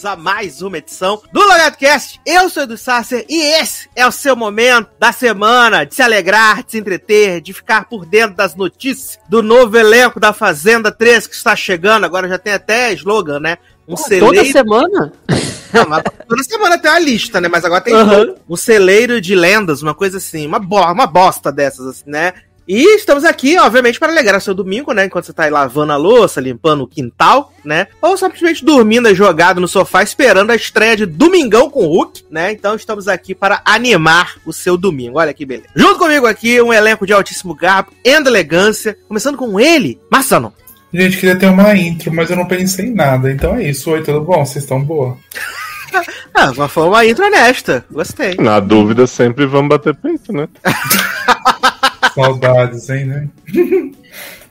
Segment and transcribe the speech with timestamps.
[0.00, 2.20] bem-vindos a mais uma edição do LogadoCast.
[2.24, 6.02] Eu sou o Edu Sasser e esse é o seu momento da semana de se
[6.02, 10.90] alegrar, de se entreter, de ficar por dentro das notícias do novo elenco da Fazenda
[10.90, 12.04] 3 que está chegando.
[12.04, 13.58] Agora já tem até slogan, né?
[13.86, 14.26] Um celeiro...
[14.26, 15.12] Toda semana?
[15.72, 17.48] Não, toda semana tem uma lista, né?
[17.48, 18.34] Mas agora tem uhum.
[18.48, 22.32] um celeiro de lendas, uma coisa assim, uma, bo uma bosta dessas, assim, né?
[22.72, 25.06] E estamos aqui, obviamente, para alegrar seu domingo, né?
[25.06, 27.88] Enquanto você tá aí lavando a louça, limpando o quintal, né?
[28.00, 32.26] Ou simplesmente dormindo aí jogado no sofá, esperando a estreia de Domingão com o Hulk,
[32.30, 32.52] né?
[32.52, 35.18] Então estamos aqui para animar o seu domingo.
[35.18, 35.66] Olha que beleza.
[35.74, 38.96] Junto comigo aqui, um elenco de altíssimo garbo e elegância.
[39.08, 40.54] Começando com ele, Marçano.
[40.94, 43.32] Gente, queria ter uma intro, mas eu não pensei em nada.
[43.32, 43.90] Então é isso.
[43.90, 44.46] Oi, tudo bom?
[44.46, 45.18] Vocês estão boa?
[46.32, 47.84] ah, mas foi uma intro honesta.
[47.90, 48.36] Gostei.
[48.36, 50.46] Na dúvida, sempre vamos bater peito, né?
[52.14, 53.28] Saudades, hein, né?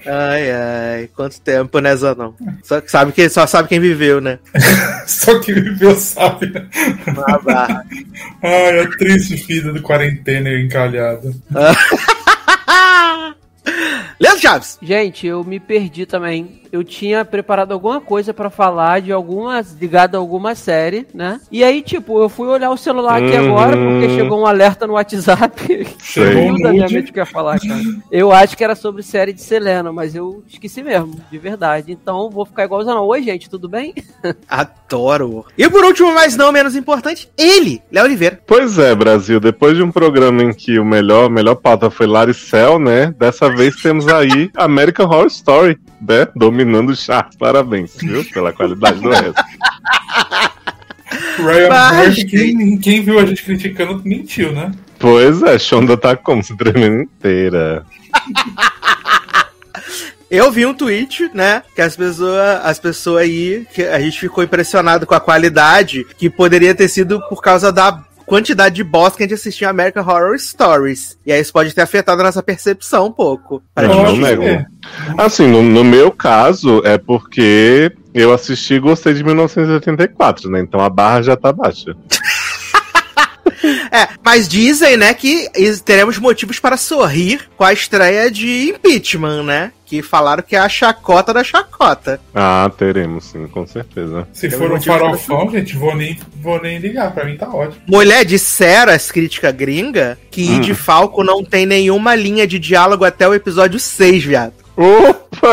[0.06, 2.34] Ai, ai, quanto tempo, né, Zanão?
[2.64, 4.40] Só, sabe que, só sabe quem viveu, né?
[5.06, 6.68] só quem viveu sabe, né?
[8.42, 11.36] Ai, a triste vida do quarentena encalhado.
[14.20, 14.78] Leandro Chaves!
[14.82, 20.18] Gente, eu me perdi também eu tinha preparado alguma coisa para falar de alguma ligada
[20.18, 21.40] a alguma série, né?
[21.52, 23.52] E aí, tipo, eu fui olhar o celular aqui uhum.
[23.52, 25.88] agora porque chegou um alerta no WhatsApp.
[26.00, 27.82] Chegou da minha mente que ia falar, cara.
[28.12, 31.92] Eu acho que era sobre série de Selena, mas eu esqueci mesmo, de verdade.
[31.92, 33.06] Então, vou ficar igual não.
[33.06, 33.94] Oi, gente, tudo bem?
[34.48, 35.46] Adoro.
[35.58, 38.40] E por último, mas não menos importante, ele, Léo Oliveira.
[38.46, 42.80] Pois é, Brasil, depois de um programa em que o melhor, melhor pauta foi Laricel,
[42.80, 43.14] né?
[43.18, 46.28] Dessa vez temos aí American Horror Story, né?
[46.36, 47.36] dominando o chart.
[47.38, 48.24] Parabéns, viu?
[48.26, 49.44] Pela qualidade do resto.
[51.38, 54.72] Ryan Murphy, quem, quem viu a gente criticando, mentiu, né?
[55.00, 56.44] Pois é, Shonda tá como?
[56.44, 57.86] Se tremendo inteira.
[60.30, 61.64] Eu vi um tweet, né?
[61.74, 66.30] Que as pessoas, as pessoas aí, que a gente ficou impressionado com a qualidade, que
[66.30, 70.04] poderia ter sido por causa da quantidade de boss que a gente assistiu em American
[70.04, 71.18] Horror Stories.
[71.26, 73.62] E aí isso pode ter afetado a nossa percepção um pouco.
[73.76, 74.44] Não, não nego.
[75.18, 80.62] Assim, no, no meu caso, é porque eu assisti e gostei de 1984, né?
[80.62, 81.96] Então a barra já tá baixa.
[83.92, 85.50] É, mas dizem, né, que
[85.84, 89.72] teremos motivos para sorrir com a estreia de Impeachment, né?
[89.86, 92.20] Que falaram que é a chacota da chacota.
[92.34, 94.28] Ah, teremos, sim, com certeza.
[94.32, 97.82] Se Temos for um farofão, gente, vou nem, vou nem ligar, pra mim tá ótimo.
[97.88, 100.62] Mulher, disseram as críticas gringa que hum.
[100.62, 104.54] de Falco não tem nenhuma linha de diálogo até o episódio 6, viado.
[104.78, 105.50] Opa!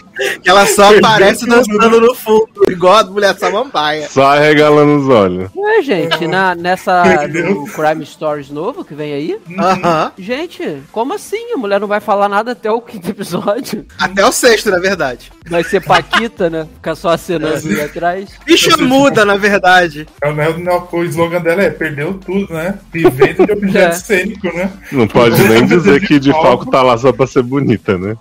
[0.42, 4.08] que ela só aparece dançando no fundo, igual a mulher samambaia.
[4.08, 5.50] Só arregalando os olhos.
[5.56, 10.12] Ué, gente, na, nessa do Crime Stories novo que vem aí, uh -huh.
[10.18, 11.52] gente, como assim?
[11.54, 13.86] A mulher não vai falar nada até o quinto episódio?
[13.98, 15.32] Até o sexto, na verdade.
[15.48, 16.66] Vai ser Paquita, né?
[16.74, 18.30] Ficar só acenando ali atrás.
[18.44, 20.06] Bicha muda, na verdade.
[20.22, 22.78] É, o, o slogan dela é perdeu tudo, né?
[22.92, 23.98] Vivendo de objeto é.
[23.98, 24.70] cênico, né?
[24.92, 28.16] Não pode nem dizer que de falco tá lá só pra ser bonita, né?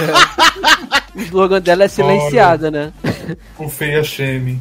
[0.00, 1.03] É.
[1.14, 3.36] O slogan dela é silenciada, Olha, né?
[3.58, 4.60] O feia shame.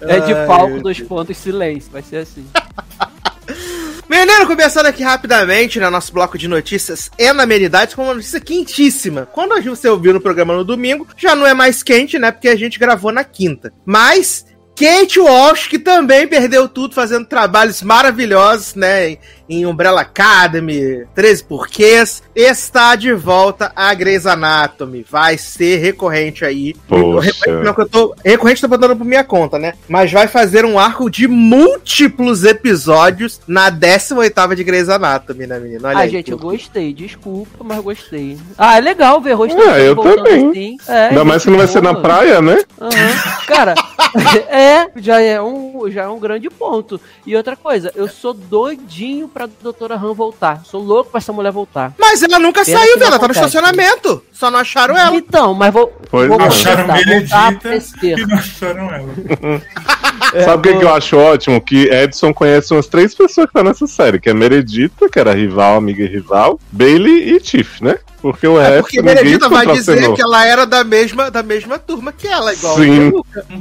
[0.00, 1.90] É de palco, dois pontos, silêncio.
[1.92, 2.46] Vai ser assim.
[4.08, 8.40] Menino, começando aqui rapidamente no nosso bloco de notícias e na amenidades com uma notícia
[8.40, 9.26] quentíssima.
[9.26, 12.30] Quando a gente ouviu no programa no domingo, já não é mais quente, né?
[12.30, 13.72] Porque a gente gravou na quinta.
[13.84, 14.46] Mas
[14.76, 19.16] Kate Walsh, que também perdeu tudo fazendo trabalhos maravilhosos, né?
[19.48, 25.04] Em Umbrella Academy, 13 porquês, está de volta a Grey's Anatomy.
[25.08, 26.74] Vai ser recorrente aí.
[26.88, 29.74] Recorrente, não, que eu tô, recorrente tô botando por minha conta, né?
[29.88, 35.88] Mas vai fazer um arco de múltiplos episódios na 18ª de Grey's Anatomy, né, menina?
[35.88, 36.92] Olha ah, aí, gente, eu gostei.
[36.92, 38.38] Desculpa, mas gostei.
[38.58, 40.50] Ah, é legal ver rosto É, eu também.
[40.50, 40.76] Assim.
[40.88, 42.58] É, Ainda mais que não vai ser na praia, né?
[42.80, 43.46] Uhum.
[43.46, 43.74] Cara,
[44.48, 47.00] é, já é, um, já é um grande ponto.
[47.26, 50.62] E outra coisa, eu sou doidinho pra doutora Han voltar.
[50.64, 51.92] Sou louco pra essa mulher voltar.
[51.98, 53.08] Mas ela nunca Pena saiu, velho.
[53.08, 54.24] Ela tá no estacionamento.
[54.32, 55.14] Só não acharam ela.
[55.14, 55.92] Então, mas vou.
[56.10, 59.62] Pois vou acharam Benedita e não acharam ela.
[60.32, 61.60] é, Sabe o que, que eu acho ótimo?
[61.60, 65.32] Que Edson conhece umas três pessoas que estão nessa série, que é Meredita, que era
[65.32, 67.98] rival, amiga e rival, Bailey e Tiff, né?
[68.20, 68.82] Porque o é resto.
[68.82, 72.76] Porque Meredita vai dizer que ela era da mesma, da mesma turma que ela, igual
[72.76, 73.12] Sim.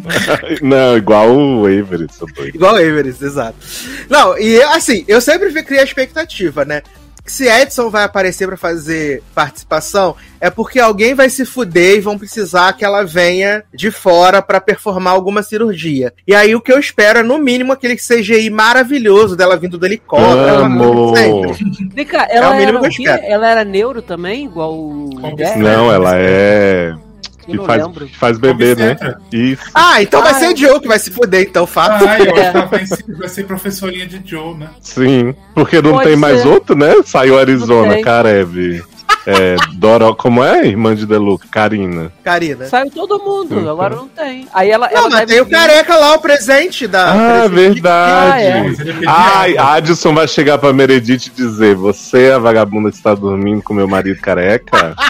[0.61, 2.07] Não, igual o Avery,
[2.53, 3.55] Igual o Avery, exato.
[4.09, 6.81] Não, e assim, eu sempre criei a expectativa, né?
[7.25, 12.17] Se Edson vai aparecer pra fazer participação, é porque alguém vai se fuder e vão
[12.17, 16.13] precisar que ela venha de fora pra performar alguma cirurgia.
[16.27, 19.85] E aí o que eu espero é, no mínimo, aquele CGI maravilhoso dela vindo do
[19.85, 20.65] helicóptero.
[20.65, 21.13] Amo.
[21.93, 23.21] Vem cá, É o ela, mínimo que eu espero.
[23.25, 25.09] ela era neuro também, igual o.
[25.57, 26.95] Não, ela é.
[27.45, 28.05] Que não faz, lembro.
[28.07, 28.91] que faz bebê, né?
[28.91, 29.19] Obstetra.
[29.31, 29.63] Isso.
[29.73, 30.53] Ah, então vai Ah, ser é.
[30.53, 32.05] o Joe que vai se fuder, então, fato.
[32.05, 34.69] Ah, eu acho que ela vai ser, vai ser professorinha de Joe, né?
[34.81, 35.35] Sim.
[35.53, 36.47] Porque não Pode tem mais ser.
[36.47, 36.93] outro, né?
[37.05, 38.01] Saiu Arizona.
[38.01, 38.81] Karev.
[39.27, 40.67] É, Doro, como é?
[40.67, 42.11] Irmã de Deluca, Karina.
[42.23, 42.65] Karina.
[42.67, 44.47] Saiu todo mundo, agora não tem.
[44.53, 44.87] Aí ela.
[44.91, 47.11] Não, ela mas tem o vir- careca lá, o presente da.
[47.11, 48.31] Ah, presente verdade.
[48.31, 48.67] Ah, é.
[48.67, 48.73] É
[49.07, 49.57] Ai.
[49.57, 53.73] Adson vai chegar pra Meredith e dizer: Você é a vagabunda que está dormindo com
[53.73, 54.95] meu marido careca?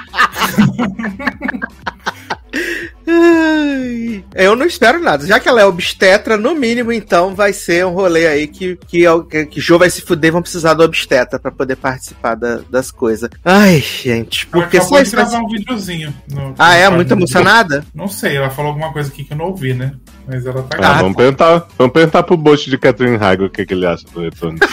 [4.33, 5.25] Eu não espero nada.
[5.25, 9.03] Já que ela é obstetra, no mínimo, então, vai ser um rolê aí que, que,
[9.29, 12.91] que, que Jô vai se fuder vão precisar do obstetra pra poder participar da- das
[12.91, 13.29] coisas.
[13.43, 16.13] Ai, gente, Ela porque acabou só de gravar um videozinho.
[16.31, 16.89] no- Ah, é?
[16.89, 17.85] Muito emocionada?
[17.93, 19.93] Não sei, ela falou alguma coisa aqui que eu não ouvi, né?
[20.27, 23.49] Mas ela tá Ah, Ah, vamos, perguntar, vamos perguntar pro Bosch de Catherine Heigl o
[23.49, 24.57] que, que ele acha do retorno.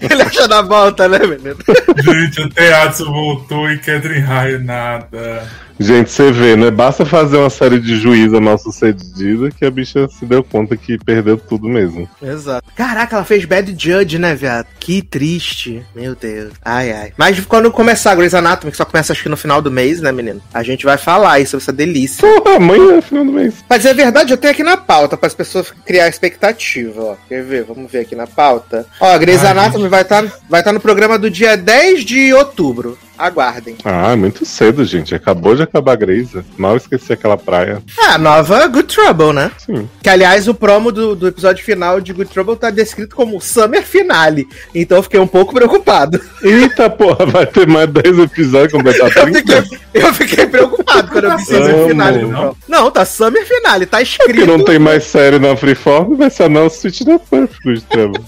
[0.00, 1.56] Ele acha da volta, né, menino?
[2.02, 5.48] Gente, o teatro voltou e Catherine Raio nada.
[5.80, 6.70] Gente, você vê, né?
[6.70, 10.96] Basta fazer uma série de juíza mal sucedida que a bicha se deu conta que
[10.96, 12.08] perdeu tudo mesmo.
[12.22, 12.64] Exato.
[12.76, 14.66] Caraca, ela fez Bad Judge, né, viado?
[14.78, 15.84] Que triste.
[15.92, 16.52] Meu Deus.
[16.64, 17.12] Ai, ai.
[17.16, 20.00] Mas quando começar a Grey's Anatomy, que só começa acho que no final do mês,
[20.00, 20.40] né, menino?
[20.52, 22.20] A gente vai falar aí sobre essa delícia.
[22.20, 23.54] Porra, amanhã é final do mês.
[23.68, 27.16] Mas é verdade, eu tenho aqui na pauta, para as pessoas criar expectativa, ó.
[27.28, 27.64] Quer ver?
[27.64, 28.86] Vamos ver aqui na pauta.
[29.00, 29.90] Ó, a Grey's Ai, Anatomy gente.
[29.90, 32.98] vai estar vai tá no programa do dia 10 de outubro.
[33.18, 33.76] Aguardem.
[33.84, 35.14] Ah, é muito cedo, gente.
[35.14, 36.30] Acabou de acabar a Grey's.
[36.58, 37.80] Mal esqueci aquela praia.
[37.98, 39.50] É, a nova Good Trouble, né?
[39.58, 39.88] Sim.
[40.02, 43.82] Que, aliás, o promo do, do episódio final de Good Trouble tá descrito como Summer
[43.84, 44.48] Finale.
[44.74, 46.20] Então eu fiquei um pouco preocupado.
[46.42, 49.62] Eita, porra, vai ter mais 10 episódios completar Eu 30?
[49.62, 51.88] fiquei, eu fiquei preocupado quando eu vi Summer.
[51.88, 52.56] Finale promo.
[52.68, 54.46] Não, tá Summer Finale, tá Porque escrito.
[54.46, 58.22] não tem mais série na Freeform, vai ser a Não Switch da Perfect Trouble.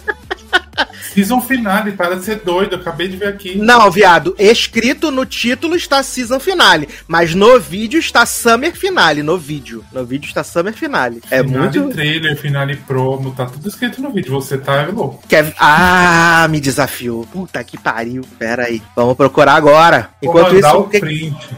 [1.16, 3.56] Season finale, para de ser doido, eu acabei de ver aqui.
[3.56, 9.38] Não, viado, escrito no título está Season Finale, mas no vídeo está Summer Finale, no
[9.38, 9.82] vídeo.
[9.90, 11.22] No vídeo está Summer Finale.
[11.30, 11.94] É finale muito...
[11.94, 14.30] trailer, finale promo, tá tudo escrito no vídeo.
[14.30, 15.26] Você tá louco.
[15.26, 15.54] Quer...
[15.58, 17.26] Ah, me desafiou.
[17.26, 18.22] Puta que pariu.
[18.38, 18.82] Pera aí.
[18.94, 20.10] Vamos procurar agora.
[20.22, 21.48] Enquanto Vou isso, o o que, print.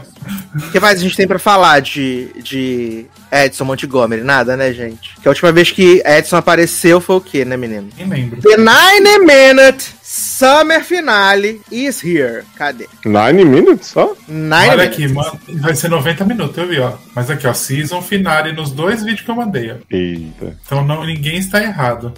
[0.55, 4.21] O que mais a gente tem pra falar de, de Edson Montgomery?
[4.23, 5.15] Nada, né, gente?
[5.21, 7.89] Que a última vez que Edson apareceu foi o quê, né, menino?
[7.97, 8.41] Nem lembro.
[8.41, 12.43] The 9 Minute Summer Finale is here.
[12.57, 12.87] Cadê?
[13.05, 14.15] Nine minutes só?
[14.27, 14.93] 9 Olha Minutes.
[15.05, 16.93] aqui, mano, vai ser 90 minutos, eu vi, ó.
[17.13, 19.75] Mas aqui, ó, season finale nos dois vídeos que eu mandei, ó.
[19.91, 20.57] Eita.
[20.65, 22.13] Então não, ninguém está errado.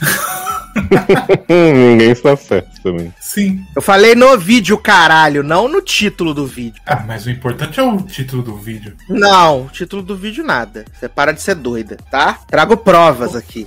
[1.48, 3.12] Ninguém está certo também.
[3.20, 3.64] Sim.
[3.74, 6.80] Eu falei no vídeo, caralho, não no título do vídeo.
[6.86, 8.94] Ah, mas o importante é o título do vídeo.
[9.08, 10.84] Não, título do vídeo nada.
[10.98, 12.38] Você para de ser doida, tá?
[12.48, 13.66] Trago provas aqui,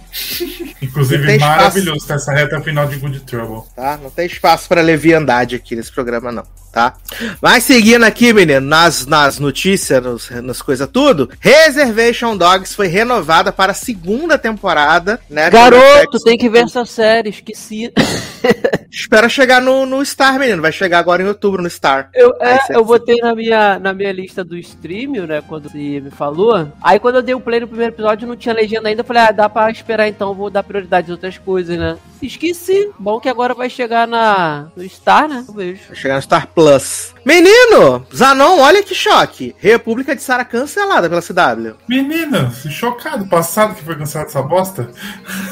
[0.82, 1.58] Inclusive, tem espaço.
[1.58, 3.64] maravilhoso essa reta final de Good Trouble.
[3.76, 3.98] tá?
[4.02, 6.94] Não tem espaço pra leviandade aqui nesse programa, não, tá?
[7.42, 13.52] Mas seguindo aqui, menino, nas, nas notícias, nos, nas coisas tudo, Reservation Dogs foi renovada
[13.52, 15.50] para a segunda temporada, né?
[15.50, 17.92] Garoto, tem que ver essa série, esqueci.
[18.90, 20.62] Espera chegar no, no Star, menino.
[20.62, 22.10] Vai chegar agora em outubro no Star.
[22.14, 25.44] Eu, é, eu botei na minha, na minha lista do stream, né?
[25.46, 26.72] Quando você me falou.
[26.82, 29.02] Aí quando eu dei o play no primeiro episódio, não tinha legenda ainda.
[29.02, 31.98] Eu falei, ah, dá pra esperar então, vou dar prioridade às outras coisas, né?
[32.22, 32.92] Esqueci.
[32.98, 35.44] Bom que agora vai chegar na, no Star, né?
[35.48, 35.82] Eu vejo.
[35.88, 37.14] Vai chegar no Star Plus.
[37.26, 38.06] Menino!
[38.14, 39.56] Zanon, olha que choque.
[39.58, 41.76] República de Sarah cancelada pela CW.
[41.88, 43.28] Menina, chocado.
[43.28, 44.90] Passado que foi cancelado essa bosta.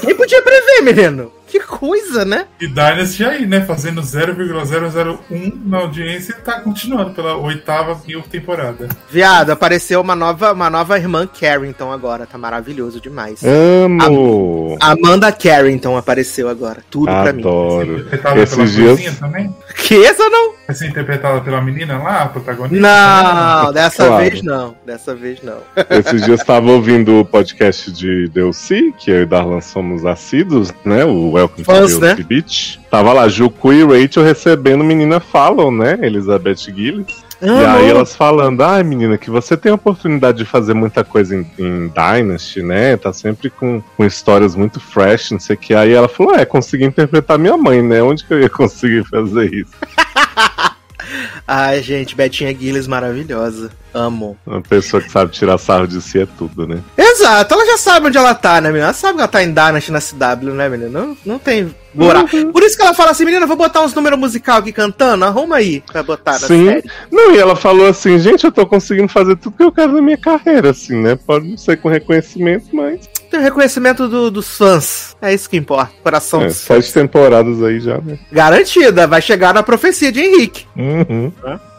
[0.02, 1.32] Quem podia prever, menino?
[1.54, 2.48] Que coisa, né?
[2.60, 3.62] E Dynasty aí, né?
[3.62, 8.90] Fazendo 0,001 na audiência e tá continuando pela oitava mil temporada.
[9.08, 12.26] Viado, apareceu uma nova, uma nova irmã Carrington agora.
[12.26, 13.42] Tá maravilhoso demais.
[13.44, 14.76] Amo!
[14.82, 16.84] Amanda Carrington apareceu agora.
[16.90, 17.42] Tudo pra mim.
[17.42, 18.08] Adoro.
[18.42, 19.56] Esses pela dias- também?
[19.76, 20.54] Que essa não?
[20.66, 22.80] Vai ser interpretada pela menina lá, a protagonista?
[22.80, 24.24] Não, dessa Claro.
[24.24, 24.76] vez não.
[24.86, 25.58] Dessa vez não.
[25.90, 31.04] Esses dias estava ouvindo o podcast de DLC, que eu e Darlan somos assíduos, né?
[31.04, 32.08] O Welcome Fãs, to né?
[32.16, 32.80] DLC Beach.
[32.90, 36.00] Tava lá, Juku e Rachel recebendo menina falam, né?
[36.02, 37.24] Elizabeth Gillis.
[37.42, 41.36] E aí elas falando, ai menina, que você tem a oportunidade de fazer muita coisa
[41.36, 42.96] em, em Dynasty, né?
[42.96, 45.74] Tá sempre com, com histórias muito fresh, não sei o que.
[45.74, 48.02] Aí ela falou, é, consegui interpretar minha mãe, né?
[48.02, 49.74] Onde que eu ia conseguir fazer isso?
[51.48, 53.70] Ai, gente, Betinha Gillis maravilhosa.
[53.94, 54.38] Amo.
[54.46, 56.82] Uma pessoa que sabe tirar sarro de si é tudo, né?
[56.98, 58.86] Exato, ela já sabe onde ela tá, né, menina?
[58.86, 60.90] Ela sabe que ela tá em Dynasty na CW, né, menina?
[60.90, 62.36] Não, não tem buraco.
[62.36, 62.52] Uhum.
[62.52, 65.58] Por isso que ela fala assim, menina, vou botar uns números musical aqui cantando, arruma
[65.58, 66.66] aí pra botar Sim.
[66.66, 66.90] série.
[67.12, 70.02] Não, e ela falou assim, gente, eu tô conseguindo fazer tudo que eu quero na
[70.02, 71.16] minha carreira, assim, né?
[71.16, 75.18] Pode não ser com reconhecimento, mas Tem o reconhecimento do- dos fãs.
[75.20, 75.92] É isso que importa.
[76.04, 76.92] Coração é, dos fãs.
[76.92, 78.20] temporadas aí já, né?
[78.32, 80.68] Garantida, vai chegar na profecia de Henrique.
[80.78, 81.32] Uhum.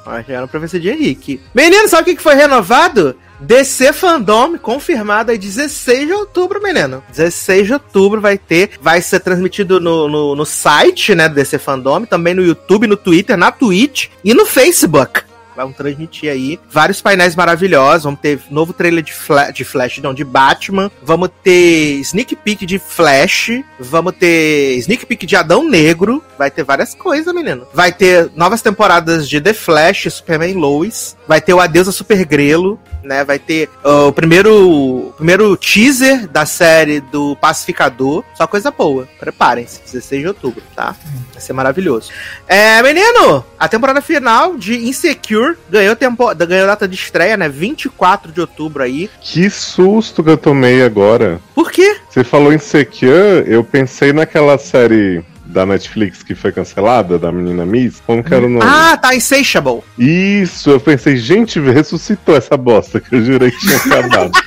[0.04, 1.40] Vai chegar na profecia de Henrique.
[1.54, 3.14] Menino, sabe o que foi renovado?
[3.38, 7.04] DC Fandom, confirmado aí 16 de outubro, menino.
[7.11, 8.70] 16 de outubro vai ter.
[8.82, 12.96] Vai ser transmitido no, no, no site, né, do DC Fandom, também no YouTube, no
[12.96, 15.23] Twitter, na Twitch e no Facebook.
[15.56, 18.04] Vamos transmitir aí vários painéis maravilhosos.
[18.04, 20.90] Vamos ter novo trailer de, Fla de Flash, não, de Batman.
[21.02, 23.50] Vamos ter sneak peek de Flash.
[23.78, 26.23] Vamos ter sneak peek de Adão Negro.
[26.38, 27.66] Vai ter várias coisas, menino.
[27.73, 31.16] Vai ter novas temporadas de The Flash, Superman Lois.
[31.26, 33.25] Vai ter o Adeus a Super Grelo, né?
[33.25, 38.25] Vai ter uh, o primeiro, primeiro teaser da série do Pacificador.
[38.34, 39.08] Só coisa boa.
[39.18, 40.96] Preparem-se, 16 de outubro, tá?
[41.32, 42.11] Vai ser maravilhoso.
[42.49, 47.49] É, menino, a temporada final de Insecure ganhou, tempo, ganhou data de estreia, né?
[47.49, 49.11] 24 de outubro aí.
[49.20, 51.40] Que susto que eu tomei agora.
[51.54, 51.96] Por quê?
[52.08, 57.64] Você falou em Secure, eu pensei naquela série da Netflix que foi cancelada, da menina
[57.64, 58.02] Miss.
[58.04, 58.64] Como que era o nome?
[58.66, 59.82] Ah, tá Insatiable.
[59.96, 64.32] Isso, eu pensei, gente, ressuscitou essa bosta que eu jurei que tinha acabado.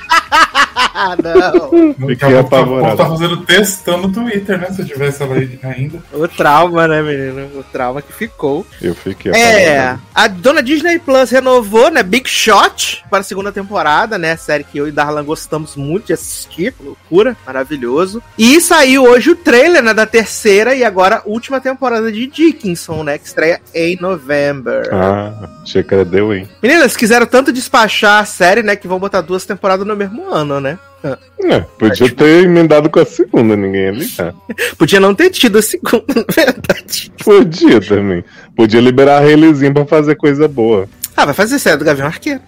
[1.00, 1.94] Ah, não.
[2.08, 2.96] Fiquei tá- apavorado.
[2.96, 4.66] tá fazendo textão no Twitter, né?
[4.72, 6.02] Se eu tivesse ela aí ainda.
[6.12, 7.48] o trauma, né, menino?
[7.56, 8.66] O trauma que ficou.
[8.82, 10.00] Eu fiquei É, apavorado.
[10.14, 14.76] a dona Disney Plus renovou, né, Big Shot para a segunda temporada, né, série que
[14.78, 18.20] eu e Darlan gostamos muito de assistir, loucura, maravilhoso.
[18.36, 23.18] E saiu hoje o trailer, né, da terceira e agora última temporada de Dickinson, né,
[23.18, 24.72] que estreia em novembro.
[24.92, 26.48] Ah, achei que era The Way.
[26.60, 30.60] Meninas, quiseram tanto despachar a série, né, que vão botar duas temporadas no mesmo ano,
[30.60, 30.76] né?
[31.04, 34.34] É, podia ter emendado com a segunda, ninguém ia ligar.
[34.76, 37.12] Podia não ter tido a segunda, na verdade.
[37.24, 38.24] Podia também.
[38.56, 40.88] Podia liberar a Hayleyzinha pra fazer coisa boa.
[41.16, 42.40] Ah, vai fazer série do Gavião Arqueiro.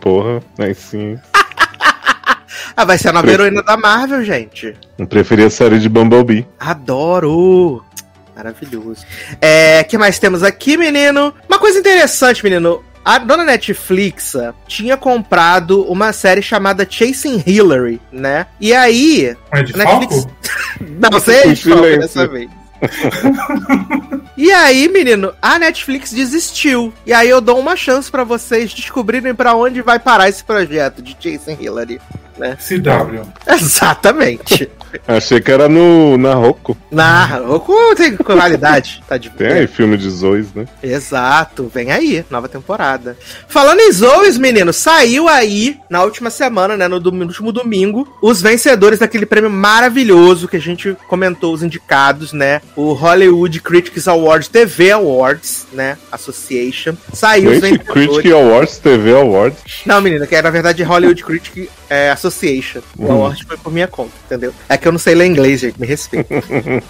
[0.00, 1.18] Porra, aí sim.
[2.76, 3.44] Ah, vai ser a nova Prefiro.
[3.44, 4.74] heroína da Marvel, gente.
[4.98, 6.46] Eu preferia a série de Bumblebee.
[6.60, 7.84] Adoro!
[8.36, 9.04] Maravilhoso.
[9.40, 11.34] É, que mais temos aqui, menino?
[11.48, 12.82] Uma coisa interessante, menino.
[13.08, 18.46] A dona Netflix ah, tinha comprado uma série chamada Chasing Hillary, né?
[18.60, 19.34] E aí.
[19.50, 20.28] É de Netflix-?
[20.78, 22.00] Não, é de Falco silêncio.
[22.00, 22.50] dessa vez.
[24.36, 26.92] e aí, menino, a Netflix desistiu.
[27.06, 31.02] E aí eu dou uma chance pra vocês descobrirem pra onde vai parar esse projeto
[31.02, 32.00] de Chasing Hillary.
[32.38, 33.22] CW.
[33.48, 34.70] Exatamente.
[35.06, 36.74] Achei que era no, na Rocco.
[36.90, 39.02] Na Roku tem qualidade.
[39.06, 40.66] Tá de Tem aí filme de Zoes, né?
[40.82, 43.18] Exato, vem aí, nova temporada.
[43.48, 48.16] Falando em Zoes, menino, saiu aí na última semana, né, no, dom- no último domingo,
[48.22, 52.62] os vencedores daquele prêmio maravilhoso que a gente comentou, os indicados, né?
[52.76, 55.96] O Hollywood Critics Awards TV Awards, né?
[56.12, 56.94] Association.
[57.12, 58.08] Saiu os Gente, vencedores.
[58.16, 59.58] Critic Awards, TV Awards.
[59.84, 62.80] Não, menina, que é, na verdade Hollywood Critic é, Association.
[62.96, 63.12] O Uhum.
[63.12, 64.54] award foi por minha conta, entendeu?
[64.68, 66.34] É que eu não sei ler inglês, gente, me respeita.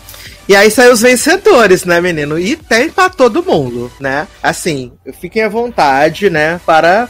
[0.48, 2.38] E aí saiu os vencedores, né, menino?
[2.38, 4.26] E tem pra todo mundo, né?
[4.42, 7.06] Assim, fiquem à vontade, né, para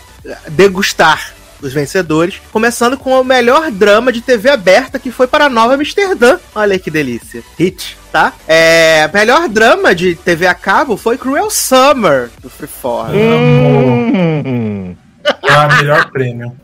[0.49, 2.41] degustar os vencedores.
[2.53, 6.39] Começando com o melhor drama de TV aberta, que foi para Nova Amsterdã.
[6.55, 7.43] Olha que delícia.
[7.59, 8.33] Hit, tá?
[8.47, 13.15] É, melhor drama de TV a cabo foi Cruel Summer, do Freeform.
[13.15, 14.97] Hum.
[15.43, 16.57] É a melhor prêmio.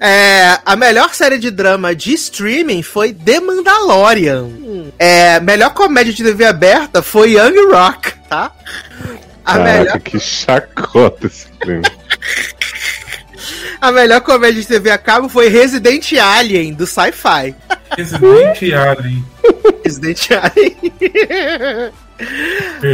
[0.00, 4.48] É, a melhor série de drama de streaming foi The Mandalorian.
[4.98, 8.52] É, melhor comédia de TV aberta foi Young Rock, tá?
[9.44, 11.82] A Caraca, melhor, que chacota esse prêmio.
[13.80, 17.54] a melhor comédia de TV a cabo foi Resident Alien, do Sci-Fi.
[17.96, 19.24] Resident Alien.
[19.84, 21.92] Resident Alien.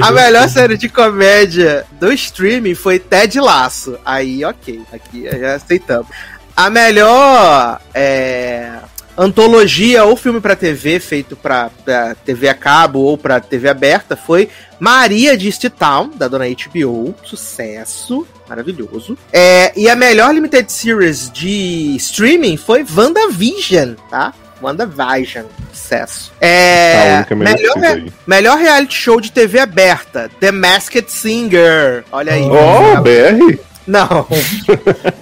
[0.02, 3.99] A melhor série de comédia do streaming foi Ted Laço.
[4.04, 4.80] Aí, ok.
[4.92, 6.09] Aqui já aceitamos.
[6.56, 8.80] A melhor é,
[9.16, 14.16] antologia ou filme pra TV feito pra, pra TV a cabo ou pra TV aberta
[14.16, 17.14] foi Maria de East Town, da dona HBO.
[17.23, 18.26] Sucesso.
[18.49, 19.16] Maravilhoso.
[19.32, 24.35] É, e a melhor limited series de streaming foi WandaVision, tá?
[24.61, 25.47] WandaVision.
[25.73, 26.33] Sucesso.
[26.40, 28.12] a É, única melhor, merecida aí.
[28.26, 32.05] Melhor reality show de TV aberta, The Masked Singer.
[32.12, 32.43] Olha aí.
[32.49, 33.59] Oh, BR?
[33.87, 34.26] Não.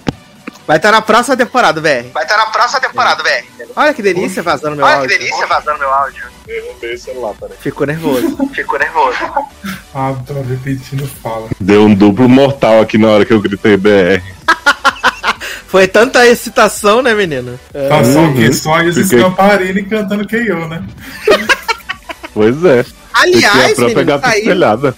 [0.66, 2.10] Vai estar na próxima temporada, BR.
[2.12, 3.64] Vai estar na próxima temporada, BR.
[3.74, 5.00] Olha que delícia vazando meu áudio.
[5.00, 6.24] Olha que delícia vazando meu áudio.
[6.46, 7.56] Derrubei o celular, peraí.
[7.58, 8.36] Ficou nervoso.
[8.52, 9.18] Ficou nervoso.
[9.94, 11.48] Ah, tô repetindo fala.
[11.58, 14.22] Deu um duplo mortal aqui na hora que eu gritei BR.
[15.68, 17.60] Foi tanta excitação, né, menino?
[17.74, 17.88] É.
[17.88, 18.34] Tá só Uhum.
[18.34, 20.82] que só eles Fiquei- Scamparini cantando KO, né?
[22.32, 22.84] Pois é.
[23.20, 24.94] Aliás, menino, saiu,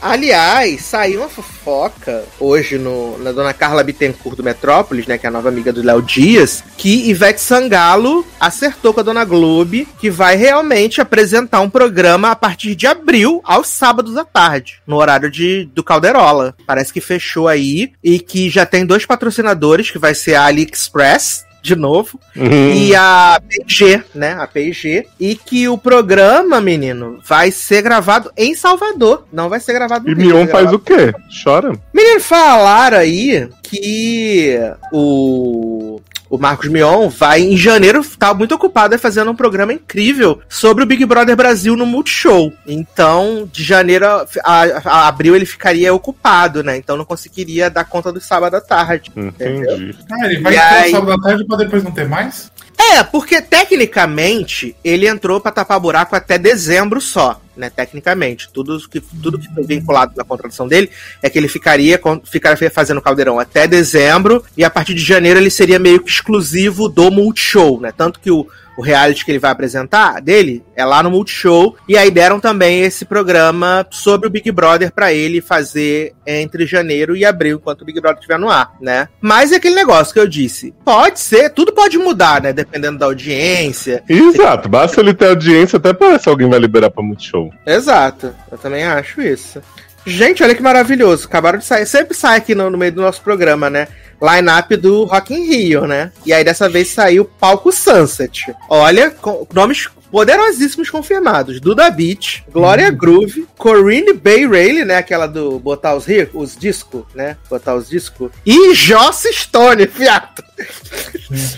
[0.00, 5.28] aliás, saiu uma fofoca hoje no, na dona Carla Bittencourt do Metrópolis, né, que é
[5.28, 10.10] a nova amiga do Léo Dias, que Ivete Sangalo acertou com a dona Globe que
[10.10, 15.30] vai realmente apresentar um programa a partir de abril, aos sábados à tarde, no horário
[15.30, 16.54] de, do Calderola.
[16.66, 21.44] Parece que fechou aí e que já tem dois patrocinadores, que vai ser a AliExpress,
[21.62, 22.72] de novo, Uhum.
[22.72, 24.32] e a PG, né?
[24.38, 25.06] A PG.
[25.18, 29.26] E que o programa, menino, vai ser gravado em Salvador.
[29.32, 31.12] Não vai ser gravado E no Rio, Mion faz o quê?
[31.44, 31.72] Chora?
[31.92, 34.58] Menino, falaram aí que
[34.92, 36.00] o.
[36.30, 40.84] O Marcos Mion vai em janeiro, tá muito ocupado é fazendo um programa incrível sobre
[40.84, 42.52] o Big Brother Brasil no Multishow.
[42.64, 46.76] Então, de janeiro a, a- a abril ele ficaria ocupado, né?
[46.76, 49.10] Então não conseguiria dar conta do sábado à tarde.
[49.16, 49.92] Entendi.
[50.08, 52.50] Ah, ele vai E ter aí- o sábado à tarde pra depois não ter mais?
[52.78, 57.70] É, porque tecnicamente ele entrou pra tapar buraco até dezembro só, né?
[57.70, 58.48] Tecnicamente.
[58.52, 60.90] Tudo que, tudo que foi vinculado na contratação dele
[61.22, 65.50] é que ele ficaria, ficaria fazendo caldeirão até dezembro e a partir de janeiro ele
[65.50, 67.92] seria meio que exclusivo do Multishow, né?
[67.96, 71.76] Tanto que o, o reality que ele vai apresentar dele é lá no Multishow.
[71.86, 77.14] E aí deram também esse programa sobre o Big Brother pra ele fazer entre janeiro
[77.14, 79.08] e abril, enquanto o Big Brother estiver no ar, né?
[79.20, 80.74] Mas é aquele negócio que eu disse.
[80.84, 82.52] Pode ser, tudo pode mudar, né?
[82.52, 84.02] Dependendo da audiência.
[84.08, 87.39] Exato, basta ele ter audiência, até parece alguém vai liberar pra Multishow.
[87.64, 88.34] Exato.
[88.50, 89.62] Eu também acho isso.
[90.06, 91.26] Gente, olha que maravilhoso.
[91.26, 91.86] Acabaram de sair.
[91.86, 93.86] Sempre sai aqui no, no meio do nosso programa, né?
[94.20, 96.10] Line-up do Rock in Rio, né?
[96.26, 98.54] E aí dessa vez saiu Palco Sunset.
[98.68, 101.60] Olha, com- nomes poderosíssimos confirmados.
[101.60, 104.96] Duda Beat, Glória Groove, Corinne Bay Rayleigh, né?
[104.96, 107.36] Aquela do botar os os discos, né?
[107.48, 108.30] Botar os discos.
[108.44, 110.42] E Joss Stone, fiato.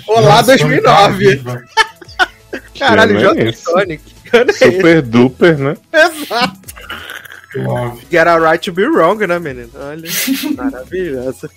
[0.06, 1.36] Olá, Nossa, 2009.
[1.38, 1.62] tá.
[2.78, 3.60] Caralho, é Joss esse?
[3.62, 4.00] Stone.
[4.32, 4.72] Que ano é esse?
[4.72, 5.76] Super duper, né?
[5.92, 6.58] Exato.
[7.54, 8.06] Love.
[8.10, 9.70] Get a right to be wrong, né, menino?
[9.74, 10.08] Olha,
[10.56, 11.50] maravilhoso.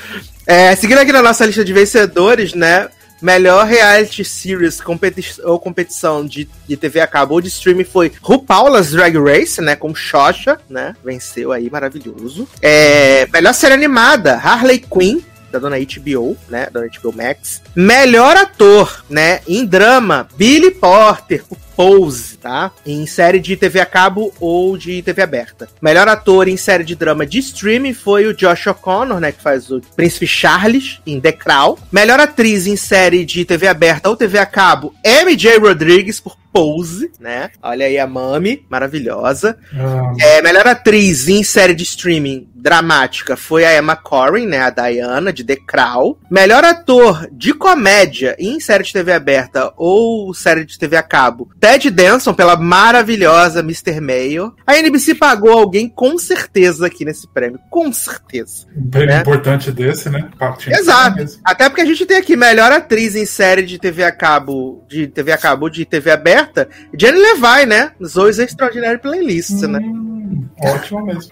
[0.45, 2.89] É, seguindo aqui na nossa lista de vencedores, né?
[3.21, 8.11] Melhor reality series competi ou competição de, de TV a cabo ou de streaming foi
[8.21, 9.77] RuPaul's Drag Race, né?
[9.77, 10.93] Com Xoxa, né?
[11.03, 12.45] Venceu aí, maravilhoso.
[12.61, 16.67] É, melhor série animada, Harley Quinn, da dona HBO, né?
[16.69, 17.61] Dona HBO Max.
[17.73, 19.39] Melhor ator, né?
[19.47, 22.71] Em drama, Billy Porter, por Pose, tá?
[22.85, 25.67] Em série de TV a cabo ou de TV aberta.
[25.81, 29.31] Melhor ator em série de drama de streaming foi o Josh O'Connor, né?
[29.31, 31.77] Que faz o Príncipe Charles em The Crown.
[31.91, 37.11] Melhor atriz em série de TV aberta ou TV a cabo, MJ Rodrigues por Pose,
[37.19, 37.49] né?
[37.61, 39.57] Olha aí a Mami, maravilhosa.
[40.21, 44.59] É, melhor atriz em série de streaming dramática foi a Emma Corrin, né?
[44.59, 46.15] A Diana, de The Crown.
[46.31, 51.49] Melhor ator de comédia em série de TV aberta ou série de TV a cabo,
[51.65, 53.99] Ted Danson, pela maravilhosa Mr.
[53.99, 54.53] Mayo.
[54.67, 57.59] A NBC pagou alguém com certeza aqui nesse prêmio.
[57.71, 58.67] Com certeza.
[58.77, 59.21] um prêmio né?
[59.21, 60.29] importante desse, né?
[60.59, 61.25] Que Exato.
[61.43, 65.07] Até porque a gente tem aqui melhor atriz em série de TV a cabo, de
[65.07, 67.93] TV a cabo, de TV aberta, Jenny Levi, né?
[68.05, 69.79] Zoe's Extraordinary Playlist, né?
[70.59, 71.31] Ótimo mesmo.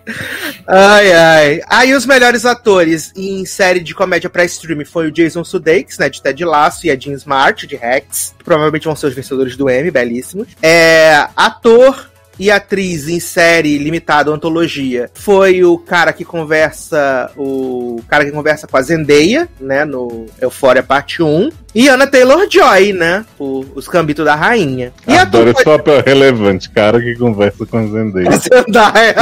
[0.67, 1.61] Ai, ai.
[1.67, 6.09] Aí os melhores atores em série de comédia pra streaming foi o Jason Sudeikis, né,
[6.09, 8.35] de Ted Lasso, e a Jean Smart, de Rex.
[8.43, 10.47] Provavelmente vão ser os vencedores do Emmy, belíssimos.
[10.61, 18.25] É, ator e atriz em série limitada antologia foi o cara que conversa o cara
[18.25, 23.65] que conversa com a Zendaya, né, no Euphoria parte 1, e Anna Taylor-Joy, né, o,
[23.75, 24.93] os Cambitos da Rainha.
[25.07, 27.83] E Adoro esse papel relevante, cara que conversa com a.
[28.37, 29.15] Zendaya.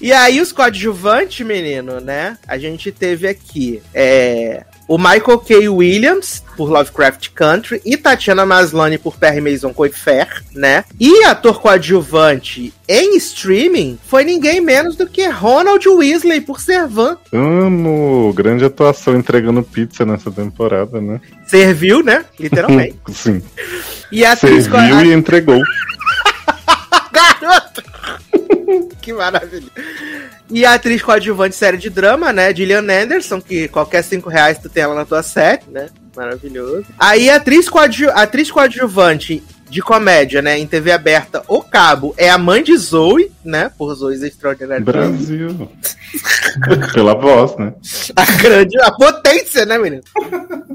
[0.00, 2.38] e aí, os coadjuvantes, menino, né?
[2.46, 5.68] A gente teve aqui é, o Michael K.
[5.68, 10.84] Williams, por Lovecraft Country, e Tatiana Maslany por Perry Mason Coifer, né?
[10.98, 17.16] E ator coadjuvante em streaming foi ninguém menos do que Ronald Weasley por Servan.
[17.32, 18.32] Amo!
[18.34, 21.20] Grande atuação entregando pizza nessa temporada, né?
[21.46, 22.24] Serviu, né?
[22.36, 22.98] Literalmente.
[23.14, 23.40] Sim.
[24.10, 25.60] E a atriz Serviu e entregou.
[27.14, 27.80] Garoto!
[29.00, 29.70] que maravilha.
[30.50, 32.54] E a atriz coadjuvante série de drama, né?
[32.54, 35.88] Gillian Anderson, que qualquer cinco reais tu tem ela na tua série, né?
[36.16, 36.86] Maravilhoso.
[36.98, 40.58] Aí atriz, coadju atriz coadjuvante de comédia, né?
[40.58, 43.70] Em TV aberta ou cabo é a mãe de Zoe, né?
[43.78, 45.70] Por Zoe's Extraordinary Brasil.
[46.92, 47.72] Pela voz, né?
[48.16, 50.02] A grande, a potência, né, menino?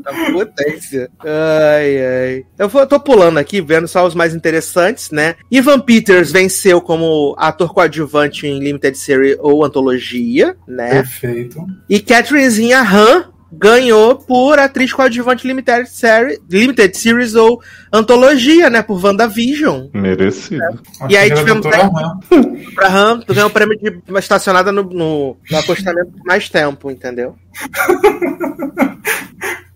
[0.06, 1.10] A potência.
[1.20, 2.46] Ai, ai.
[2.58, 5.36] Eu vou- tô pulando aqui, vendo só os mais interessantes, né?
[5.52, 10.90] Ivan Peters venceu como ator coadjuvante em Limited Series ou Antologia, né?
[10.92, 11.66] Perfeito.
[11.90, 13.26] E Catherine Zinha Han
[13.58, 18.82] ganhou por atriz coadjuvante Limited Series, Limited Series ou antologia, né?
[18.82, 19.88] Por WandaVision.
[19.94, 20.80] Merecido.
[21.10, 21.92] E aí tivemos Han.
[22.76, 26.50] Pra Han, tu ganhou o prêmio de uma estacionada no, no, no acostamento por mais
[26.50, 27.36] tempo, entendeu?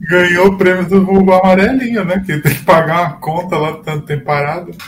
[0.02, 2.24] Ganhou o prêmio do vulgo amarelinho, né?
[2.26, 4.72] Que tem que pagar uma conta lá tanto tempo parado.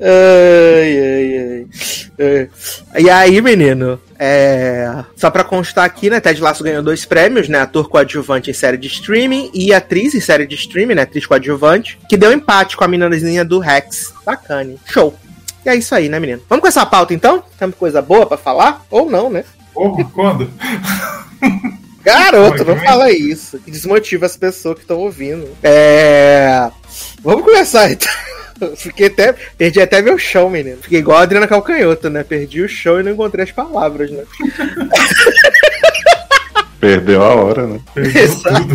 [0.00, 1.66] Ai, ai, ai.
[2.18, 2.48] É.
[2.98, 5.04] E aí, menino, é...
[5.16, 6.20] só pra constar aqui, né?
[6.20, 7.60] Ted Lasso ganhou dois prêmios, né?
[7.60, 11.02] Ator coadjuvante em série de streaming e atriz em série de streaming, né?
[11.02, 14.12] Atriz coadjuvante, que deu empate com a meninazinha do Rex.
[14.24, 14.74] Bacana.
[14.86, 15.14] Show.
[15.64, 16.42] E é isso aí, né, menino?
[16.48, 17.42] Vamos com essa pauta então?
[17.58, 18.84] Temos coisa boa pra falar?
[18.90, 19.44] Ou não, né?
[19.74, 20.50] Porra, quando?
[22.02, 23.58] Garoto, não fala isso.
[23.58, 25.48] Que desmotiva as pessoas que estão ouvindo.
[25.62, 26.70] É.
[27.22, 28.10] Vamos começar então.
[28.76, 29.34] Fiquei até.
[29.56, 30.78] Perdi até meu chão, menino.
[30.82, 32.24] Fiquei igual a Adriana Calcanhoto, né?
[32.24, 34.24] Perdi o chão e não encontrei as palavras, né?
[36.80, 37.80] Perdeu a hora, né?
[37.94, 38.68] Perdeu Exato.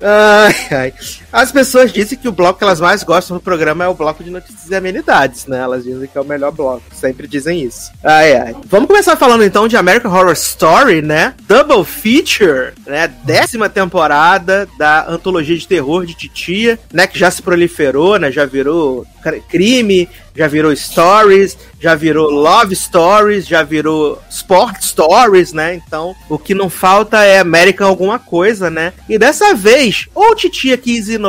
[0.00, 0.94] Ai, ai.
[1.36, 4.24] As pessoas dizem que o bloco que elas mais gostam do programa é o bloco
[4.24, 5.58] de notícias e amenidades, né?
[5.58, 6.82] Elas dizem que é o melhor bloco.
[6.94, 7.90] Sempre dizem isso.
[8.02, 8.56] Ai, ai.
[8.64, 11.34] Vamos começar falando então de American Horror Story, né?
[11.46, 13.06] Double Feature, né?
[13.24, 17.06] Décima temporada da antologia de terror de Titia, né?
[17.06, 18.32] Que já se proliferou, né?
[18.32, 25.52] Já virou cr- crime, já virou stories, já virou love stories, já virou sport stories,
[25.52, 25.74] né?
[25.74, 28.94] Então, o que não falta é American alguma coisa, né?
[29.06, 31.25] E dessa vez, ou Titia quis inovar,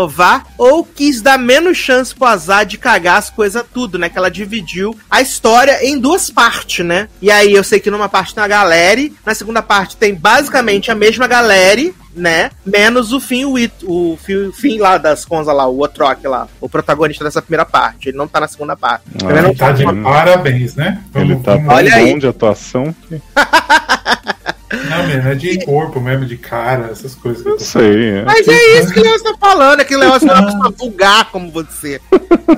[0.57, 4.09] ou quis dar menos chance pro azar de cagar as coisas tudo, né?
[4.09, 7.07] Que ela dividiu a história em duas partes, né?
[7.21, 10.91] E aí eu sei que numa parte tem a galera, na segunda parte tem basicamente
[10.91, 12.49] a mesma galera, né?
[12.65, 16.47] Menos o fim, o, It, o fim, fim lá das Conza lá, o Otrock lá,
[16.59, 18.09] o protagonista dessa primeira parte.
[18.09, 19.03] Ele não tá na segunda parte.
[19.23, 20.03] Ah, Ele não Tá de Hum.
[20.03, 21.01] parabéns, né?
[21.15, 22.11] Ele Vamos- tá vamos- tão Olha aí.
[22.11, 23.21] bom de atuação que
[24.71, 27.45] Não, mesmo, é de corpo mesmo, de cara, essas coisas.
[27.45, 28.09] eu sei.
[28.19, 28.23] É.
[28.25, 30.45] Mas é isso que o Leoz tá falando, é que o Leoz não é uma
[30.51, 32.01] pessoa vulgar como você.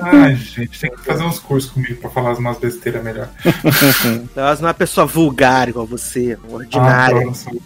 [0.02, 3.28] Ai, gente, tem que fazer uns cursos comigo pra falar umas besteiras melhor.
[3.54, 7.34] O Leoz não é uma pessoa vulgar igual você, Ah, ordinária.
[7.34, 7.60] sou-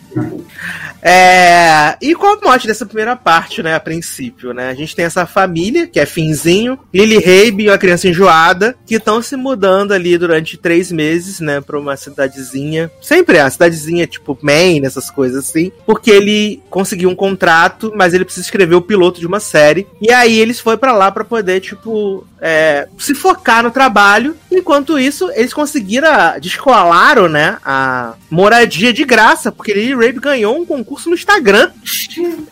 [1.03, 4.71] É, e qual o mote dessa primeira parte, né, a princípio, né?
[4.71, 8.95] A gente tem essa família, que é Finzinho, Lily Rabe e uma criança enjoada, que
[8.95, 12.91] estão se mudando ali durante três meses, né, pra uma cidadezinha.
[13.03, 15.71] Sempre é, uma cidadezinha tipo Maine, essas coisas assim.
[15.87, 19.87] Porque ele conseguiu um contrato, mas ele precisa escrever o piloto de uma série.
[20.01, 24.37] E aí eles foram pra lá pra poder, tipo, é, se focar no trabalho.
[24.53, 30.55] Enquanto isso, eles conseguiram, a- descolaram, né, a moradia de graça, porque Lily Rabe ganhou
[30.61, 31.71] um concurso no Instagram,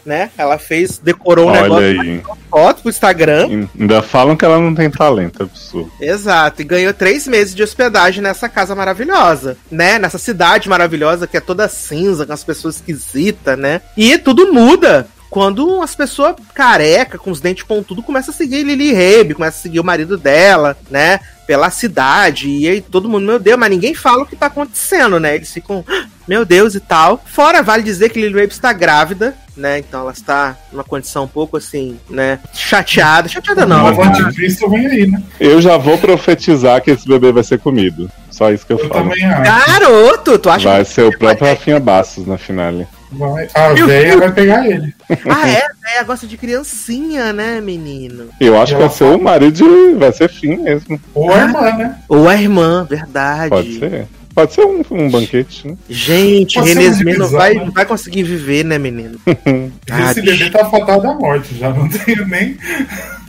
[0.04, 0.30] né?
[0.38, 2.22] Ela fez, decorou um Olha negócio aí.
[2.50, 3.68] foto pro Instagram.
[3.78, 5.92] Ainda falam que ela não tem talento, absurdo.
[6.00, 9.98] Exato, e ganhou três meses de hospedagem nessa casa maravilhosa, né?
[9.98, 13.82] Nessa cidade maravilhosa que é toda cinza, com as pessoas esquisitas, né?
[13.96, 18.92] E tudo muda quando as pessoas careca, com os dentes pontudos, começam a seguir Lily
[18.92, 21.20] Rabe, começa a seguir o marido dela, né?
[21.46, 25.18] Pela cidade, e aí todo mundo, meu Deus, mas ninguém fala o que tá acontecendo,
[25.18, 25.34] né?
[25.34, 27.18] Eles ficam, "Ah, meu Deus e tal.
[27.24, 29.78] Fora, vale dizer que Lily Rabe está grávida, né?
[29.78, 32.38] Então ela está numa condição um pouco assim, né?
[32.52, 33.26] Chateada.
[33.26, 35.22] Chateada não, anticristo vem aí, né?
[35.40, 38.10] Eu já vou profetizar que esse bebê vai ser comido.
[38.30, 39.08] Só isso que eu, Eu falo.
[39.08, 39.42] também acho.
[39.42, 42.86] Garoto, tu acha Vai ser o próprio Rafinha Bastos na finale.
[43.12, 43.48] Vai.
[43.54, 44.94] A véia vai pegar ele.
[45.28, 45.66] Ah, é?
[45.98, 48.28] É, gosta de criancinha, né, menino?
[48.40, 49.94] Eu acho que vai ser o marido de.
[49.94, 51.00] Vai ser fim mesmo.
[51.14, 51.98] Ou a irmã, né?
[52.08, 53.50] Ou a irmã, verdade.
[53.50, 54.06] Pode ser.
[54.34, 55.76] Pode ser um, um banquete, né?
[55.90, 57.70] Gente, Pode ser Renesme muito não vai, né?
[57.74, 59.18] vai conseguir viver, né, menino?
[59.90, 60.38] Ah, Esse bicho.
[60.38, 62.56] bebê tá fatado da morte, já não tenho nem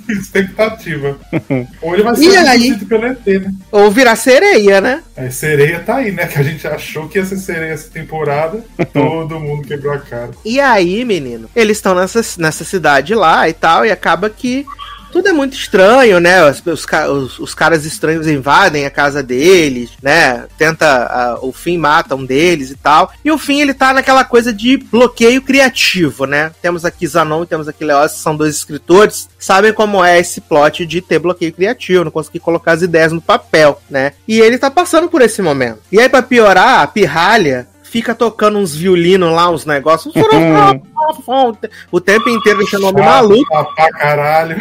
[0.10, 1.18] expectativa.
[1.82, 3.54] Ou ele vai ser produzido pelo ET, né?
[3.72, 5.04] Ou virar sereia, né?
[5.16, 6.28] A sereia tá aí, né?
[6.28, 8.63] Que a gente achou que ia ser sereia essa temporada.
[8.94, 10.32] Todo mundo quebrou a cara.
[10.44, 14.66] E aí, menino, eles estão nessa, nessa cidade lá e tal, e acaba que
[15.13, 16.43] tudo é muito estranho, né?
[16.49, 20.45] Os, os, os- caras estranhos invadem a casa deles, né?
[20.58, 20.86] Tenta.
[20.88, 23.12] ah, o fim mata um deles e tal.
[23.23, 26.52] E o fim ele tá naquela coisa de bloqueio criativo, né?
[26.62, 30.41] Temos aqui Zanon e temos aqui Leoz, que são dois escritores, sabem como é esse
[30.41, 34.13] plot de ter bloqueio criativo, não conseguir colocar as ideias no papel, né?
[34.28, 35.80] E ele tá passando por esse momento.
[35.91, 40.12] E aí, pra piorar, a pirralha fica tocando uns violinos lá, uns negócios.
[41.91, 43.73] o tempo inteiro deixando o homem maluco.
[43.76, 44.58] Pra caralho.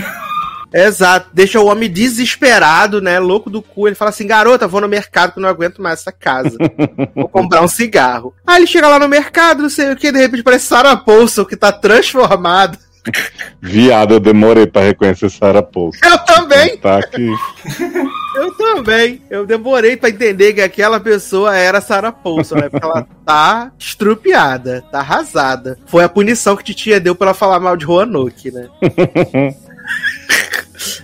[0.72, 3.18] Exato, deixa o homem desesperado, né?
[3.18, 3.86] Louco do cu.
[3.86, 6.56] Ele fala assim: garota, vou no mercado que eu não aguento mais essa casa.
[7.14, 8.34] vou comprar um cigarro.
[8.46, 11.44] Aí ele chega lá no mercado, não sei o que, de repente parece Sarah Paulson,
[11.44, 12.78] que tá transformado.
[13.60, 15.98] Viado, eu demorei pra reconhecer Sarah Paulson.
[16.04, 17.26] Eu também, Tá aqui.
[18.36, 19.22] eu também.
[19.28, 22.68] Eu demorei pra entender que aquela pessoa era Sarah Paulson, né?
[22.68, 25.78] Porque ela tá estrupiada, tá arrasada.
[25.86, 28.68] Foi a punição que Titia deu pra ela falar mal de Roanoke, né?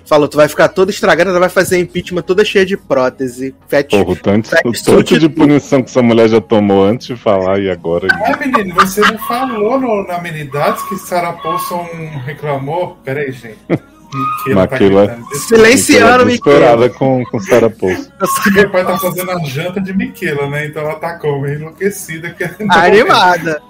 [0.05, 3.55] Falou, tu vai ficar toda estragada, ela vai fazer impeachment toda cheia de prótese.
[3.69, 7.07] Fat, Porra, o tanto, fat o tanto de punição que essa mulher já tomou antes
[7.07, 8.09] de falar e agora.
[8.11, 11.87] Ah, menino, você não falou no, na Amenidades que Sarah Paulson
[12.25, 12.99] reclamou?
[13.05, 13.59] Peraí, gente.
[13.69, 15.29] Miquela tá Maquila- gritando.
[15.29, 18.11] Desculpa, Silenciando, desesperada com, com Sarah Paulson.
[18.55, 20.67] Meu pai tá fazendo a janta de Miquela, né?
[20.67, 21.47] Então ela tá como?
[21.47, 22.31] Enlouquecida.
[22.31, 23.61] querendo- Animada.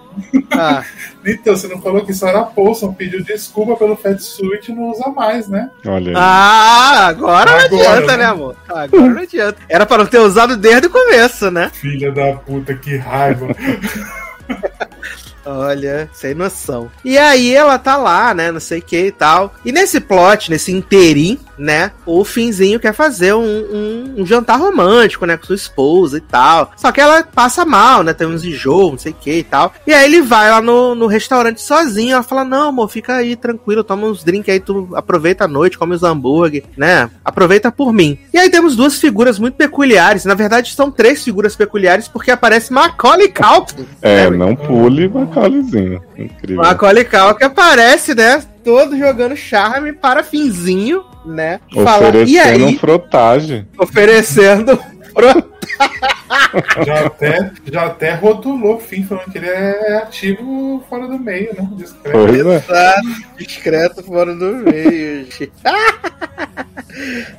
[0.51, 0.85] Ah,
[1.27, 5.09] Então, você não falou que Sarah Paulson pediu desculpa pelo Fat Suit e não usa
[5.11, 5.71] mais, né?
[5.87, 6.15] Olha aí.
[6.17, 8.17] ah, agora não Agora, adianta, né?
[8.17, 8.57] né, amor?
[8.69, 9.59] Agora não adianta.
[9.69, 11.71] Era pra não ter usado desde o começo, né?
[11.75, 13.49] Filha da puta, que raiva.
[15.51, 16.91] Olha, sem noção.
[17.03, 18.53] E aí ela tá lá, né?
[18.53, 19.55] Não sei o que e tal.
[19.65, 21.91] E nesse plot, nesse interim, né?
[22.05, 25.37] O Finzinho quer fazer um, um- um jantar romântico, né?
[25.39, 26.71] Com sua esposa e tal.
[26.77, 28.13] Só que ela passa mal, né?
[28.13, 29.73] Tem uns enjoos, não sei o que e tal.
[29.87, 32.13] E aí ele vai lá no, no restaurante sozinho.
[32.15, 35.79] Ela fala: Não, amor, fica aí tranquilo, toma uns drinks aí, tu aproveita a noite,
[35.79, 37.11] come os hambúrguer, né?
[37.25, 38.19] Aproveita por mim.
[38.35, 40.25] E aí temos duas figuras muito peculiares.
[40.27, 43.87] Na verdade, são três figuras peculiares porque aparece Macaulay Culkin.
[44.03, 45.09] É, né, não pule
[45.41, 46.03] Macaulizinho.
[46.17, 46.57] Incrível.
[46.63, 48.43] Macaulay Culkin aparece, né?
[48.65, 51.61] Todo jogando charme para finzinho, né?
[51.73, 53.69] Fala, e Oferecendo um aí, frotagem.
[53.79, 54.79] oferecendo.
[56.87, 61.55] Já até, já até rotulou o fim, falando que ele é ativo fora do meio,
[61.55, 61.69] né?
[61.73, 62.19] Discreto.
[62.19, 62.57] Pois é.
[62.57, 65.25] Exato, discreto fora do meio.
[65.25, 65.53] gente.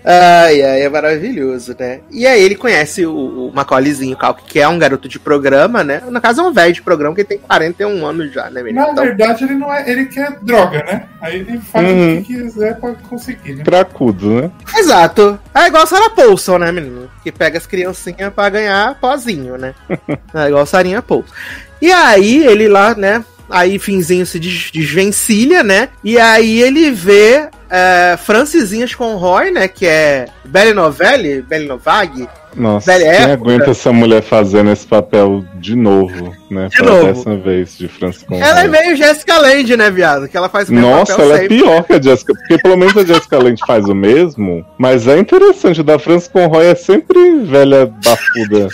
[0.04, 2.02] ai, ai, é maravilhoso, né?
[2.12, 6.02] E aí ele conhece o, o Macaulayzinho que é um garoto de programa, né?
[6.10, 8.86] No caso é um velho de programa que tem 41 anos já, né, menino?
[8.86, 9.90] Na Então, verdade, ele não é.
[9.90, 11.06] Ele quer droga, né?
[11.22, 12.14] Aí ele faz Uhum.
[12.20, 13.64] o que quiser pra conseguir, né?
[13.64, 14.52] Cracudo, né?
[14.78, 15.40] Exato.
[15.54, 17.10] É igual Sarah Paulson, né, menino?
[17.24, 19.74] Que pega as criancinhas pra ganhar pozinho, né?
[20.34, 21.34] É igual Sarinha Paulson.
[21.82, 23.24] E aí, ele lá, né?
[23.50, 25.90] Aí, finzinho se des- desvencilha, né?
[26.04, 29.68] E aí ele vê é, Francisinhas com Roy, né?
[29.68, 32.28] Que é Belle Novelle, Belle Novag.
[32.56, 33.34] Nossa, Velha quem época.
[33.52, 36.68] aguenta essa mulher fazendo esse papel de novo, né?
[36.70, 37.06] De Pela novo.
[37.06, 38.48] décima vez de Francis Conrad.
[38.50, 40.28] Ela é meio Jessica Lange, né, viado?
[40.28, 41.58] Que ela faz o mesmo Nossa, papel ela é sempre.
[41.60, 45.18] pior que a Jessica, porque pelo menos a Jessica Lange faz o mesmo, mas é
[45.20, 48.68] interessante, o da Francis Conroy é sempre velha bafuda.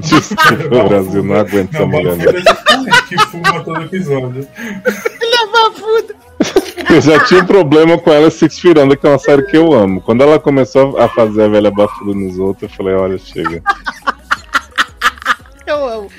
[0.00, 2.16] Desculpa, o Brasil, não aguento essa mulher.
[2.16, 2.86] Bafuda Não.
[2.96, 4.48] é que fuma todo episódio.
[6.88, 9.72] Eu já tinha um problema com ela Feet Under, que é uma série que eu
[9.72, 10.00] amo.
[10.00, 13.62] Quando ela começou a fazer a velha bafuda nos outros, eu falei, olha, chega.
[15.66, 16.10] Eu amo.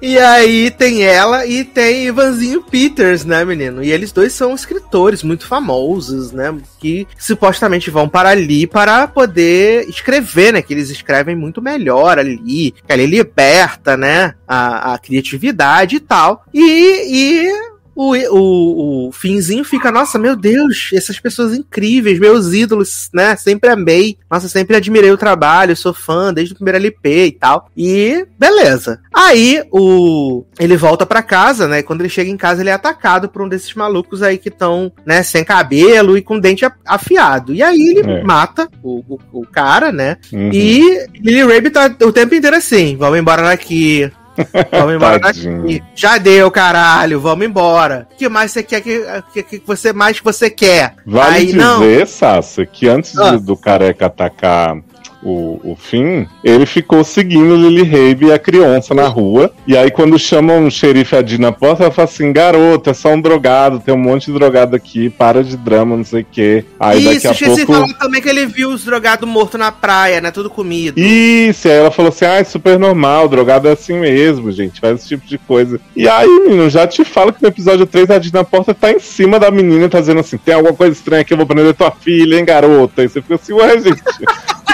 [0.00, 3.82] E aí tem ela e tem Ivanzinho Peters, né, menino?
[3.82, 6.54] E eles dois são escritores muito famosos, né?
[6.78, 10.62] Que supostamente vão para ali para poder escrever, né?
[10.62, 12.72] Que eles escrevem muito melhor ali.
[12.86, 14.34] Que ali liberta, né?
[14.46, 16.44] A, a criatividade e tal.
[16.52, 23.10] E, e o, o, o Finzinho fica, nossa, meu Deus, essas pessoas incríveis, meus ídolos,
[23.12, 23.36] né?
[23.36, 24.16] Sempre amei.
[24.30, 27.68] Nossa, sempre admirei o trabalho, sou fã desde o primeiro LP e tal.
[27.76, 29.00] E beleza.
[29.12, 31.82] Aí o ele volta pra casa, né?
[31.82, 34.92] Quando ele chega em casa, ele é atacado por um desses malucos aí que estão,
[35.04, 37.52] né, sem cabelo e com dente afiado.
[37.54, 38.22] E aí ele É.
[38.22, 40.16] mata o, o, o cara, né?
[40.32, 40.50] Uhum.
[40.52, 44.10] E Lily Rabe tá o tempo inteiro assim: vamos embora daqui.
[44.72, 45.82] Vamos embora daqui.
[45.94, 48.06] Já deu, caralho, vamos embora.
[48.12, 50.94] O que mais você quer que, que, que você mais que você quer?
[51.04, 52.06] Vale Aí, dizer, não.
[52.06, 53.36] Sassa, que antes Ah.
[53.36, 54.78] do careca atacar
[55.22, 59.52] o, o fim, ele ficou seguindo Lily Rabe e a criança na rua.
[59.66, 63.10] E aí, quando chamam o xerife Adi na porta, ela fala assim: garoto, é só
[63.10, 66.64] um drogado, tem um monte de drogado aqui, para de drama, não sei o quê.
[66.78, 67.82] Aí daqui Isso, a esqueci de pouco.
[67.82, 70.30] falar também que ele viu os drogados mortos na praia, né?
[70.30, 70.98] Tudo comido.
[70.98, 75.00] Isso, aí ela falou assim: ah, é super normal, drogado é assim mesmo, gente, faz
[75.00, 75.80] esse tipo de coisa.
[75.94, 78.90] E aí, menino, já te falo que no episódio 3 a Dina na porta tá
[78.90, 81.74] em cima da menina, tá dizendo assim: tem alguma coisa estranha aqui, eu vou prender
[81.74, 83.04] tua filha, hein, garota?
[83.04, 84.02] E você fica assim, ué, gente.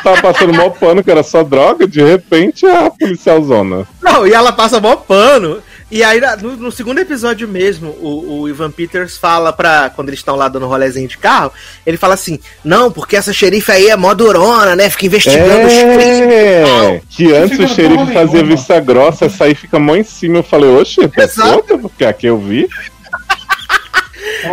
[0.07, 3.85] Tava passando mal pano que era só droga, de repente é a policial zona.
[4.01, 5.61] Não, e ela passa mó pano.
[5.91, 9.91] E aí, no, no segundo episódio mesmo, o, o Ivan Peters fala pra.
[9.91, 11.51] Quando eles estão lá dando rolezinho de carro,
[11.85, 14.89] ele fala assim: Não, porque essa xerife aí é mó durona, né?
[14.91, 16.33] Fica investigando os crimes.
[16.33, 18.57] É, que antes o xerife fazia nenhuma.
[18.57, 20.39] vista grossa, essa aí fica mó em cima.
[20.39, 21.51] Eu falei, oxe, é Exato.
[21.51, 22.69] solta, porque aqui eu vi.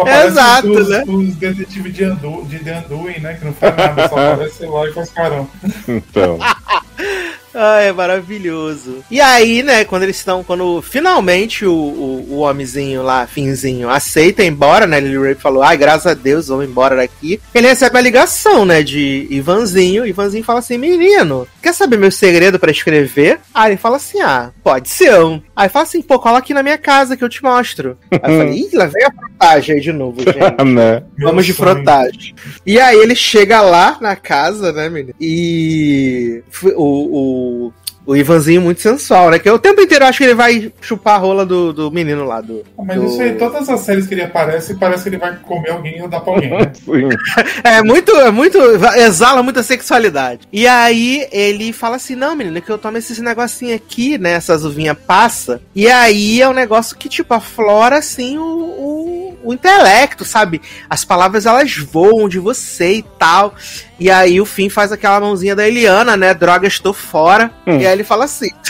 [0.04, 1.04] Parece Exato, os, né?
[1.08, 3.36] Os detetives de, Andu, de The Anduin, né?
[3.36, 5.50] Que não faz nada, só aparece lá e faz carão.
[5.88, 6.40] Então.
[7.54, 9.04] Ah, é maravilhoso.
[9.12, 10.44] E aí, né, quando eles estão.
[10.44, 15.00] Quando finalmente o, o, o homenzinho lá, finzinho, aceita ir embora, né?
[15.00, 17.40] Lily Rape falou: ai, graças a Deus, vamos embora daqui.
[17.54, 20.06] Ele recebe a ligação, né, de Ivanzinho.
[20.06, 23.40] Ivanzinho fala assim: menino, quer saber meu segredo para escrever?
[23.54, 25.14] Aí ele fala assim: ah, pode ser.
[25.56, 27.98] Aí fala assim: pô, cola aqui na minha casa que eu te mostro.
[28.12, 30.64] Aí eu falei: ih, lá vem a frotagem aí de novo, gente.
[30.74, 31.04] né?
[31.20, 32.34] Vamos de frotagem.
[32.66, 35.14] E aí ele chega lá na casa, né, menino?
[35.20, 37.74] E f- o, o,
[38.06, 39.40] o Ivanzinho muito sensual, né?
[39.40, 42.26] Que o tempo inteiro eu acho que ele vai chupar a rola do, do menino
[42.26, 42.42] lá.
[42.42, 45.36] Do, Mas do- isso aí, todas as séries que ele aparece, parece que ele vai
[45.38, 46.72] comer alguém ou dar pra alguém, né?
[47.64, 48.58] É muito, é muito.
[48.98, 50.42] Exala muita sexualidade.
[50.52, 54.32] E aí ele fala assim: não, menino, que eu tomo esses negocinho aqui, né?
[54.34, 55.62] Essas uvinhas passa.
[55.76, 60.62] E aí é um negócio que, tipo, aflora assim o, o, o intelecto, sabe?
[60.90, 63.54] As palavras elas voam de você e tal.
[64.00, 66.34] E aí o fim faz aquela mãozinha da Eliana, né?
[66.34, 67.52] Droga, estou fora.
[67.68, 67.80] Hum.
[67.80, 68.50] E aí ele fala assim.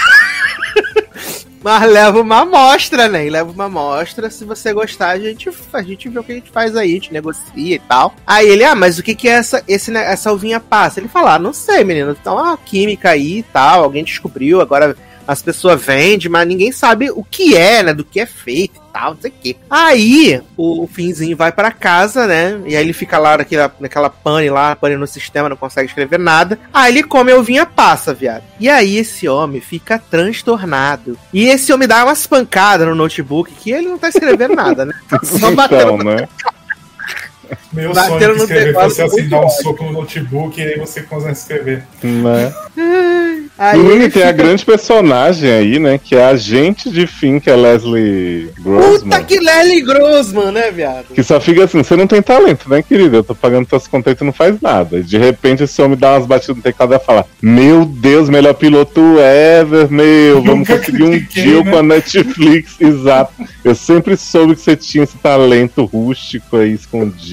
[1.63, 3.23] Mas leva uma amostra, né?
[3.29, 4.29] Leva uma amostra.
[4.29, 6.93] Se você gostar, a gente, a gente vê o que a gente faz aí, a
[6.95, 8.13] gente negocia e tal.
[8.27, 10.99] Aí ele, ah, mas o que que é essa, esse, essa uvinha passa?
[10.99, 12.11] Ele fala, ah, não sei, menino.
[12.19, 14.93] Então, a química aí e tal, alguém descobriu, agora
[15.27, 17.93] as pessoas vendem, mas ninguém sabe o que é, né?
[17.93, 19.55] Do que é feito e tal, não sei o quê.
[19.69, 22.59] Aí, o, o Finzinho vai pra casa, né?
[22.65, 26.19] E aí ele fica lá naquela, naquela pane lá, pane no sistema, não consegue escrever
[26.19, 26.59] nada.
[26.73, 28.43] Aí ele come a uvinha passa, viado.
[28.59, 31.17] E aí esse homem fica transtornado.
[31.33, 34.93] E esse homem dá umas pancadas no notebook que ele não tá escrevendo nada, né?
[35.13, 36.27] Tá só batendo Então, né?
[37.71, 39.63] Meu Bateram sonho é que no escrever fosse assim, dar um ódio.
[39.63, 41.83] soco no notebook e aí você consegue escrever.
[42.03, 42.53] né?
[43.55, 45.99] Aí Menino, tem a grande personagem aí, né?
[46.03, 49.11] Que é a agente de fim, que é Leslie Grossman.
[49.11, 51.13] Puta que Leslie Grossman, né, viado?
[51.13, 53.17] Que só fica assim, você não tem talento, né, querido?
[53.17, 54.97] Eu tô pagando tuas contas e tu não faz nada.
[54.97, 58.55] E de repente esse homem dá umas batidas no teclado e fala: Meu Deus, melhor
[58.55, 61.71] piloto ever, meu, vamos Nunca conseguir um deal né?
[61.71, 62.81] com a Netflix.
[62.81, 63.33] Exato.
[63.63, 67.23] Eu sempre soube que você tinha esse talento rústico aí escondido.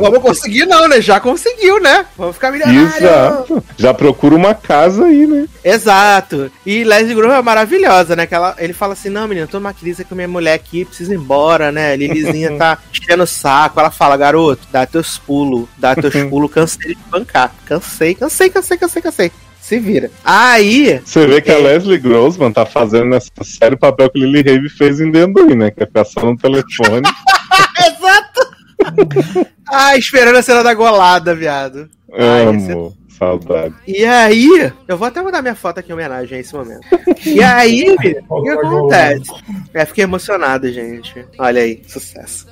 [0.00, 1.00] Vamos conseguir não, né?
[1.00, 2.06] Já conseguiu, né?
[2.16, 2.96] Vamos ficar milionário.
[2.96, 3.64] Exato.
[3.76, 5.46] Já procura uma casa aí, né?
[5.62, 6.50] Exato.
[6.64, 8.26] E Leslie Groove é maravilhosa, né?
[8.26, 11.12] Que ela, ele fala assim: Não, menina, tô numa crise com minha mulher aqui, precisa
[11.12, 11.96] ir embora, né?
[11.96, 13.80] Lilizinha tá enchendo o saco.
[13.80, 17.52] Ela fala: Garoto, dá teus pulos, dá teus pulos, cansei de bancar.
[17.66, 19.32] Cansei, cansei, cansei, cansei, cansei.
[19.60, 20.10] Se vira.
[20.22, 21.58] Aí, Você vê que a É.
[21.58, 25.70] Leslie Grossman tá fazendo nessa série o papel que Lily Rave fez em Denduin, né?
[25.70, 27.00] Que é só no telefone.
[27.80, 28.53] Exato!
[29.68, 31.88] ah, esperando a cena da golada, viado.
[32.12, 32.96] Ai, Amo.
[33.18, 33.74] Saudade.
[33.86, 36.86] E aí, eu vou até mandar minha foto aqui em homenagem a esse momento.
[37.24, 37.94] E aí,
[38.28, 39.30] o que acontece?
[39.72, 41.24] É, fiquei emocionado, gente.
[41.38, 42.46] Olha aí, sucesso.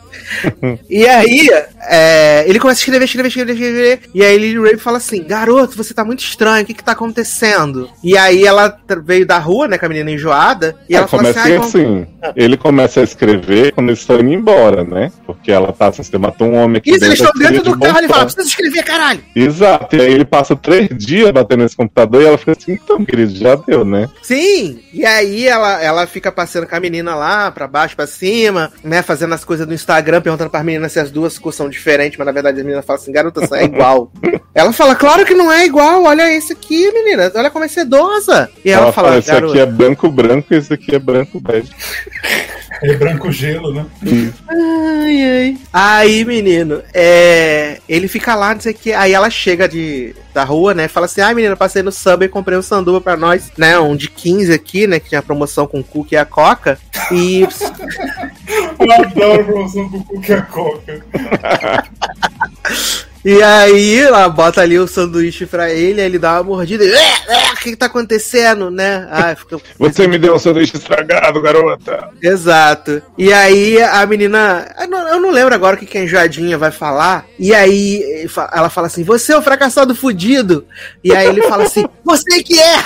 [0.88, 1.48] E aí,
[1.88, 4.00] é, ele começa a escrever, escrever, escrever, escrever.
[4.14, 6.92] E aí, Lily Rape fala assim: Garoto, você tá muito estranho, o que que tá
[6.92, 7.88] acontecendo?
[8.02, 10.76] E aí, ela veio da rua, né, com a menina enjoada.
[10.88, 14.00] E É, ela fala assim: começa "Ai, assim, vamos- ele começa a escrever quando eles
[14.00, 15.10] estão indo embora, né?
[15.26, 17.78] Porque ela tá assim, você matou um homem aqui Isso, eles estão dentro de do
[17.78, 18.24] carro, ele fala.
[18.24, 19.20] Precisa escrever, caralho.
[19.34, 23.04] Exato, e aí ele passa três dias batendo nesse computador e ela fica assim, então,
[23.04, 24.08] querido, já deu, né?
[24.22, 28.72] Sim, e aí ela, ela fica passeando com a menina lá, pra baixo, pra cima,
[28.84, 32.26] né, fazendo as coisas do Instagram, perguntando pra menina se as duas são diferentes, mas
[32.26, 34.10] na verdade a menina fala assim, garota, é igual.
[34.54, 38.50] ela fala, claro que não é igual, olha esse aqui, menina, olha como é sedosa.
[38.64, 41.70] E ela, ela fala, esse aqui é branco branco e esse aqui é branco bege.
[42.82, 43.86] É branco gelo, né?
[44.48, 45.58] ai, ai.
[45.72, 50.42] Aí, menino, é, ele fica lá, não sei o que, aí ela chega de, da
[50.42, 53.78] rua, né, fala assim, ai, menina, passei no Subway, comprei um sanduba pra nós, né,
[53.78, 56.78] um de 15 aqui, né, que tinha promoção com o cookie e a coca,
[57.12, 57.46] e
[58.78, 61.04] Eu adoro a promoção com cookie e a coca.
[63.24, 66.92] E aí, ela bota ali o sanduíche pra ele, aí ele dá uma mordida e.
[66.92, 69.06] "É, é, O que, que tá acontecendo, né?
[69.10, 69.58] Ah, fica.
[69.78, 72.08] Você me deu um sanduíche estragado, garota.
[72.20, 73.00] Exato.
[73.16, 74.66] E aí a menina.
[74.80, 77.24] Eu não, lembro agora o que, que a enjoadinha vai falar.
[77.38, 80.66] E aí ela fala assim: Você é o fracassado fudido.
[81.04, 82.82] E aí ele fala assim: Você que é!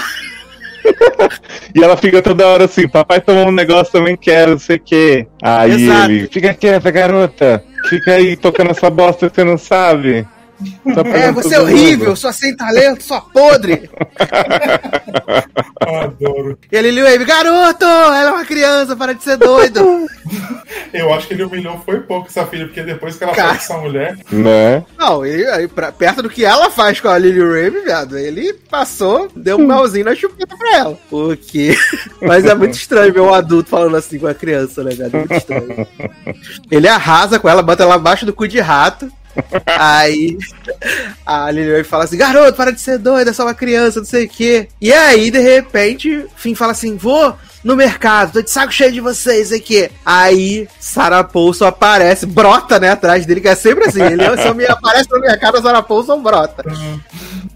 [1.74, 4.80] E ela fica toda hora assim, papai tomou um negócio, também quero, não sei o
[4.80, 5.26] quê.
[5.42, 6.10] Aí Exato.
[6.10, 7.64] ele, fica quieta, garota.
[7.88, 10.26] Fica aí tocando essa bosta que você não sabe.
[10.94, 12.16] Tá É, você é horrível, mundo.
[12.16, 13.90] sua sem talento, sua podre.
[15.80, 16.58] Adoro.
[16.70, 19.80] E ele Wave, garoto, ela é uma criança, para de ser doido.
[20.92, 23.48] Eu acho que ele humilhou foi pouco essa filha, porque depois que ela Cara.
[23.50, 24.84] faz essa mulher, Né?
[24.98, 28.52] Não, ele, aí, pra- perto do que ela faz com a Lily Rave, viado, ele
[28.68, 30.98] passou, deu um melzinho na chupeta pra ela.
[31.10, 31.76] O quê?
[32.22, 35.14] Mas é muito estranho ver um adulto falando assim com a criança, né, viado?
[35.14, 35.86] É muito estranho.
[36.70, 39.10] Ele arrasa com ela, bota ela abaixo do cu de rato.
[39.66, 40.36] Aí
[41.24, 44.26] a Lily fala assim: garoto, para de ser doida, é só uma criança, não sei
[44.26, 44.68] o quê.
[44.80, 47.36] E aí, de repente, Finn fala assim: vou
[47.66, 49.90] no mercado, tô de saco cheio de vocês aqui.
[50.04, 54.02] Aí, Sarah Paulson aparece, brota, né, atrás dele, que é sempre assim.
[54.02, 56.64] Ele só me aparece no mercado, a Sarah Paulson brota.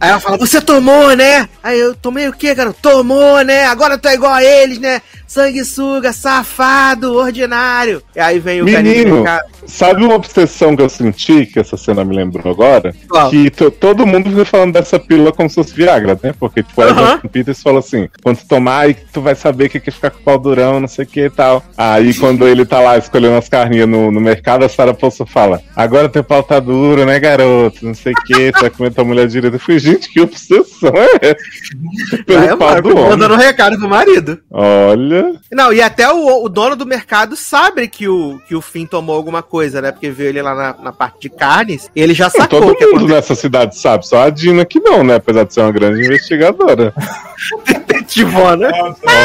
[0.01, 1.49] Aí ela fala, você tomou, né?
[1.63, 2.73] Aí eu tomei o quê, cara?
[2.73, 3.67] Tomou, né?
[3.67, 5.01] Agora tu é igual a eles, né?
[5.27, 8.03] Sanguessuga, safado, ordinário.
[8.17, 9.25] E aí vem o Menino,
[9.65, 12.93] sabe uma obsessão que eu senti, que essa cena me lembrou agora?
[13.09, 13.31] Qual?
[13.31, 16.35] Que to- todo mundo fica falando dessa pílula como se fosse Viagra, né?
[16.39, 16.95] Porque, tipo, Aham.
[17.01, 19.93] o Evan Peters fala assim: quando tu tomar, aí tu vai saber o que é
[20.01, 21.63] ficar com o pau durão, não sei o que e tal.
[21.77, 25.61] Aí, quando ele tá lá escolhendo as carninhas no, no mercado, a Sarah Paulson fala:
[25.77, 27.85] agora teu pau tá duro, né, garoto?
[27.85, 29.57] Não sei o que, tu vai comer tua mulher direita.
[29.57, 32.25] Eu falei, gente, que obsessão é essa?
[32.25, 33.11] Pelo é pau do homem.
[33.11, 34.41] mandando um recado pro marido.
[34.51, 35.35] Olha.
[35.53, 39.15] Não, e até o, o dono do mercado sabe que o, que o Finn tomou
[39.15, 39.93] alguma coisa, né?
[39.93, 42.87] Porque viu ele lá na, na parte de carnes, ele já sacou Todo o que
[42.87, 45.17] mundo nessa cidade sabe, só a Dina que não, né?
[45.17, 46.95] Apesar de ser uma grande investigadora.
[48.03, 48.71] Tivona.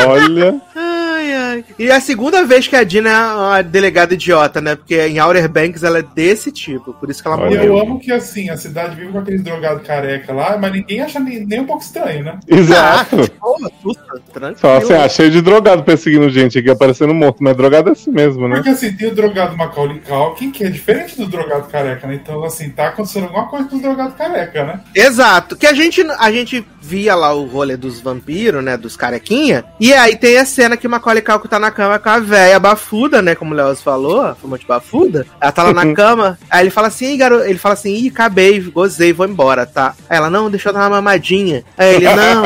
[0.07, 0.61] Olha.
[0.75, 1.65] Ai, ai.
[1.79, 4.75] E é a segunda vez que a Dina é uma delegada idiota, né?
[4.75, 7.49] Porque em Outer Banks ela é desse tipo, por isso que ela E Olha.
[7.57, 7.77] morreu.
[7.77, 11.19] eu amo que, assim, a cidade vive com aqueles drogados careca lá, mas ninguém acha
[11.19, 12.39] nem, nem um pouco estranho, né?
[12.47, 13.15] Exato.
[13.21, 14.59] Ah, porra, tranquilo.
[14.59, 18.11] Só assim, ah, cheio de drogado perseguindo gente aqui, aparecendo morto, mas drogado é assim
[18.11, 18.55] mesmo, né?
[18.55, 22.15] Porque, assim, tem o drogado Macaulay Culkin, que é diferente do drogado careca, né?
[22.15, 24.79] Então, assim, tá acontecendo alguma coisa com os drogados careca, né?
[24.93, 25.55] Exato.
[25.55, 28.77] Que a gente, a gente via lá o rolê dos vampiros, né?
[28.77, 29.65] Dos carequinha.
[29.79, 32.59] E aí tem a cena que o Macaulay Culkin tá na cama com a véia
[32.59, 33.33] bafuda, né?
[33.33, 35.25] Como o Leoz falou, a fumante bafuda.
[35.41, 36.37] Ela tá lá na cama.
[36.49, 37.43] Aí ele fala assim, "Ih, garoto.
[37.45, 39.95] Ele fala assim, ih, acabei, gozei, vou embora, tá?
[40.09, 41.63] Aí ela, não, deixa eu dar uma mamadinha.
[41.77, 42.43] Aí ele, não.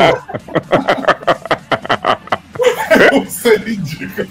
[3.22, 4.28] Isso é ridículo.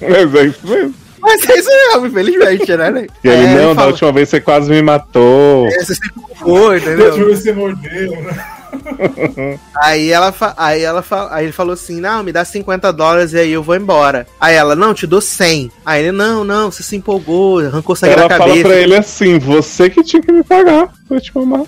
[0.00, 0.94] Mas é isso mesmo.
[1.28, 2.90] Mas é isso mesmo, infelizmente, né?
[2.90, 3.06] né?
[3.22, 5.66] E ele, É, não, da fala, última vez você quase me matou.
[5.68, 7.26] "É, Você sempre foi, Deixa eu entendeu?
[7.26, 8.46] ver se você mordeu, né?
[9.82, 13.32] Aí ela, fa- aí ela fa- aí ele falou assim: "Não, me dá 50 dólares
[13.32, 14.26] e aí eu vou embora".
[14.40, 15.70] Aí ela: "Não, te dou 100".
[15.84, 18.68] Aí ele: "Não, não, você se empolgou, arrancou sangue Ela fala cabeça".
[18.68, 21.62] pra ele assim: você que tinha que me pagar pra te mamar.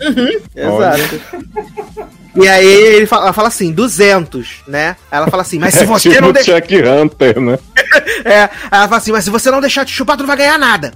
[0.55, 1.21] Exato.
[2.37, 4.97] E aí ele fala, ela fala assim, 200, né?
[5.11, 6.61] Ela fala assim, mas se É você tipo não deixar...
[6.61, 7.59] Jack Hunter, né?
[8.23, 10.37] É, aí ela fala assim, mas se você não deixar te chupar, tu não vai
[10.37, 10.93] ganhar nada.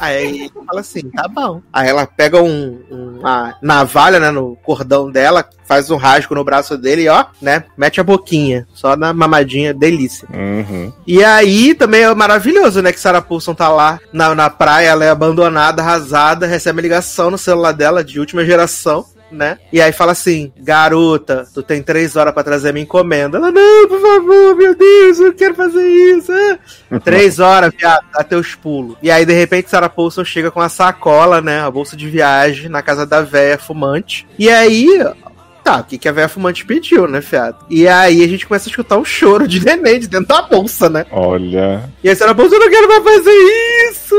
[0.00, 1.62] aí ele fala assim, tá bom.
[1.72, 6.76] Aí ela pega um, uma navalha, né, no cordão dela, faz um rasgo no braço
[6.78, 8.66] dele e ó, né, mete a boquinha.
[8.74, 10.28] Só na mamadinha, delícia.
[10.32, 10.92] Uhum.
[11.06, 12.92] E aí também é maravilhoso, né?
[12.92, 17.30] Que Sarah Paulson tá lá na, na praia, ela é abandonada, arrasada, recebe a ligação
[17.30, 19.04] no celular dela de última geração.
[19.28, 19.58] Né?
[19.72, 23.38] E aí fala assim, garota, tu tem três horas pra trazer minha encomenda.
[23.38, 26.32] Ela, não, por favor, meu Deus, eu quero fazer isso.
[26.32, 28.96] ah." três horas, viado, dá teus pulos.
[29.02, 31.60] E aí, de repente, Sarah Paulson chega com a sacola, né?
[31.60, 34.28] A bolsa de viagem na casa da véia fumante.
[34.38, 35.04] E aí,
[35.66, 37.56] tá, o que, que a véia fumante pediu, né, fiado?
[37.68, 40.88] E aí a gente começa a escutar um choro de neném de dentro da bolsa,
[40.88, 41.04] né?
[41.10, 41.90] Olha.
[42.04, 43.32] E aí Sarah Paulson, eu não quero mais fazer
[43.90, 44.14] isso!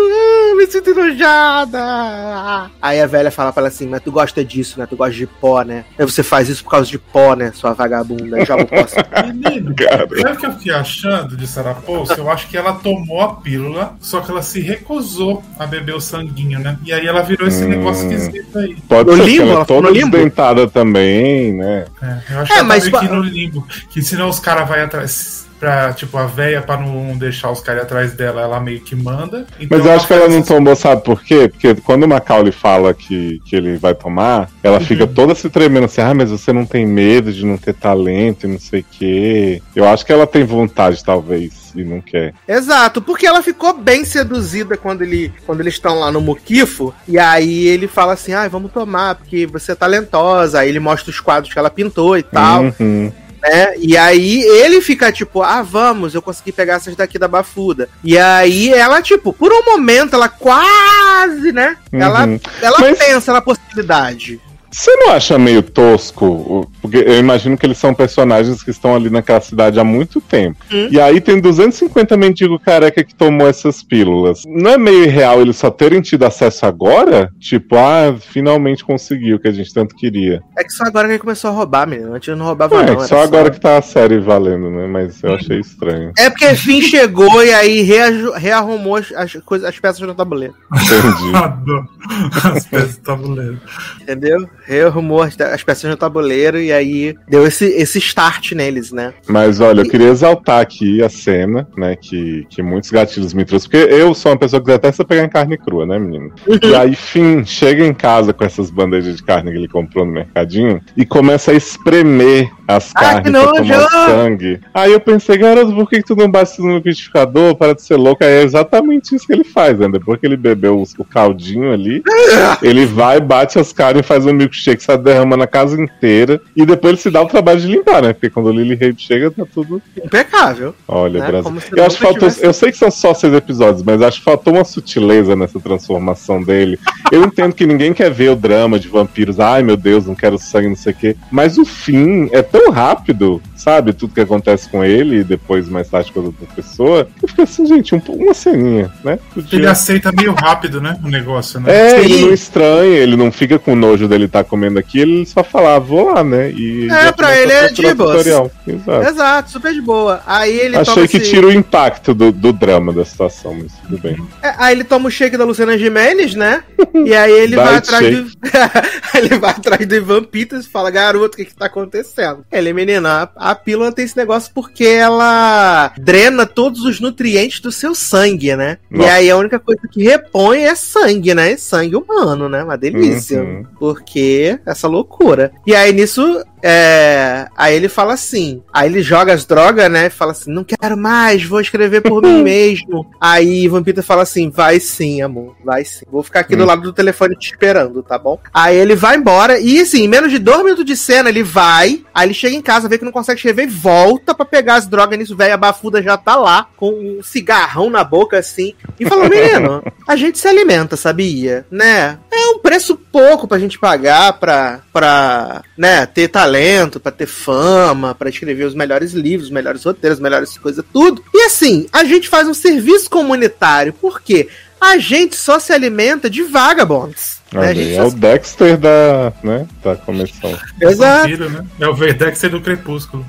[0.57, 2.69] me sinto enojada!
[2.81, 4.85] Aí a velha fala pra ela assim, mas tu gosta disso, né?
[4.85, 5.85] Tu gosta de pó, né?
[5.97, 8.43] Aí você faz isso por causa de pó, né, sua vagabunda?
[8.45, 8.97] Joga o pó assim.
[9.33, 10.07] Menino, Cara.
[10.21, 12.15] sabe o que eu fiquei achando de Sarah Paulson?
[12.15, 16.01] Eu acho que ela tomou a pílula, só que ela se recusou a beber o
[16.01, 16.77] sanguinho, né?
[16.83, 17.69] E aí ela virou esse Hum.
[17.69, 18.75] negócio esquisito aí.
[18.87, 19.51] Pode No ser limbo?
[19.51, 21.85] ela toda desdentada também, né?
[22.01, 23.67] É, eu acho É, que ela mas que no limbo.
[23.89, 25.46] Que senão os caras vão atrás.
[25.59, 29.45] Pra, tipo, a véia, pra não deixar os caras atrás dela, ela meio que manda.
[29.59, 31.47] Então Mas eu acho que ela não tomou, sabe por quê?
[31.47, 35.85] Porque quando o Macaulay fala que, que ele vai tomar, ela fica toda se tremendo
[35.85, 38.85] assim, ah, mas você não tem medo de não ter talento e não sei o
[38.89, 39.61] quê.
[39.75, 42.33] Eu acho que ela tem vontade, talvez, e não quer.
[42.47, 46.93] Exato, porque ela ficou bem seduzida quando, ele, quando eles estão lá no Muquifo.
[47.07, 50.59] E aí ele fala assim: ai, vamos tomar, porque você é talentosa.
[50.59, 52.63] Aí ele mostra os quadros que ela pintou e tal.
[52.79, 53.11] Uhum.
[53.41, 53.73] Né?
[53.77, 57.87] E aí ele fica tipo, ah, vamos, eu consegui pegar essas daqui da bafuda.
[58.03, 61.77] E aí ela, tipo, por um momento, ela quase, né?
[61.91, 62.39] Ela, Uhum.
[62.61, 64.39] ela Mas- pensa na possibilidade.
[64.71, 66.69] Você não acha meio tosco?
[66.81, 70.57] Porque eu imagino que eles são personagens que estão ali naquela cidade há muito tempo.
[70.71, 70.87] Hum.
[70.91, 74.43] E aí tem 250 mendigo careca que tomou essas pílulas.
[74.45, 77.31] Não é meio irreal eles só terem tido acesso agora?
[77.39, 80.41] Tipo, ah, finalmente conseguiu o que a gente tanto queria.
[80.57, 82.13] É que só agora que ele começou a roubar, menino.
[82.13, 82.85] Antes não roubava, É, não.
[82.85, 84.87] que era só agora que tá a série valendo, né?
[84.87, 86.11] Mas eu achei estranho.
[86.17, 90.53] É porque Finn chegou e aí rearrumou as, as, coisas, as peças no tabuleiro.
[90.73, 91.87] Entendi.
[92.43, 93.59] As peças do tabuleiro.
[94.01, 94.47] Entendeu?
[94.67, 99.13] Rearrumou as, as peças no tabuleiro e aí deu esse, esse start neles, né?
[99.27, 101.95] Mas olha, eu queria exaltar aqui a cena, né?
[101.95, 103.69] Que, que muitos gatilhos me trouxe.
[103.69, 106.31] Porque eu sou uma pessoa que detesta pegar em carne crua, né, menino?
[106.61, 110.11] E aí, Finn chega em casa com essas bandejas de carne que ele comprou no
[110.11, 114.59] mercadinho e começa a espremer as Ah, carnes que pra tomar sangue.
[114.73, 117.55] Aí eu pensei, garoto, por que que tu não bate isso no liquidificador?
[117.55, 118.23] Para de ser louco.
[118.23, 119.87] Aí é exatamente isso que ele faz, né?
[119.89, 122.03] Depois que ele bebeu o caldinho ali,
[122.61, 126.39] ele vai, bate as carnes e faz um milkshake, sai derramando a casa inteira.
[126.55, 128.13] E depois ele se dá o trabalho de limpar, né?
[128.13, 129.81] Porque quando o Lily Rabe chega, tá tudo.
[130.03, 130.73] Impecável.
[130.87, 131.27] Olha, Né?
[131.27, 131.53] Brasil.
[131.75, 132.19] Eu acho faltou.
[132.29, 135.59] tivesse- Eu sei que são só seis episódios, mas acho que faltou uma sutileza nessa
[135.59, 136.79] transformação dele.
[137.11, 139.39] Eu entendo que ninguém quer ver o drama de vampiros.
[139.39, 141.15] Ai, meu Deus, não quero sangue, não sei o quê.
[141.31, 143.93] Mas o fim é tão rápido, sabe?
[143.93, 147.07] Tudo que acontece com ele e depois mais tarde com a outra pessoa.
[147.21, 149.19] Eu fiquei assim, gente, um- uma ceninha, né?
[149.33, 150.97] Podia- Ele aceita meio rápido, né?
[151.03, 151.71] O negócio, né?
[151.73, 152.05] É, Sim.
[152.05, 155.75] ele não estranha, ele não fica com nojo dele estar comendo aquilo, ele só fala,
[155.75, 156.51] ah, vou lá, né?
[156.51, 158.51] E É, pra ele é de tutorial.
[158.65, 159.07] Exato.
[159.09, 160.21] Exato, super de boa.
[160.25, 164.01] Aí ele Achei que esse- tira o impacto do, do drama da situação, mas tudo
[164.01, 164.17] bem.
[164.41, 166.63] É, aí ele toma o shake da Luciana Gimenez, né?
[167.05, 168.31] E aí ele vai atrás do.
[169.17, 172.45] ele vai atrás do Ivan Peters e fala, garoto, o que que tá acontecendo?
[172.51, 177.71] Ele, menina, a, a pílula tem esse negócio porque ela drena todos os nutrientes do
[177.71, 178.77] seu sangue, né?
[178.91, 179.11] E Nossa.
[179.13, 181.51] aí a única coisa que repõe é sangue, né?
[181.53, 182.63] E sangue humano, né?
[182.63, 183.41] Uma delícia.
[183.41, 183.65] Uhum.
[183.79, 185.51] Porque essa loucura.
[185.65, 187.47] E aí nisso, é...
[187.55, 188.61] aí ele fala assim.
[188.73, 190.09] Aí ele joga as drogas, né?
[190.09, 193.05] Fala assim: não quero mais, vou escrever por mim mesmo.
[193.19, 196.05] Aí Peter fala assim: vai sim, amor, vai sim.
[196.11, 196.67] Vou ficar aqui do Hum.
[196.67, 198.39] lado do telefone te esperando, tá bom?
[198.53, 202.03] Aí ele vai embora e assim, em menos de dois minutos de cena, ele vai.
[202.13, 204.87] Aí ele chega em casa, vê que não consegue escrever e volta pra pegar as
[204.87, 205.35] drogas nisso.
[205.35, 208.73] Velho, a bafuda já tá lá, com um cigarrão na boca assim.
[208.99, 211.65] E falou: menino, a gente se alimenta, sabia?
[211.71, 212.17] Né?
[212.31, 218.13] É um preço pouco pra gente pagar pra, pra né, ter talento, pra ter fama,
[218.13, 221.23] pra escrever os melhores livros, os melhores roteiros, as melhores coisas, tudo.
[221.33, 223.91] E assim, a gente faz um serviço comunitário.
[223.91, 224.47] Por quê?
[224.79, 227.41] A gente só se alimenta de vagabonds.
[227.51, 227.95] Né?
[227.95, 230.55] É o Dexter da, né, da comissão.
[230.79, 231.21] Exato.
[231.23, 231.65] Vampiro, né?
[231.79, 233.25] É o Verdex do Crepúsculo.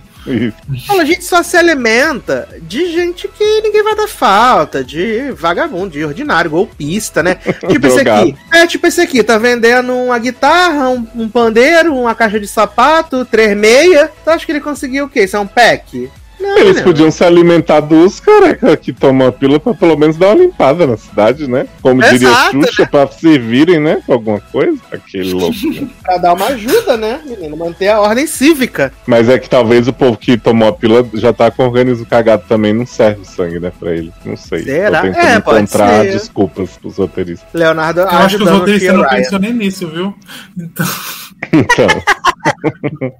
[0.86, 5.90] Fala, A gente só se alimenta de gente que ninguém vai dar falta, de vagabundo,
[5.90, 7.36] de ordinário, golpista, né?
[7.68, 8.36] Tipo esse aqui.
[8.52, 13.24] É, tipo esse aqui, tá vendendo uma guitarra, um, um pandeiro, uma caixa de sapato,
[13.24, 14.10] três meia.
[14.24, 15.24] Tu acha que ele conseguiu o quê?
[15.24, 16.10] Isso é um pack?
[16.40, 16.84] Não, Eles não.
[16.84, 20.86] podiam se alimentar dos careca que tomam a pílula pra pelo menos dar uma limpada
[20.86, 21.66] na cidade, né?
[21.82, 24.00] Como diria Exato, Xuxa, pra servirem, né?
[24.06, 24.78] Com alguma coisa.
[24.92, 25.54] Aquele louco.
[25.72, 25.88] né?
[26.02, 27.56] Pra dar uma ajuda, né, menino?
[27.56, 28.92] Manter a ordem cívica.
[29.06, 32.06] Mas é que talvez o povo que tomou a pílula já tá com o organismo
[32.06, 34.12] cagado também, não serve o sangue, né, pra ele.
[34.24, 34.62] Não sei.
[34.62, 35.00] Será?
[35.00, 36.12] Tô tentando É, pode encontrar ser.
[36.12, 37.48] desculpas pros roteiristas.
[37.52, 40.14] Leonardo Eu acho que os roteiristas não pensam nem nisso, viu?
[40.56, 40.86] Então,
[41.52, 41.86] Então,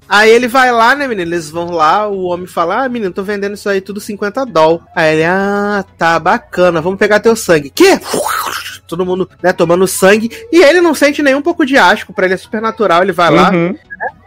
[0.07, 1.29] Aí ele vai lá, né, menino?
[1.29, 4.81] Eles vão lá, o homem fala: Ah, menino, tô vendendo isso aí tudo 50 doll.
[4.95, 7.69] Aí ele, ah, tá bacana, vamos pegar teu sangue.
[7.69, 7.99] Que?
[8.87, 10.31] Todo mundo, né, tomando sangue.
[10.51, 13.03] E ele não sente nenhum pouco de asco, pra ele é super natural.
[13.03, 13.75] Ele vai lá, uhum,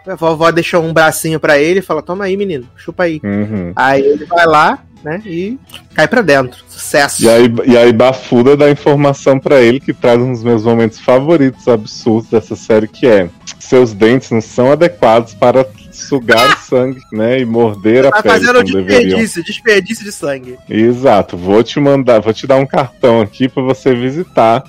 [0.07, 3.21] a vovó deixa um bracinho pra ele e fala: Toma aí, menino, chupa aí.
[3.23, 3.73] uhum.
[3.77, 5.59] Aí ele vai lá, né, e
[5.95, 6.63] cai pra dentro.
[6.69, 7.23] Sucesso.
[7.25, 10.99] E aí, e aí Bafuda dá informação pra ele que traz um dos meus momentos
[11.01, 13.29] favoritos absurdos dessa série, que é
[13.59, 17.39] seus dentes não são adequados para sugar o sangue, né?
[17.41, 18.99] E morder a Tá pele fazendo como deveriam.
[19.01, 20.59] desperdício, desperdício de sangue.
[20.69, 24.63] Exato, vou te mandar, vou te dar um cartão aqui pra você visitar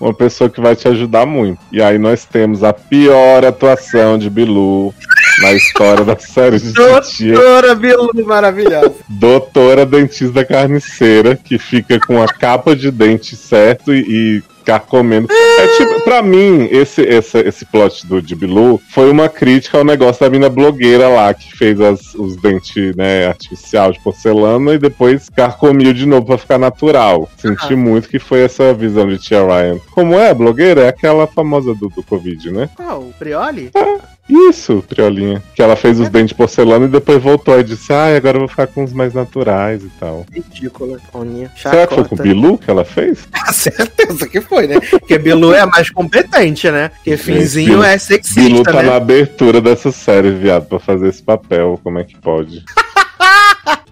[0.00, 1.58] uma pessoa que vai te ajudar muito.
[1.72, 4.94] E aí nós temos a pior atuação de Bilu
[5.40, 7.34] na história da série de Titia.
[7.34, 8.94] Doutora Bilu, maravilhosa.
[9.08, 15.28] Doutora dentista carniceira, que fica com a capa de dente certo e, e carcomendo.
[15.32, 19.84] É tipo, pra mim, esse, esse, esse plot do de Bilu foi uma crítica ao
[19.84, 24.78] negócio da mina blogueira lá, que fez as- os dentes, né, artificial de porcelana e
[24.78, 27.28] depois carcomiu de novo pra ficar natural.
[27.38, 27.76] Senti Ah.
[27.76, 29.78] muito que foi essa visão de Tia Ryan.
[29.92, 30.82] Como é, blogueira?
[30.82, 32.68] É aquela famosa do, do Covid, né?
[32.76, 33.00] Qual?
[33.00, 33.70] o Prioli?
[34.28, 35.42] Isso, Triolinha.
[35.54, 38.40] Que ela fez os dentes de porcelana e depois voltou e disse: Ai, agora eu
[38.40, 40.26] vou ficar com os mais naturais e tal.
[40.32, 41.50] Ridícula, Toninha.
[41.56, 43.28] Será que foi com o Bilu que ela fez?
[43.46, 44.80] Com certeza que foi, né?
[44.80, 46.88] Porque Bilu é a mais competente, né?
[46.88, 48.88] Porque Finzinho Bilu- é Bilu sexista, tá né?
[48.90, 51.78] na abertura dessa série, viado, pra fazer esse papel.
[51.84, 52.64] Como é que pode?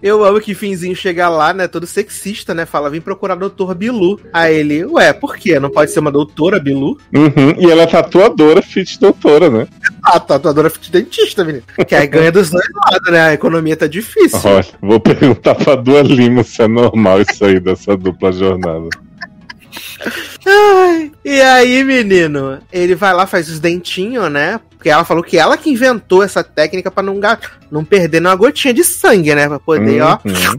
[0.05, 1.67] Eu amo que Finzinho chega lá, né?
[1.67, 2.63] Todo sexista, né?
[2.63, 4.19] Fala, vim procurar doutor Bilu.
[4.31, 5.59] Aí ele, ué, por quê?
[5.59, 6.99] Não pode ser uma doutora Bilu?
[7.11, 9.67] Uhum, E ela é tatuadora, fit doutora, né?
[10.03, 11.63] Ah, tatuadora fit dentista, menino.
[11.87, 13.19] Que aí ganha dos dois lados, né?
[13.19, 14.39] A economia tá difícil.
[14.43, 18.89] Olha, vou perguntar pra Dua Lima se é normal isso aí dessa dupla jornada.
[20.45, 24.59] Ai, e aí, menino, ele vai lá, faz os dentinhos, né?
[24.71, 27.19] Porque ela falou que ela que inventou essa técnica pra não,
[27.71, 29.47] não perder uma gotinha de sangue, né?
[29.47, 30.57] Pra poder, ó, Uhum.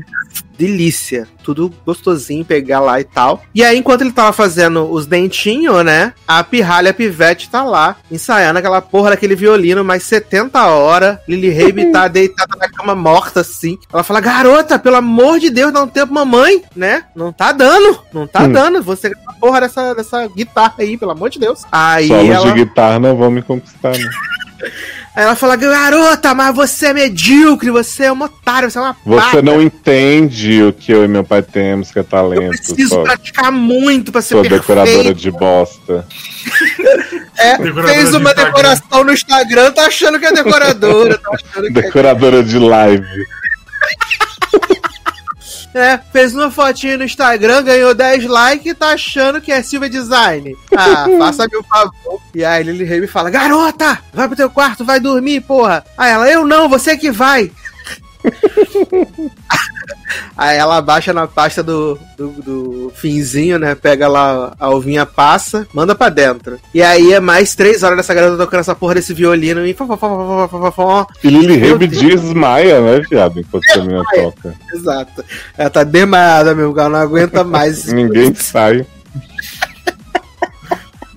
[0.58, 1.28] Delícia.
[1.42, 3.42] Tudo gostosinho, pegar lá e tal.
[3.54, 6.12] E aí, enquanto ele tava fazendo os dentinhos, né?
[6.26, 11.18] A pirralha pivete tá lá, ensaiando aquela porra daquele violino, mais 70 horas.
[11.28, 13.78] Lily Rabe tá deitada na cama morta, assim.
[13.92, 17.04] Ela fala, garota, pelo amor de Deus, dá um tempo, mamãe, né?
[17.14, 18.52] Não tá dando, não tá Hum.
[18.52, 18.82] dando.
[18.82, 21.64] Você a porra dessa, dessa guitarra aí, pelo amor de Deus.
[21.70, 22.46] Aí Solos ela...
[22.46, 24.08] de guitarra não vão me conquistar, né?
[25.14, 28.96] Aí ela fala, garota, mas você é medíocre, você é uma otária, você é uma
[29.04, 29.42] Você pata.
[29.42, 32.50] não entende o que eu e meu pai temos, que é Eu talento.
[32.50, 34.62] preciso Sua, praticar muito pra ser sua perfeito.
[34.62, 36.06] decoradora de bosta.
[37.38, 38.44] É, fez de uma Instagram.
[38.46, 43.04] decoração no Instagram, tá achando que é decoradora, tá achando que Decoradora de live.
[45.76, 49.62] é, é, fez uma fotinha no Instagram, ganhou 10 likes e tá achando que é
[49.62, 50.56] Silva Design.
[50.74, 52.20] Ah, faça-me um favor.
[52.34, 55.84] E aí Lily Rabe fala, garota, vai pro teu quarto, vai dormir, porra.
[55.96, 57.52] Aí ela, eu não, você que vai.
[60.36, 63.74] Aí ela abaixa na pasta do, do, do finzinho, né?
[63.74, 66.58] Pega lá a ovinha passa, manda pra dentro.
[66.72, 69.76] E aí é mais três horas dessa garota tocando essa porra desse violino e.
[71.24, 71.90] E Lily Meu Deus.
[71.90, 73.40] desmaia, né, viado?
[73.40, 74.54] Enquanto a menina toca.
[74.72, 75.24] Exato.
[75.56, 77.86] Ela tá desmaiada mesmo, que ela não aguenta mais.
[77.92, 78.86] Ninguém sai.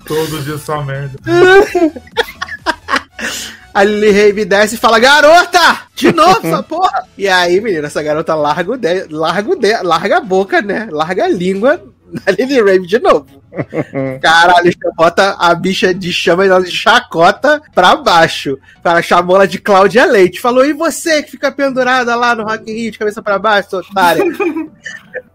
[0.04, 1.18] Todo dia essa merda.
[3.72, 5.82] A Lily Rabe desce e fala, garota!
[5.94, 7.06] De novo essa porra!
[7.16, 9.04] E aí, menina, essa garota larga o de...
[9.10, 9.82] larga, o de...
[9.82, 10.88] larga a boca, né?
[10.90, 13.40] Larga a língua na Lily Rabe de novo.
[14.22, 18.58] Caralho, bota a bicha de chama e ela de chacota pra baixo.
[18.82, 20.40] Ela chamou ela de Cláudia Leite.
[20.40, 23.70] Falou, e você que fica pendurada lá no Rock in Rio de cabeça pra baixo,
[23.70, 24.22] sua otária?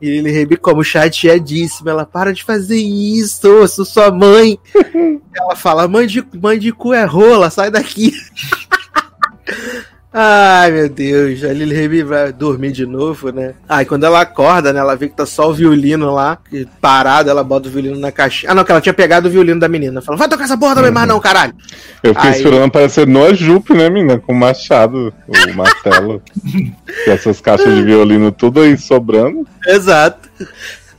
[0.01, 4.59] E Lily Rabe, como chateadíssima, ela, para de fazer isso, eu sou sua mãe.
[5.35, 8.13] ela fala, mãe de, mãe de cu é rola, sai daqui.
[10.17, 11.43] Ai, meu Deus.
[11.43, 13.53] A Lily Rabe vai dormir de novo, né?
[13.67, 14.79] Aí quando ela acorda, né?
[14.79, 16.37] Ela vê que tá só o violino lá,
[16.79, 18.49] parado, ela bota o violino na caixinha.
[18.49, 20.01] Ah, não, que ela tinha pegado o violino da menina.
[20.01, 21.53] Falou, vai tocar essa porra também mais não, caralho.
[22.01, 24.17] Eu fiquei Aí- esperando aparecer Noah Jupe, né, menina?
[24.17, 26.21] Com o machado, o martelo.
[27.03, 29.45] Com essas caixas de violino tudo aí sobrando.
[29.67, 30.29] Exato.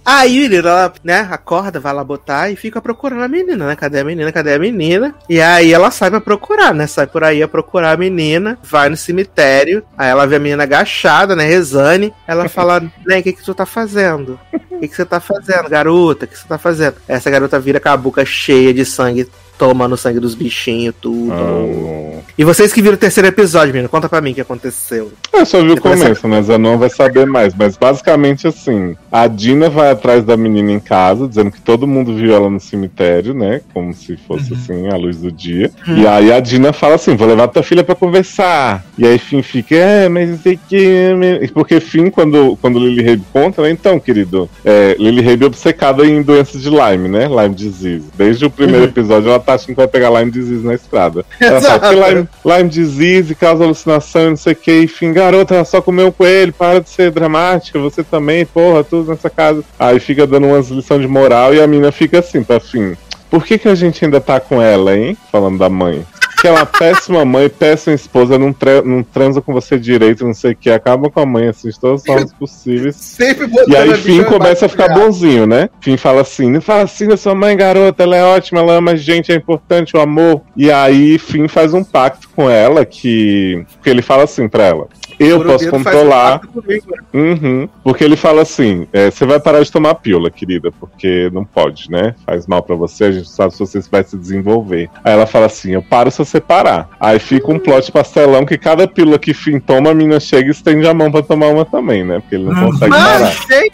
[0.07, 3.75] Aí, menina, ela, né, acorda, vai lá botar e fica procurando a menina, né?
[3.75, 4.31] Cadê a menina?
[4.31, 5.13] Cadê a menina?
[5.29, 6.87] E aí ela sai pra procurar, né?
[6.87, 10.63] Sai por aí a procurar a menina, vai no cemitério, aí ela vê a menina
[10.63, 11.45] agachada, né?
[11.45, 12.15] Rezane.
[12.25, 14.39] Ela fala, né, o que que tu tá fazendo?
[14.71, 16.25] O que que você tá fazendo, garota?
[16.25, 16.95] O que você tá fazendo?
[17.09, 19.29] Essa garota vira com a boca cheia de sangue,
[19.59, 21.33] tomando o sangue dos bichinhos, tudo.
[21.33, 25.13] Ah, E vocês que viram o terceiro episódio, menina, conta pra mim o que aconteceu.
[25.33, 26.43] Eu só vi o começo, né?
[26.43, 27.55] Zanon vai saber mais.
[27.55, 32.15] Mas basicamente assim, a Dina vai atrás da menina em casa, dizendo que todo mundo
[32.15, 33.61] viu ela no cemitério, né?
[33.73, 35.71] Como se fosse assim, a luz do dia.
[35.97, 38.85] E aí a Dina fala assim: vou levar tua filha pra conversar.
[38.99, 41.11] E aí Finn fica, é, mas não sei que.
[41.55, 43.71] Porque Finn, quando, quando Lily Rabe conta, né?
[43.71, 47.27] Então, querido, é, Lily Rabe é obcecada em doenças de Lyme, né?
[47.29, 48.05] Lyme disease.
[48.17, 48.89] Desde o primeiro Uhum.
[48.91, 51.25] episódio, ela tá achando que vai pegar Lyme disease na estrada.
[51.41, 51.95] Ela fala que.
[51.95, 54.83] Lyme, Lyme disease causa alucinação e não sei o que.
[54.83, 59.11] Enfim, garota, ela só comeu um coelho, para de ser dramática, você também, porra, tudo
[59.11, 59.63] nessa casa.
[59.79, 62.97] Aí fica dando umas lições de moral e a mina fica assim, pra fim.
[63.31, 65.17] Por que, que a gente ainda tá com ela, hein?
[65.31, 66.05] Falando da mãe.
[66.41, 70.35] Que é uma péssima mãe, péssima esposa, não, tra- não transa com você direito, não
[70.35, 72.95] sei o que, acaba com a mãe, assim, de todas as formas possíveis.
[72.97, 75.71] Sempre E aí Finn bicha começa a ficar bonzinho, né?
[75.81, 78.93] Finn fala assim, não fala assim da sua mãe, garota, ela é ótima, ela ama
[78.93, 80.43] a gente, é importante o amor.
[80.57, 84.89] E aí Finn faz um pacto com ela que, que ele fala assim pra ela.
[85.19, 86.41] Eu posso um controlar.
[86.67, 86.79] né?
[87.15, 87.69] Uhum.
[87.83, 91.91] Porque ele fala assim: é, você vai parar de tomar pílula, querida, porque não pode,
[91.91, 92.15] né?
[92.27, 94.91] Faz mal pra você, a gente sabe se você vai se desenvolver.
[95.03, 96.89] Aí ela fala assim: eu paro se você parar.
[97.01, 100.51] Aí fica um plot pastelão que cada pílula que Finn toma, a mina chega e
[100.51, 102.21] estende a mão pra tomar uma também, né?
[102.21, 103.31] Porque ele não consegue Ai, parar.
[103.31, 103.73] gente,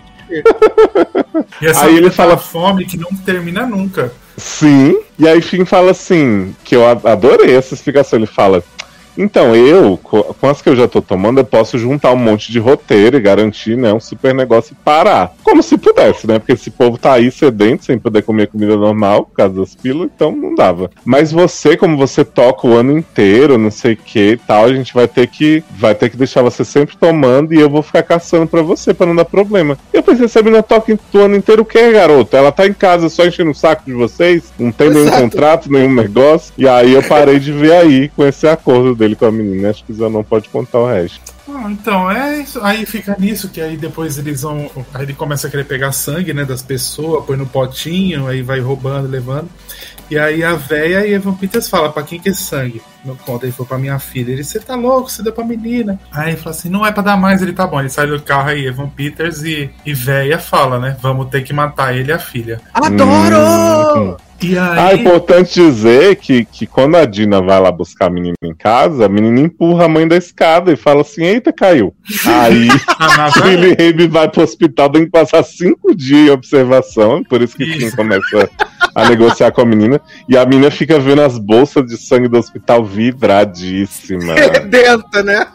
[1.61, 4.13] E essa Aí ele vida fala- fome que não termina nunca.
[4.37, 8.19] Sim, e aí Finn fala assim, que eu adorei essa explicação.
[8.19, 8.63] Ele fala:
[9.17, 12.51] Então, eu, co- com as que eu já tô tomando, eu posso juntar um monte
[12.51, 15.33] de roteiro e garantir, né, um super negócio e parar.
[15.43, 16.39] Como se pudesse, né?
[16.39, 20.11] Porque esse povo tá aí sedento, sem poder comer comida normal, por causa das pílulas,
[20.15, 20.91] então não dava.
[21.05, 24.73] Mas você, como você toca o ano inteiro, não sei o que e tal, a
[24.75, 28.03] gente vai ter que vai ter que deixar você sempre tomando e eu vou ficar
[28.03, 29.77] caçando pra você, pra não dar problema.
[29.93, 32.37] Eu pensei, essa menina toca o ano inteiro o quê, garoto?
[32.37, 35.23] Ela tá em casa só enchendo o saco de vocês, não tem nenhum Exato.
[35.23, 36.53] contrato, nenhum negócio.
[36.57, 39.71] E aí eu parei de ver aí com esse acordo dele com a menina.
[39.71, 41.21] Acho que o Zé não pode contar o resto.
[41.49, 42.61] Ah, então, é isso.
[42.63, 44.71] Aí fica nisso, que aí depois eles vão.
[44.95, 48.61] Aí ele começa a querer pegar sangue, né, das pessoas, põe no potinho, aí vai
[48.61, 49.49] roubando, levando.
[50.11, 52.83] E aí a véia e Evan Peters fala, pra quem que é sangue?
[53.05, 54.33] Não conta, ele falou pra minha filha.
[54.33, 55.99] Ele, você tá louco, você deu pra menina.
[56.13, 57.81] Aí ele fala assim, não é pra dar mais, ele tá bom.
[57.81, 60.97] Ele sai do carro aí, Evan Peters e, e véia fala, né?
[61.01, 62.61] Vamos ter que matar ele e a filha.
[62.75, 64.17] Adoro!
[64.43, 64.79] E aí.
[64.79, 68.55] Ah, é importante dizer que, que quando a Dina vai lá buscar a menina em
[68.55, 71.95] casa, a menina empurra a mãe da escada e fala assim: Eita, caiu.
[72.27, 72.69] Aí
[72.99, 77.41] a Nazaré- Billy Rabe vai pro hospital, tem que passar cinco dias em observação, por
[77.43, 77.79] isso que Isso.
[77.79, 78.51] Kim começa
[78.95, 80.01] a negociar com a menina.
[80.29, 84.35] E a menina fica vendo as bolsas de sangue do hospital vibradíssima.
[84.35, 85.47] Redenta, né?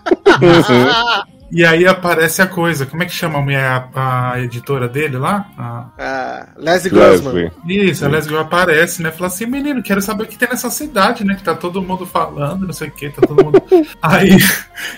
[0.42, 1.24] Uhum.
[1.50, 2.86] E aí aparece a coisa.
[2.86, 3.64] Como é que chama a mulher,
[3.96, 5.46] a, a editora dele lá?
[5.58, 7.52] A- Ah, Leslie Grossman.
[7.68, 9.12] Isso, a Leslie aparece, né?
[9.12, 11.36] Fala assim, menino, quero saber o que tem nessa cidade, né?
[11.36, 13.62] Que tá todo mundo falando, não sei o que, tá todo mundo.
[14.02, 14.38] aí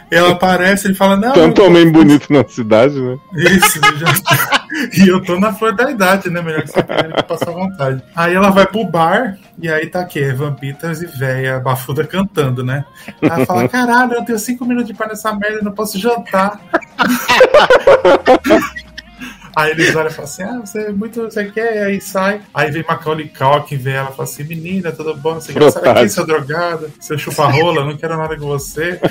[0.10, 1.34] ela aparece, ele fala, não.
[1.34, 3.18] Tanto homem bonito na cidade, né?
[3.36, 4.59] Isso, eu já...
[4.98, 6.42] E eu tô na flor da idade, né?
[6.42, 8.02] Melhor que você que passar vontade.
[8.16, 12.64] Aí ela vai pro bar, e aí tá aqui, Evan Peters e véia bafuda cantando,
[12.64, 12.86] né?
[13.22, 16.60] Ela fala, caralho, eu tenho cinco minutos de paz nessa merda, não posso jantar.
[19.60, 21.84] Aí eles olham e falam assim: Ah, você é muito, você quer?
[21.86, 22.42] Aí sai.
[22.54, 25.36] Aí vem Macaulay Culkin, vê ela e fala assim: Menina, tudo bom?
[25.36, 26.92] Você quer sair daqui, seu drogado?
[27.00, 29.00] Seu chupa-rola, não quero nada com você.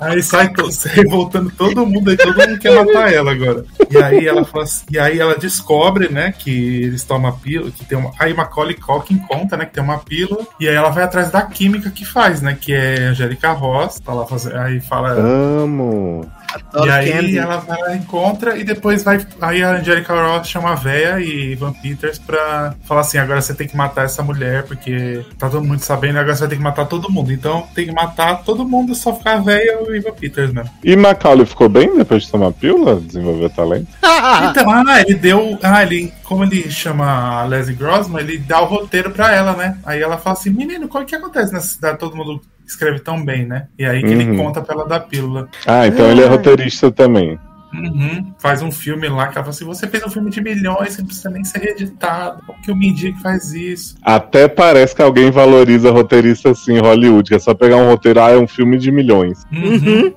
[0.00, 3.66] Aí sai sai voltando todo mundo aí, todo mundo quer matar ela agora.
[3.90, 7.84] E aí ela fala assim- e aí ela descobre, né, que eles tomam pílula, que
[7.84, 8.10] tem uma.
[8.18, 11.42] Aí Macaulay Culkin conta, né, que tem uma pílula, e aí ela vai atrás da
[11.42, 15.10] química que faz, né, que é Angélica Ross, tá lá fazendo, aí fala.
[15.10, 16.26] Amo.
[16.54, 17.38] Adoro E aí Candy.
[17.38, 19.24] ela vai lá, encontra e depois vai.
[19.40, 23.54] Aí a Angelica Ross chama a véia e Van Peters pra falar assim: agora você
[23.54, 26.62] tem que matar essa mulher, porque tá todo mundo sabendo, agora você vai ter que
[26.62, 27.32] matar todo mundo.
[27.32, 30.70] Então tem que matar todo mundo, só ficar a véia e o Ivan Peters mesmo.
[30.82, 33.00] E Macaulay ficou bem depois de tomar pílula?
[33.00, 33.88] Desenvolver talento?
[34.50, 35.58] Então, ah, ele deu.
[35.62, 36.12] Ah, ele.
[36.24, 39.78] Como ele chama a Leslie Grossman, ele dá o roteiro pra ela, né?
[39.84, 41.98] Aí ela fala assim: menino, qual que acontece nessa cidade?
[41.98, 42.40] Todo mundo
[42.70, 43.66] escreve tão bem, né?
[43.78, 44.36] E aí que ele Uhum.
[44.36, 45.48] conta pra ela da pílula.
[45.66, 47.38] Ah, então ele é roteirista também.
[47.72, 48.32] Uhum.
[48.36, 51.02] Faz um filme lá que ela fala assim: você fez um filme de milhões, você
[51.02, 52.42] não precisa nem ser reeditado.
[52.44, 53.94] Como que o Mindy faz isso?
[54.02, 58.20] Até parece que alguém valoriza roteirista assim em Hollywood, que é só pegar um roteiro,
[58.20, 59.46] ah, é um filme de milhões.
[59.52, 60.12] Uhum.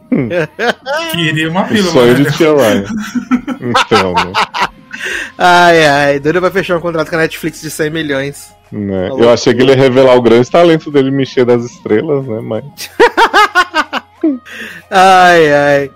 [1.11, 2.23] Queria uma O pílula, sonho né?
[2.29, 2.85] de Tia Ryan.
[3.61, 4.33] Então, né?
[5.37, 6.19] Ai, ai.
[6.19, 8.53] Doido vai fechar um contrato com a Netflix de 100 milhões.
[8.71, 9.09] Né?
[9.09, 12.39] Eu achei que ele ia revelar o grande talento dele mexer das estrelas, né?
[12.41, 12.63] Mas.
[14.89, 15.91] Ai, ai.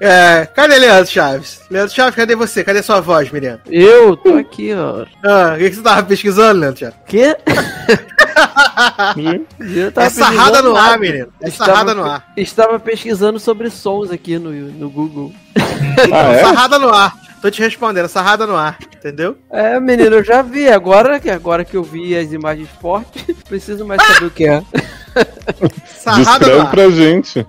[0.00, 1.62] É, cadê Leandro Chaves?
[1.70, 2.62] Leandro Chaves, cadê você?
[2.62, 3.58] Cadê sua voz, Miriam?
[3.66, 5.06] Eu tô aqui, ó.
[5.24, 6.98] Ah, o que, que você tava pesquisando, Leandro Chaves?
[7.06, 7.36] Quê?
[9.96, 11.28] É sarrada no ar, menino.
[11.40, 12.32] É Estava sarrada no ar.
[12.36, 15.32] Estava pesquisando sobre sons aqui no, no Google.
[16.12, 16.40] Ah, é?
[16.42, 17.14] Sarrada no ar.
[17.40, 18.78] Tô te respondendo, sarrada no ar.
[18.96, 19.38] Entendeu?
[19.50, 20.68] É, menino, eu já vi.
[20.68, 24.62] Agora que, agora que eu vi as imagens fortes, preciso mais saber o que é.
[25.86, 26.70] Sarrada no Descreve ar.
[26.70, 27.46] pra gente.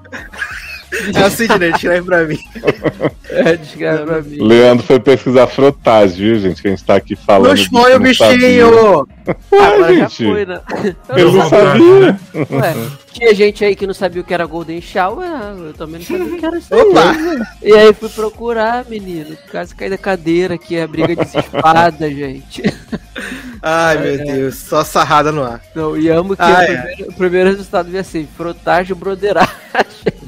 [1.13, 2.39] É o Sidney, escreve pra mim.
[3.29, 4.37] É, descreve pra mim.
[4.41, 6.61] Leandro foi pesquisar frotagem, viu, gente?
[6.61, 7.47] Que a gente tá aqui falando.
[7.47, 9.07] Não expõe o bichinho!
[9.51, 10.25] Agora já gente.
[10.25, 10.61] foi, né?
[11.13, 11.99] Deu não sabia.
[11.99, 12.19] né?
[12.49, 12.75] Ué,
[13.11, 15.27] tinha gente aí que não sabia o que era Golden Shower,
[15.59, 16.73] eu também não sabia o que era isso.
[16.73, 17.15] Opa!
[17.61, 19.37] E aí fui procurar, menino.
[19.51, 22.63] Quase caí da cadeira aqui, a briga de espada, gente.
[23.61, 25.61] Ai, meu Deus, só sarrada no ar.
[25.75, 26.65] Não, e amo que Ah, o, é.
[26.77, 29.47] primeiro, o primeiro resultado veio assim, frotagem broderagem.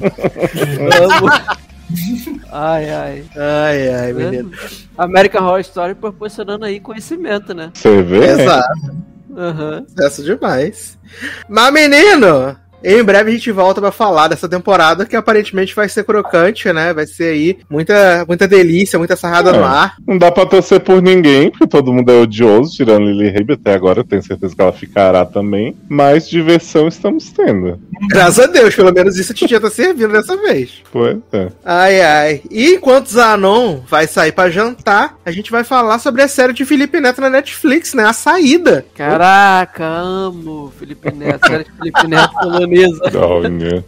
[1.02, 1.30] amo.
[2.52, 3.24] Ai, ai.
[3.36, 4.50] Ai, ai, menino.
[4.96, 7.70] American Horror Story proporcionando aí conhecimento, né?
[7.74, 8.26] Você vê?
[8.42, 8.96] Exato,
[9.36, 9.84] Aham.
[9.88, 10.98] sucesso demais.
[11.48, 16.04] Mas, menino, em breve a gente volta pra falar dessa temporada que aparentemente vai ser
[16.04, 16.92] crocante, né?
[16.92, 19.52] Vai ser aí muita, muita delícia, muita sarrada É.
[19.58, 19.94] no ar.
[20.06, 23.74] Não dá pra torcer por ninguém, porque todo mundo é odioso, tirando Lily Rabe até
[23.74, 24.00] agora.
[24.00, 25.76] Eu tenho certeza que ela ficará também.
[25.88, 27.78] Mas diversão estamos tendo.
[28.08, 30.82] Graças a Deus, pelo menos isso a Titia tá servindo dessa vez.
[30.90, 31.48] Pois é.
[31.64, 32.42] Ai, ai.
[32.50, 36.64] E enquanto Zanon vai sair pra jantar, a gente vai falar sobre a série de
[36.64, 38.04] Felipe Neto na Netflix, né?
[38.04, 38.84] A saída.
[38.94, 42.32] Caraca, amo Felipe Neto, série de Felipe Neto
[42.70, 43.18] polonesa.
[43.18, 43.84] Olha.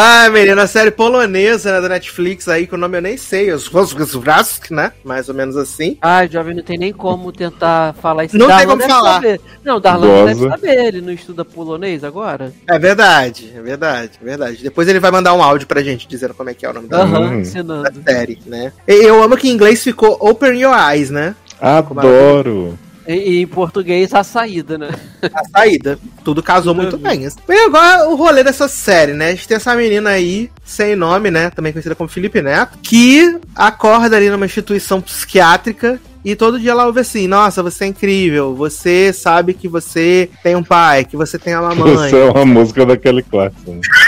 [0.00, 3.50] Ah, menina, a série polonesa né, da Netflix aí, que o nome eu nem sei,
[3.50, 3.66] os
[4.14, 4.92] Vrask, né?
[5.02, 5.98] Mais ou menos assim.
[6.00, 8.36] Ah, jovem, não tem nem como tentar falar isso.
[8.38, 9.14] Não tem Darlan como deve falar.
[9.14, 9.40] saber.
[9.64, 10.50] Não, Darlan não deve Goza.
[10.50, 12.52] saber, ele não estuda polonês agora?
[12.68, 14.62] É verdade, é verdade, é verdade.
[14.62, 16.86] Depois ele vai mandar um áudio pra gente dizendo como é que é o nome
[16.86, 17.40] da, Hum.
[17.40, 17.82] ensinando.
[17.90, 18.72] da série, né?
[18.86, 21.34] Eu amo que em inglês ficou Open Your Eyes, né?
[21.60, 22.78] Adoro.
[23.08, 24.90] E, em português, a saída, né?
[25.32, 25.98] A saída.
[26.22, 27.24] Tudo casou muito bem.
[27.24, 29.28] E agora o rolê dessa série, né?
[29.28, 31.48] A gente tem essa menina aí, sem nome, né?
[31.48, 36.86] Também conhecida como Felipe Neto, que acorda ali numa instituição psiquiátrica e todo dia ela
[36.86, 38.54] ouve assim: Nossa, você é incrível.
[38.54, 42.06] Você sabe que você tem um pai, que você tem uma mamãe.
[42.06, 43.70] Isso é uma música daquele clássico.
[43.70, 44.07] Ai,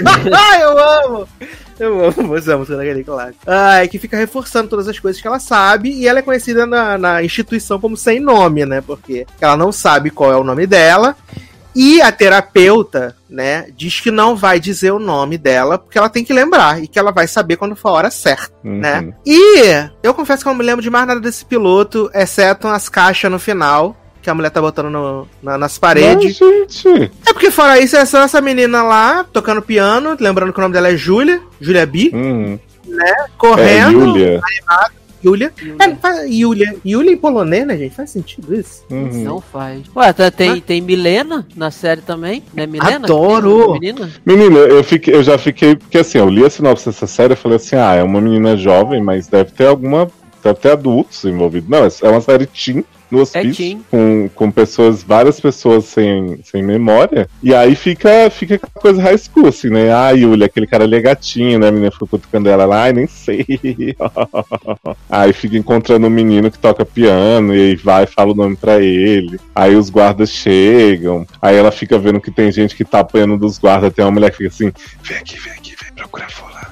[0.60, 1.28] eu amo!
[1.80, 3.38] Eu amo essa música daquele clássico.
[3.46, 5.90] Ai, que fica reforçando todas as coisas que ela sabe.
[5.90, 8.80] E ela é conhecida na, na instituição como sem nome, né?
[8.80, 11.16] Porque ela não sabe qual é o nome dela.
[11.74, 16.22] E a terapeuta, né, diz que não vai dizer o nome dela, porque ela tem
[16.22, 18.78] que lembrar e que ela vai saber quando for a hora certa, Uhum.
[18.78, 19.14] né?
[19.24, 22.90] E eu confesso que eu não me lembro de mais nada desse piloto, exceto as
[22.90, 26.38] caixas no final, que a mulher tá botando no- na- nas paredes.
[26.40, 27.10] Mas, gente.
[27.26, 30.72] É porque fora isso, é só essa menina lá, tocando piano, lembrando que o nome
[30.72, 32.58] dela é Júlia, Júlia B, Uhum.
[33.00, 33.92] É, correndo.
[34.00, 34.40] Yulia.
[35.24, 35.52] Júlia.
[35.78, 36.74] É, faz- Yulia.
[36.84, 37.94] Yulia em polonês, né, gente?
[37.94, 38.82] Faz sentido isso?
[38.90, 39.08] Uhum.
[39.22, 39.82] Não faz.
[39.94, 42.66] Ué, tá- tem, tem Milena na série também, né?
[42.66, 43.06] Milena?
[43.06, 43.72] Adoro!
[43.74, 44.10] Menina?
[44.26, 45.76] Menina, eu, fiquei, eu já fiquei.
[45.76, 48.56] Porque assim, eu li a sinopse dessa série e falei assim: ah, é uma menina
[48.56, 50.10] jovem, mas deve ter alguma.
[50.42, 51.70] Deve ter adultos envolvidos.
[51.70, 53.54] Não, é uma série teen no hospício.
[53.54, 53.84] teen.
[53.90, 57.28] Com, com pessoas, várias pessoas sem, sem memória.
[57.42, 59.92] E aí fica, fica aquela coisa high school, assim, né?
[59.92, 61.68] Ah, Yulia, aquele cara ali é gatinho, né?
[61.68, 63.44] A menina ficou cutucando ela lá, ai, nem sei.
[65.10, 68.56] aí fica encontrando um menino que toca piano e aí vai e fala o nome
[68.56, 69.38] pra ele.
[69.54, 71.26] Aí os guardas chegam.
[71.40, 73.92] Aí ela fica vendo que tem gente que tá apanhando dos guardas.
[73.92, 76.71] Tem uma mulher que fica assim: vem aqui, vem aqui, vem procurar fulano.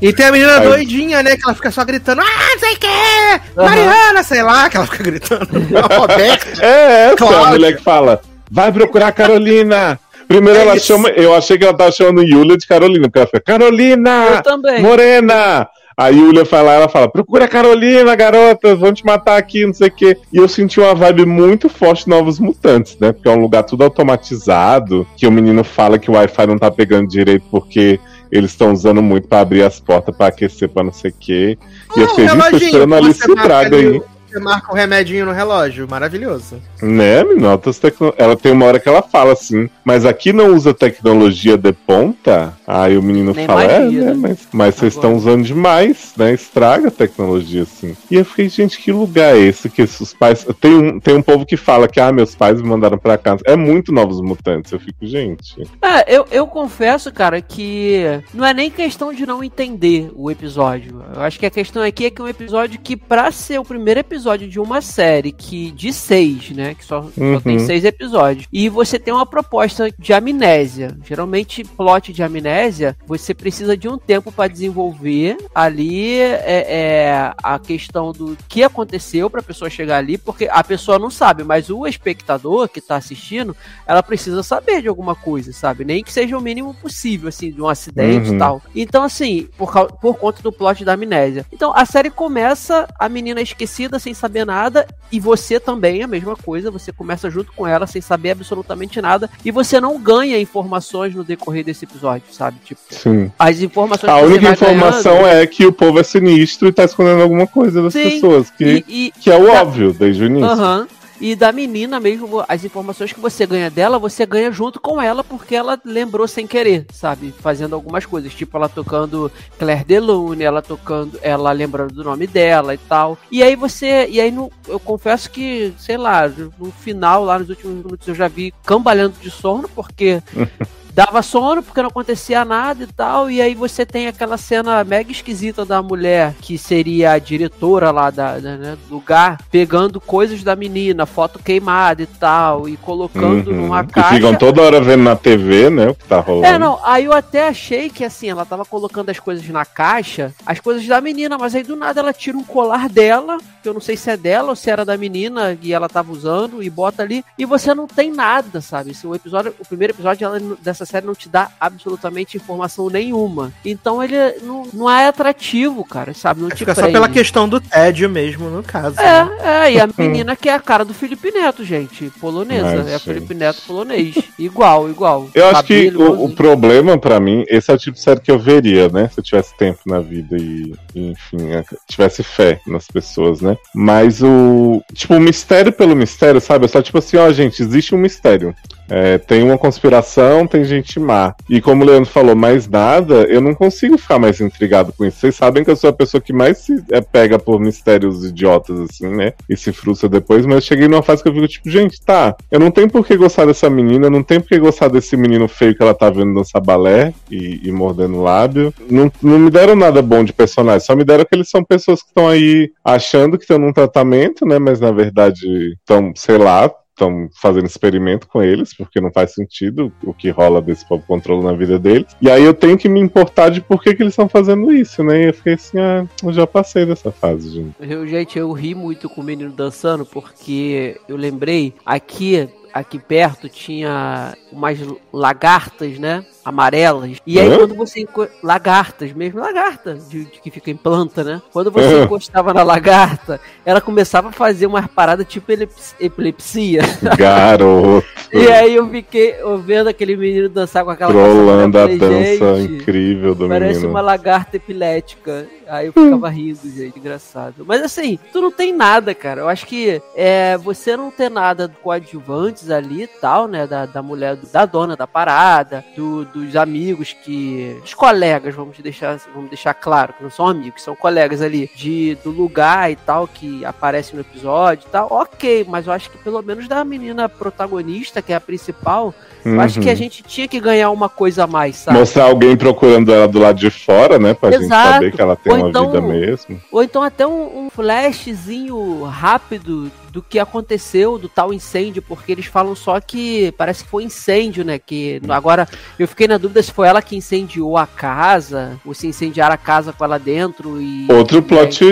[0.00, 1.36] E tem a menina Aí- doidinha, né?
[1.36, 3.60] Que ela fica só gritando, ah, não sei o que!
[3.60, 5.48] Mariana, sei lá, que ela fica gritando.
[5.76, 6.46] A Roberta.
[6.64, 7.40] É essa Cláudia.
[7.40, 8.20] a mulher que fala:
[8.50, 9.98] vai procurar a Carolina.
[10.28, 10.86] Primeiro É ela isso.
[10.86, 11.08] chama.
[11.10, 14.26] Eu achei que ela tava chamando Yulia de Carolina, porque ela fica: Carolina!
[14.36, 14.80] Eu também.
[14.82, 15.66] Morena!
[15.96, 19.74] A Yulia vai lá, ela fala, procura a Carolina, garotas, vão te matar aqui, não
[19.74, 20.16] sei o quê.
[20.32, 23.10] E eu senti uma vibe muito forte de Novos Mutantes, né?
[23.10, 26.70] Porque é um lugar tudo automatizado, que o menino fala que o Wi-Fi não tá
[26.70, 27.98] pegando direito porque
[28.30, 31.58] eles estão usando muito pra abrir as portas pra aquecer pra não sei o quê.
[31.96, 34.02] E eu Um fiquei reloginho, esperando ali você se marca traga ali aí.
[34.28, 36.60] Você marca um remedinho no relógio, maravilhoso.
[36.82, 37.56] Né, menina?
[37.58, 38.12] Tecno...
[38.18, 42.54] Ela tem uma hora que ela fala assim, mas aqui não usa tecnologia de ponta?
[42.66, 44.06] Aí o menino Nem fala, é, magia, né?
[44.06, 44.14] né?
[44.14, 46.34] Mas, mas vocês estão usando demais, né?
[46.34, 47.96] Estraga a tecnologia, assim.
[48.10, 50.46] E eu fiquei, gente, que lugar é esse que os pais.
[50.60, 53.42] Tem um, tem um povo que fala que, ah, meus pais me mandaram pra casa.
[53.46, 54.70] É muito novos mutantes.
[54.70, 55.62] Eu fico, gente.
[55.82, 58.02] É, eu, eu confesso, cara, que
[58.34, 61.02] não é nem questão de não entender o episódio.
[61.14, 63.64] Eu acho que a questão aqui é que é um episódio que, pra ser o
[63.64, 64.17] primeiro episódio
[64.48, 66.74] de uma série que de seis, né?
[66.74, 67.40] Que só, só Uhum.
[67.40, 68.46] tem seis episódios.
[68.52, 70.96] E você tem uma proposta de amnésia.
[71.04, 77.58] Geralmente, plot de amnésia, você precisa de um tempo pra desenvolver ali é, é, a
[77.58, 81.86] questão do que aconteceu pra pessoa chegar ali, porque a pessoa não sabe, mas o
[81.86, 83.56] espectador que tá assistindo
[83.86, 85.84] ela precisa saber de alguma coisa, sabe?
[85.84, 88.34] Nem que seja o mínimo possível, assim, de um acidente Uhum.
[88.36, 88.62] e tal.
[88.74, 91.44] Então, assim, por, por conta do plot da amnésia.
[91.52, 96.34] Então, a série começa a menina esquecida, sem saber nada, e você também, a mesma
[96.34, 101.14] coisa, você começa junto com ela, sem saber absolutamente nada, e você não ganha informações
[101.14, 102.56] no decorrer desse episódio, sabe?
[102.64, 103.30] Tipo, Sim.
[103.38, 107.22] as informações A única informação ganhando- é que o povo é sinistro e tá escondendo
[107.22, 108.50] alguma coisa das Sim, pessoas.
[108.50, 110.48] Que, E, e, que é o da- óbvio desde o início.
[110.48, 110.86] Aham.
[111.20, 115.24] E da menina mesmo, as informações que você ganha dela, você ganha junto com ela,
[115.24, 117.34] porque ela lembrou sem querer, sabe?
[117.40, 122.74] Fazendo algumas coisas, tipo ela tocando Claire Delune, ela tocando, ela lembrando do nome dela
[122.74, 123.18] e tal.
[123.30, 127.48] E aí você, e aí no, eu confesso que, sei lá, no final, lá nos
[127.48, 130.22] últimos minutos eu já vi cambalhando de sono, porque
[130.98, 135.12] dava sono porque não acontecia nada e tal, e aí você tem aquela cena mega
[135.12, 140.42] esquisita da mulher, que seria a diretora lá da, da- né, do lugar, pegando coisas
[140.42, 143.56] da menina, foto queimada e tal, e colocando Uhum.
[143.68, 144.14] numa Que caixa.
[144.16, 145.86] ficam toda hora vendo na TV, né?
[145.90, 146.46] O que tá rolando.
[146.46, 150.34] É, não, aí eu até achei que assim, ela tava colocando as coisas na caixa,
[150.44, 153.74] as coisas da menina, mas aí do nada ela tira um colar dela, que eu
[153.74, 156.68] não sei se é dela ou se era da menina e ela tava usando, e
[156.68, 158.90] bota ali, e você não tem nada, sabe?
[158.90, 163.52] Esse, o episódio, o primeiro episódio dessa série não te dá absolutamente informação nenhuma.
[163.64, 166.40] Então ele não, não é atrativo, cara, sabe?
[166.40, 166.94] Não te Fica só prende.
[166.94, 168.96] pela questão do tédio mesmo, no caso.
[168.96, 169.30] né?
[169.40, 172.66] É, é, e a menina que é a cara do Felipe Neto, gente, polonesa.
[172.68, 173.02] Ai, é gente.
[173.02, 174.14] Felipe Neto polonês.
[174.38, 175.28] Igual, igual.
[175.34, 176.36] Eu acho que Cabelo, o, o igualzinho.
[176.36, 179.08] problema pra mim, esse é o tipo de série que eu veria, né?
[179.12, 183.56] Se eu tivesse tempo na vida e, e, enfim, é, tivesse fé nas pessoas, né?
[183.74, 184.82] Mas o.
[184.94, 186.64] Tipo, o mistério pelo mistério, sabe?
[186.64, 188.54] É só tipo assim, ó, gente, existe um mistério.
[188.88, 191.34] É, tem uma conspiração, tem gente má.
[191.48, 195.18] E como o Leandro falou, mais nada, eu não consigo ficar mais intrigado com isso.
[195.18, 198.80] Vocês sabem que eu sou a pessoa que mais se é, pega por mistérios idiotas,
[198.80, 199.32] assim, né?
[199.48, 202.36] E se frustra depois, mas eu cheguei numa fase que eu fico tipo, gente, tá,
[202.50, 205.48] eu não tenho por que gostar dessa menina, não tenho por que gostar desse menino
[205.48, 208.72] feio que ela tá vendo dançar balé e, e mordendo o lábio.
[208.90, 212.02] Não, não me deram nada bom de personagem, só me deram que eles são pessoas
[212.02, 214.58] que estão aí achando que estão num tratamento, né?
[214.58, 219.92] Mas na verdade estão, sei lá, estão fazendo experimento com eles, porque não faz sentido
[220.02, 222.06] o que rola desse povo controle na vida deles.
[222.20, 225.04] E aí eu tenho que me importar de por que, que eles estão fazendo isso,
[225.04, 225.22] né?
[225.22, 227.74] E eu fiquei assim, ah, eu já passei dessa fase, gente.
[227.80, 233.48] Eu, gente, eu ri muito com o menino dançando, porque eu lembrei aqui aqui perto
[233.48, 234.78] tinha umas
[235.12, 236.24] lagartas, né?
[236.48, 237.18] Amarelas.
[237.26, 237.58] E aí, Hã?
[237.58, 238.06] quando você.
[238.42, 241.42] Lagartas mesmo, lagarta, de, de, que fica em planta, né?
[241.52, 245.52] Quando você encostava na lagarta, ela começava a fazer umas paradas tipo
[246.00, 246.80] epilepsia.
[247.18, 248.06] Garoto.
[248.32, 249.34] e aí eu fiquei
[249.64, 253.48] vendo aquele menino dançar com aquela Trolando a dança incrível do parece menino.
[253.48, 255.46] Parece uma lagarta epilética.
[255.68, 257.64] Aí eu ficava rindo, gente, engraçado.
[257.66, 259.42] Mas assim, tu não tem nada, cara.
[259.42, 263.66] Eu acho que é, você não ter nada coadjuvantes ali e tal, né?
[263.66, 267.76] Da, da mulher, da dona da parada, do, dos amigos que.
[267.84, 272.16] Os colegas, vamos deixar, vamos deixar claro, que não são amigos, são colegas ali, de,
[272.22, 275.08] do lugar e tal, que aparece no episódio e tal.
[275.10, 279.14] Ok, mas eu acho que pelo menos da menina protagonista, que é a principal,
[279.44, 279.54] uhum.
[279.54, 279.96] eu acho que a uhum.
[279.96, 281.98] gente tinha que ganhar uma coisa a mais, sabe?
[281.98, 284.34] Mostrar alguém procurando ela do lado de fora, né?
[284.34, 284.62] Pra Exato.
[284.62, 286.60] gente saber que ela tem uma então, vida mesmo.
[286.70, 292.46] Ou então até um, um flashzinho rápido do que aconteceu do tal incêndio, porque eles
[292.46, 294.78] falam só que parece que foi incêndio, né?
[294.78, 299.06] Que agora eu fiquei na dúvida se foi ela que incendiou a casa, ou se
[299.06, 301.06] incendiaram a casa com ela dentro e.
[301.10, 301.84] Outro plot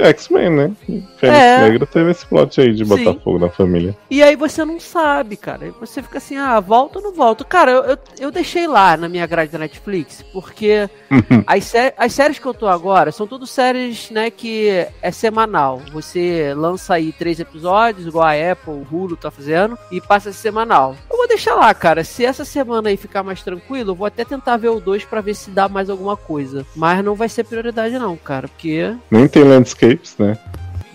[0.00, 0.72] X-Men, né?
[0.86, 1.68] Fênix é.
[1.68, 3.20] Negra teve esse plot aí de botar Sim.
[3.22, 3.96] fogo na família.
[4.10, 5.66] E aí você não sabe, cara.
[5.66, 7.44] Aí você fica assim, ah, volta ou não volta?
[7.44, 10.88] Cara, eu, eu, eu deixei lá na minha grade da Netflix, porque
[11.46, 15.82] as, sé as séries que eu tô agora são todas séries, né, que é semanal.
[15.92, 20.32] Você lança aí três episódios episódios, igual a Apple, o Hulu tá fazendo, e passa
[20.32, 20.96] semanal.
[21.10, 22.04] Eu vou deixar lá, cara.
[22.04, 25.20] Se essa semana aí ficar mais tranquilo, eu vou até tentar ver o 2 para
[25.20, 26.64] ver se dá mais alguma coisa.
[26.74, 28.94] Mas não vai ser prioridade, não, cara, porque.
[29.10, 30.38] Nem tem landscapes, né?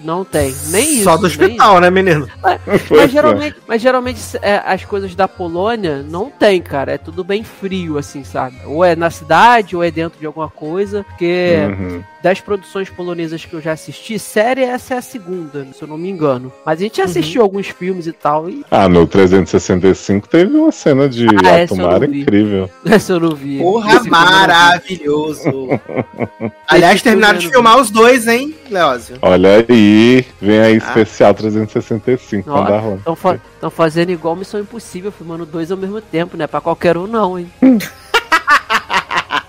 [0.03, 0.53] Não tem.
[0.68, 1.03] Nem isso.
[1.03, 2.28] Só do hospital, né, menino?
[2.43, 2.59] Mas,
[2.89, 6.91] mas geralmente, mas geralmente é, as coisas da Polônia não tem, cara.
[6.91, 8.57] É tudo bem frio, assim, sabe?
[8.66, 11.05] Ou é na cidade, ou é dentro de alguma coisa.
[11.05, 15.82] Porque uhum das produções polonesas que eu já assisti, série essa é a segunda, se
[15.82, 16.54] eu não me engano.
[16.66, 17.06] Mas a gente uhum.
[17.06, 18.50] assistiu alguns filmes e tal.
[18.50, 18.64] E...
[18.72, 22.70] Ah, no 365 teve uma cena de ah, Atomar incrível.
[22.86, 23.58] Essa eu não vi.
[23.58, 25.68] Porra, maravilhoso.
[26.66, 29.18] Aliás, terminaram de filmar os dois, hein, Leózio?
[29.22, 30.78] Olha aí, vem aí ah.
[30.78, 32.50] especial 365
[33.00, 33.38] Estão fa
[33.70, 36.48] fazendo igual Missão Impossível, filmando dois ao mesmo tempo, né?
[36.48, 37.52] Pra qualquer um não, hein?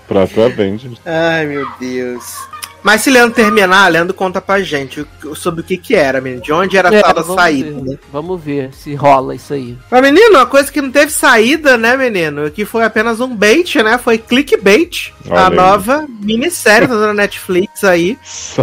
[0.07, 0.99] Próprio Avengers.
[1.05, 2.54] Ai, meu Deus.
[2.85, 6.39] Mas se Leandro terminar, Leandro conta pra gente sobre o que que era, menino.
[6.39, 7.71] De onde era a é, sala saída.
[7.71, 7.97] Ver, né?
[8.13, 9.75] Vamos ver se rola isso aí.
[9.89, 12.51] Mas, menino, uma coisa que não teve saída, né, menino?
[12.51, 13.97] Que foi apenas um bait, né?
[13.97, 15.11] Foi clickbait.
[15.27, 15.55] Olha a aí.
[15.55, 18.19] nova minissérie da Netflix aí.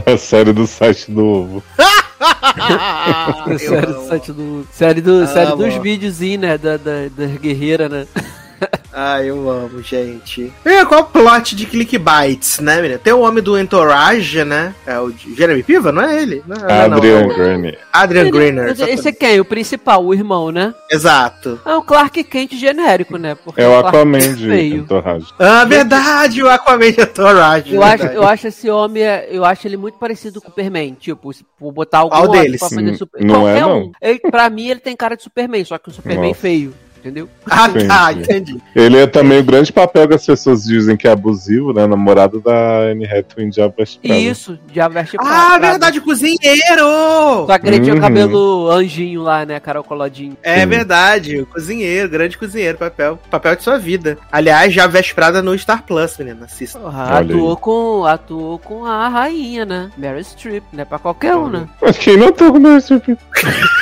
[0.06, 1.64] A série do site do ovo.
[3.58, 4.68] série do site do.
[4.70, 6.56] Série, do, ah, série dos videozinhos, né?
[6.56, 8.06] Da, da, da guerreira, né?
[8.94, 10.52] Ah, eu amo, gente.
[10.66, 12.98] E qual o plot de clickbites, né, menina?
[12.98, 14.74] Tem o homem do Entourage, né?
[14.86, 16.42] É o Jeremy Piva, não é ele?
[16.46, 17.78] Não, é, Adrian Grenier.
[17.90, 18.76] Adrian Grenier.
[18.86, 19.40] Esse é quem?
[19.40, 20.74] O principal, o irmão, né?
[20.90, 21.58] Exato.
[21.64, 23.34] É o Clark Kent genérico, né?
[23.34, 25.32] Porque é o Aquaman de Entourage.
[25.38, 27.74] Ah, verdade, o Aquaman de Entourage.
[27.74, 30.94] Eu acho, eu acho esse homem, eu acho ele muito parecido com o Superman.
[31.00, 32.60] Tipo, se botar algum Qual deles?
[32.60, 33.32] pra fazer Superman.
[33.32, 33.78] Não Qualquer é, não.
[33.78, 33.92] Um.
[34.02, 36.40] Ele, pra mim, ele tem cara de Superman, só que o Superman Nossa.
[36.40, 37.28] feio entendeu?
[37.54, 38.58] Ah, tá, entendi.
[38.74, 41.86] Ele é também o grande papel que as pessoas dizem que é abusivo, né?
[41.86, 44.00] Namorado da Anne Hathaway em Diabo Veste.
[44.02, 45.54] Isso, Diabo Veste Prada.
[45.54, 47.46] Ah, verdade, cozinheiro!
[47.46, 48.02] Só que ele tinha o uhum.
[48.02, 49.60] cabelo anjinho lá, né?
[49.60, 50.36] Carol Coladinho.
[50.42, 50.66] É sim.
[50.66, 53.18] verdade, cozinheiro, grande cozinheiro, papel.
[53.30, 54.18] Papel de sua vida.
[54.30, 56.80] Aliás, já Veste Prada no Star Plus, menina, assista.
[56.88, 59.90] Atuou com, atuou com a rainha, né?
[59.96, 60.84] Mary Streep, né?
[60.84, 61.68] Pra qualquer um, né?
[61.80, 63.08] Mas quem não atuou com Mary Streep?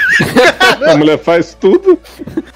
[0.86, 1.98] a mulher faz tudo.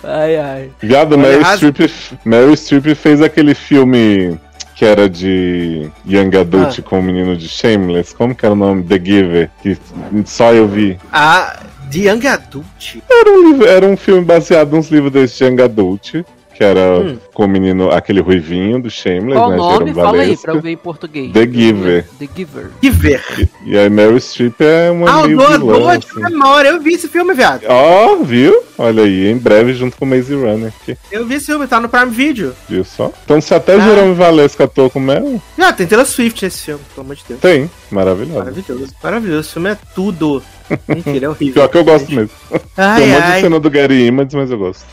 [0.02, 0.70] Ai, ai.
[0.80, 1.90] Viado, Mary, Streep,
[2.24, 4.38] Mary Streep fez aquele filme
[4.74, 6.82] que era de Young Adult ah.
[6.82, 8.14] com o menino de Shameless.
[8.14, 8.82] Como que era o nome?
[8.82, 9.50] The Giver.
[9.62, 9.78] Que
[10.24, 10.98] só eu vi.
[11.12, 12.96] Ah, de Young Adult?
[13.08, 16.24] Era um, livro, era um filme baseado nos livros desse Young Adult.
[16.55, 17.18] Que era hum.
[17.32, 19.57] com o menino, aquele ruivinho do Shameless, Qual né?
[19.57, 19.94] nome?
[19.94, 21.32] Fala aí pra eu ver em português.
[21.32, 22.07] The Giver.
[22.18, 22.70] The Giver.
[22.80, 23.24] Giver.
[23.38, 26.20] E, e aí Meryl Streep é uma Ah, o doador de assim.
[26.20, 26.68] memória.
[26.68, 27.64] Eu vi esse filme, viado.
[27.68, 28.62] Ó, oh, viu?
[28.78, 30.72] Olha aí, em breve junto com o Maze Runner.
[30.82, 30.96] Aqui.
[31.11, 32.55] Eu vi esse filme, tá no Prime Video.
[32.68, 33.12] Viu só?
[33.24, 33.80] Então se até ah.
[33.80, 35.42] Jerome Valesca atua com Meryl...
[35.59, 37.40] Ah, tem Taylor Swift nesse filme, pelo amor de Deus.
[37.40, 38.38] Tem, maravilhoso.
[38.38, 39.40] Maravilhoso, maravilhoso.
[39.40, 40.42] Esse filme é tudo.
[40.86, 41.55] Mentira, é horrível.
[41.55, 42.30] Pior que eu gosto mesmo.
[42.76, 44.84] Ai, Tem um monte de cena do Gary Images, mas eu gosto.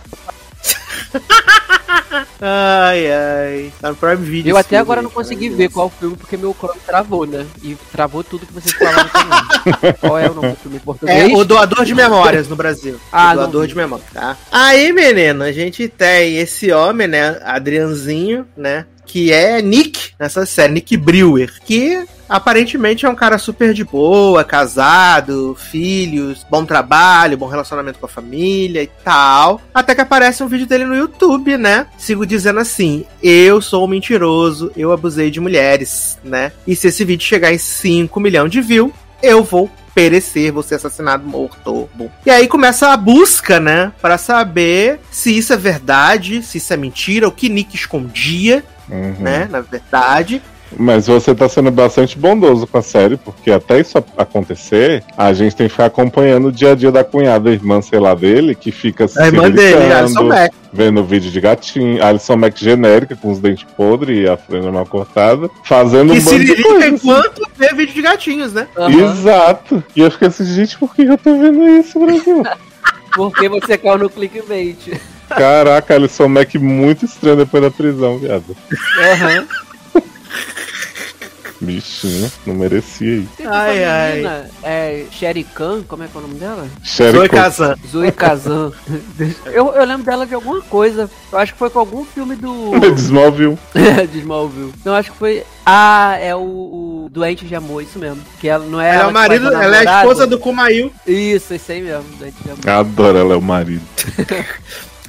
[2.42, 3.74] ai, ai.
[3.80, 4.52] Tá no Prime Video.
[4.52, 7.46] Eu até agora não consegui ver qual filme, porque meu Chrome travou, né?
[7.62, 9.94] E travou tudo que vocês falaram também.
[10.00, 11.32] qual é o nome do filme em português?
[11.32, 13.00] É o Doador de Memórias no Brasil.
[13.12, 14.38] Ah, o Doador de Memórias, tá?
[14.52, 17.40] Aí, menino, a gente tem esse homem, né?
[17.44, 18.86] Adrianzinho, né?
[19.12, 24.42] que é Nick nessa série, Nick Brewer, que aparentemente é um cara super de boa,
[24.42, 29.60] casado, filhos, bom trabalho, bom relacionamento com a família e tal.
[29.74, 31.88] Até que aparece um vídeo dele no YouTube, né?
[31.98, 36.54] Sigo dizendo assim: eu sou um mentiroso, eu abusei de mulheres, né?
[36.66, 40.76] E se esse vídeo chegar em 5 milhões de views, eu vou perecer, vou ser
[40.76, 41.90] assassinado morto.
[41.94, 42.10] Bom.
[42.26, 46.78] E aí começa a busca, né, para saber se isso é verdade, se isso é
[46.78, 49.16] mentira, o que Nick escondia, uhum.
[49.20, 49.50] né?
[49.52, 50.42] Na verdade.
[50.78, 55.56] Mas você tá sendo bastante bondoso com a série, porque até isso acontecer, a gente
[55.56, 58.72] tem que ficar acompanhando o dia a dia da cunhada, irmã, sei lá, dele, que
[58.72, 59.20] fica se.
[59.20, 60.56] A irmã dele, Alison Mack.
[60.74, 64.86] Vendo vídeo de gatinho, Alison Mack genérica, com os dentes podres e a franja mal
[64.86, 66.88] cortada, fazendo e um bando de coisa.
[66.88, 68.68] enquanto vê vídeo de gatinhos, né?
[68.78, 69.12] Uhum.
[69.12, 69.84] Exato.
[69.96, 72.44] E eu fiquei assim, gente, por que eu tô vendo isso, Brasil?
[73.14, 74.98] porque você caiu no clickbait.
[75.28, 78.56] Caraca, Alisson Mac muito estranho depois da prisão, viado.
[79.00, 79.40] Aham.
[79.40, 79.71] Uhum.
[81.62, 83.30] Bichinho, não merecia isso.
[83.46, 84.46] ai, ai.
[84.64, 86.68] é Sherry Khan, como é que é o nome dela?
[86.84, 87.76] Sherry Zoe Kazan.
[87.88, 88.72] Zoe Kazan.
[89.46, 91.10] eu, eu lembro dela de alguma coisa.
[91.32, 92.72] Eu acho que foi com algum filme do.
[92.80, 93.58] de Smallville.
[94.12, 94.74] de Smallville.
[94.84, 95.44] Não, acho que foi.
[95.66, 98.22] Ah, é o, o, Doente de Amor, isso mesmo.
[98.40, 98.90] Que ela não é.
[98.90, 100.92] Ela, ela é o marido, ela é a esposa do Kumail.
[101.06, 102.70] Isso, isso aí mesmo, Doente de Amor.
[102.70, 103.84] Adoro, ela é o marido.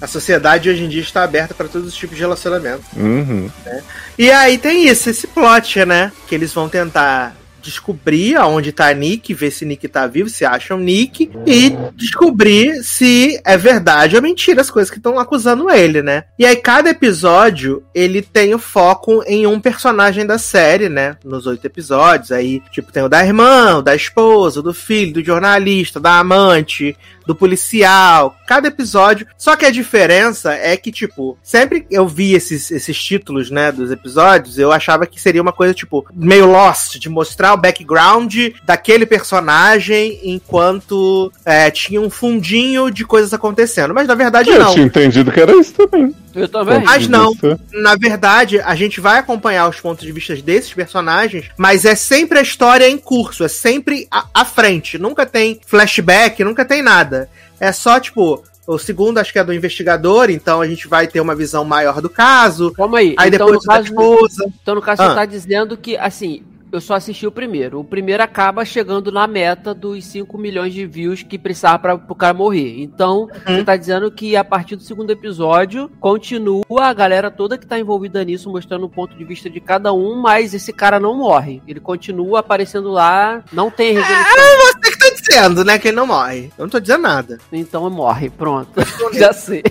[0.03, 2.83] A sociedade hoje em dia está aberta para todos os tipos de relacionamento.
[2.97, 3.49] Uhum.
[3.65, 3.85] Né?
[4.19, 6.11] E aí tem isso, esse plot, né?
[6.27, 10.77] Que eles vão tentar descobrir aonde tá Nick, ver se Nick tá vivo, se acham
[10.77, 16.25] Nick, e descobrir se é verdade ou mentira as coisas que estão acusando ele, né?
[16.37, 21.17] E aí cada episódio, ele tem o foco em um personagem da série, né?
[21.25, 25.25] Nos oito episódios, aí, tipo, tem o da irmã, o da esposa, do filho, do
[25.25, 26.97] jornalista, da amante,
[27.27, 29.27] do policial, cada episódio.
[29.37, 33.91] Só que a diferença é que, tipo, sempre eu vi esses, esses títulos, né, dos
[33.91, 39.07] episódios, eu achava que seria uma coisa, tipo, meio Lost, de mostrar o background daquele
[39.07, 43.95] personagem enquanto é, tinha um fundinho de coisas acontecendo.
[43.95, 44.69] Mas na verdade eu não.
[44.69, 46.15] Eu tinha entendido que era isso também.
[46.35, 46.83] Eu também.
[46.83, 47.33] Mas não.
[47.73, 52.39] Na verdade, a gente vai acompanhar os pontos de vista desses personagens, mas é sempre
[52.39, 54.99] a história em curso, é sempre à frente.
[54.99, 57.29] Nunca tem flashback, nunca tem nada.
[57.61, 61.21] É só, tipo, o segundo acho que é do investigador, então a gente vai ter
[61.21, 62.73] uma visão maior do caso.
[62.73, 63.15] Calma aí.
[63.19, 64.53] Aí então, depois no caso, esposa.
[64.63, 65.09] Então, no caso, ah.
[65.09, 66.43] você tá dizendo que, assim,
[66.73, 67.81] eu só assisti o primeiro.
[67.81, 72.15] O primeiro acaba chegando na meta dos 5 milhões de views que precisava para o
[72.15, 72.83] cara morrer.
[72.83, 73.57] Então, uhum.
[73.57, 77.79] você tá dizendo que a partir do segundo episódio, continua a galera toda que tá
[77.79, 81.63] envolvida nisso, mostrando o ponto de vista de cada um, mas esse cara não morre.
[81.69, 84.23] Ele continua aparecendo lá, não tem resolução.
[84.39, 84.92] É você
[85.23, 86.51] dizendo, né, que ele não morre.
[86.59, 87.39] Eu não tô dizendo nada.
[87.53, 88.73] Então morre, pronto.
[89.15, 89.63] Já sei.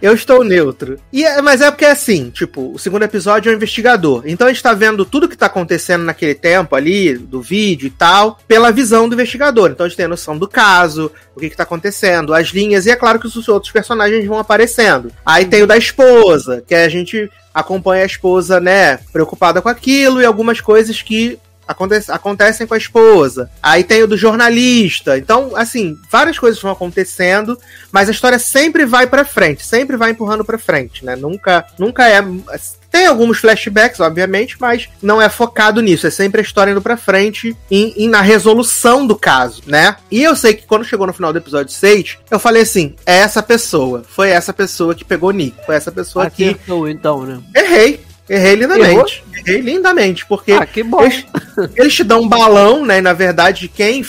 [0.00, 0.98] Eu estou neutro.
[1.12, 4.22] E, é, mas é porque é assim, tipo, o segundo episódio é o investigador.
[4.24, 7.90] Então a gente tá vendo tudo que tá acontecendo naquele tempo ali, do vídeo e
[7.90, 9.70] tal, pela visão do investigador.
[9.70, 12.86] Então a gente tem a noção do caso, o que, que tá acontecendo, as linhas,
[12.86, 15.12] e é claro que os outros personagens vão aparecendo.
[15.24, 20.20] Aí tem o da esposa, que a gente acompanha a esposa, né, preocupada com aquilo
[20.20, 21.38] e algumas coisas que
[21.70, 23.50] acontece, acontecem com a esposa.
[23.62, 25.16] Aí tem o do jornalista.
[25.16, 27.58] Então, assim, várias coisas vão acontecendo,
[27.92, 31.16] mas a história sempre vai para frente, sempre vai empurrando para frente, né?
[31.16, 32.20] Nunca, nunca é
[32.90, 36.06] tem alguns flashbacks, obviamente, mas não é focado nisso.
[36.06, 39.96] É sempre a história indo pra frente e, na resolução do caso, né?
[40.10, 43.18] E eu sei que quando chegou no final do episódio 6, eu falei assim: é
[43.18, 44.02] essa pessoa.
[44.08, 45.64] Foi essa pessoa que pegou Nick.
[45.64, 46.90] Foi essa pessoa Acertou, que.
[46.90, 47.38] então, né?
[47.54, 48.09] Errei.
[48.30, 48.92] Errei lindamente.
[48.92, 49.06] Errou?
[49.44, 50.68] Errei lindamente, porque ah.
[50.74, 51.26] Eles,
[51.74, 52.98] eles, te dão um balão, né?
[52.98, 54.04] E na verdade, quem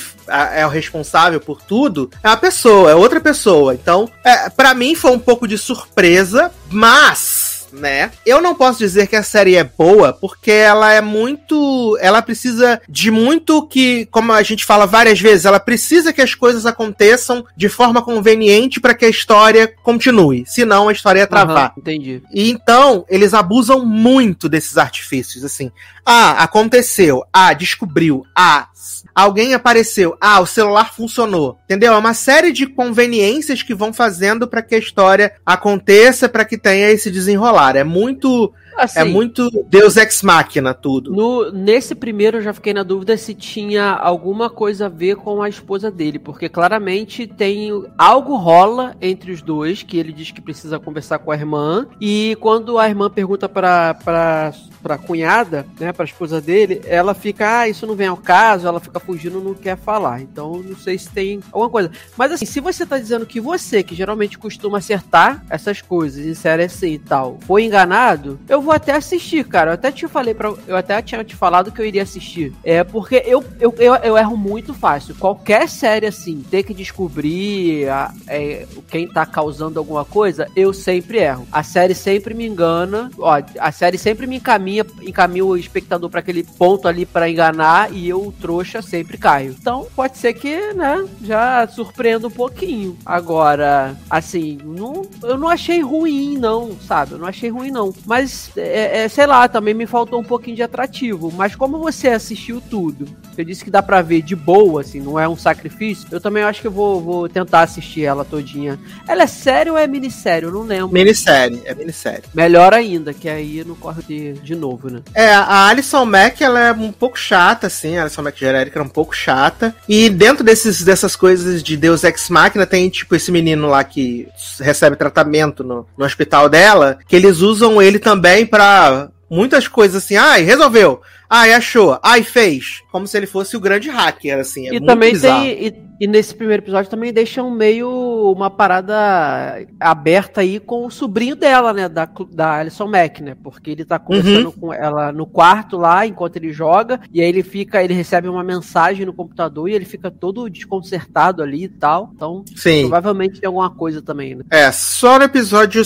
[0.53, 3.73] é o responsável por tudo é uma pessoa, é outra pessoa.
[3.73, 7.40] Então, é, para mim foi um pouco de surpresa, mas
[7.71, 8.11] né?
[8.25, 11.97] Eu não posso dizer que a série é boa, porque ela é muito.
[12.01, 16.35] Ela precisa de muito que, como a gente fala várias vezes, ela precisa que as
[16.35, 20.43] coisas aconteçam de forma conveniente para que a história continue.
[20.47, 21.73] Senão a história ia travar.
[21.75, 22.23] Uhum, entendi.
[22.33, 25.71] E então, eles abusam muito desses artifícios, assim.
[26.05, 27.23] Ah, aconteceu.
[27.31, 28.25] Ah, descobriu.
[28.35, 28.67] Ah,
[29.13, 30.17] alguém apareceu.
[30.19, 31.57] Ah, o celular funcionou.
[31.65, 31.93] Entendeu?
[31.93, 36.57] É uma série de conveniências que vão fazendo para que a história aconteça, para que
[36.57, 37.60] tenha esse desenrolar.
[37.75, 41.11] É muito Assim, é muito Deus ex máquina tudo.
[41.11, 45.41] No, nesse primeiro eu já fiquei na dúvida se tinha alguma coisa a ver com
[45.41, 50.41] a esposa dele, porque claramente tem algo rola entre os dois, que ele diz que
[50.41, 55.93] precisa conversar com a irmã, e quando a irmã pergunta para para pra cunhada, né,
[55.93, 59.53] pra esposa dele, ela fica, ah, isso não vem ao caso, ela fica fugindo, não
[59.53, 60.21] quer falar.
[60.21, 61.91] Então, não sei se tem alguma coisa.
[62.17, 66.33] Mas assim, se você tá dizendo que você, que geralmente costuma acertar essas coisas em
[66.33, 69.71] série assim e tal, foi enganado, eu vou até assistir, cara.
[69.71, 72.53] Eu até te falei para eu até tinha te falado que eu iria assistir.
[72.63, 75.15] É porque eu, eu, eu, eu erro muito fácil.
[75.15, 81.17] Qualquer série assim, ter que descobrir a, é, quem tá causando alguma coisa, eu sempre
[81.19, 81.47] erro.
[81.51, 83.11] A série sempre me engana.
[83.17, 87.91] Ó, a série sempre me encaminha, encaminha o espectador para aquele ponto ali para enganar
[87.91, 89.55] e eu, trouxa, sempre caio.
[89.59, 92.97] Então, pode ser que, né, já surpreenda um pouquinho.
[93.05, 97.13] Agora, assim, não, eu não achei ruim, não, sabe?
[97.13, 97.93] Eu não achei ruim, não.
[98.05, 101.31] Mas é, é, sei lá, também me faltou um pouquinho de atrativo.
[101.35, 105.19] Mas como você assistiu tudo, você disse que dá pra ver de boa, assim, não
[105.19, 108.79] é um sacrifício, eu também acho que eu vou, vou tentar assistir ela todinha.
[109.07, 110.47] Ela é série ou é minissérie?
[110.47, 110.93] Eu não lembro.
[110.93, 112.23] Minissérie, é minissérie.
[112.33, 115.01] Melhor ainda, que aí não corre de, de novo, né?
[115.13, 118.83] É, a Alison Mack, ela é um pouco chata, assim, a Alison Mack genérica é
[118.83, 119.75] um pouco chata.
[119.87, 124.27] E dentro desses, dessas coisas de Deus Ex Machina, tem, tipo, esse menino lá que
[124.59, 130.17] recebe tratamento no, no hospital dela, que eles usam ele também para muitas coisas assim,
[130.17, 131.01] ai, resolveu.
[131.33, 131.97] Ai, achou.
[132.03, 132.83] Ai, fez.
[132.91, 134.67] Como se ele fosse o grande hacker, assim.
[134.67, 135.41] É e também bizarro.
[135.43, 135.67] tem.
[135.67, 137.89] E, e, nesse primeiro episódio também deixam meio
[138.35, 141.87] uma parada aberta aí com o sobrinho dela, né?
[141.87, 143.37] Da, da Alison Mack, né?
[143.41, 144.51] Porque ele tá conversando uhum.
[144.51, 146.99] com ela no quarto lá, enquanto ele joga.
[147.13, 151.41] E aí ele fica, ele recebe uma mensagem no computador e ele fica todo desconcertado
[151.41, 152.11] ali e tal.
[152.13, 152.81] Então, Sim.
[152.81, 154.43] provavelmente tem alguma coisa também, né?
[154.51, 155.81] É, só no episódio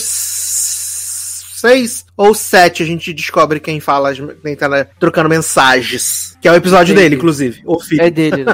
[1.66, 6.38] 6 ou 7 a gente descobre quem fala, quem tá né, trocando mensagens.
[6.40, 7.64] Que é o episódio é dele, dele, inclusive.
[7.66, 8.04] O filho.
[8.04, 8.54] É dele, né?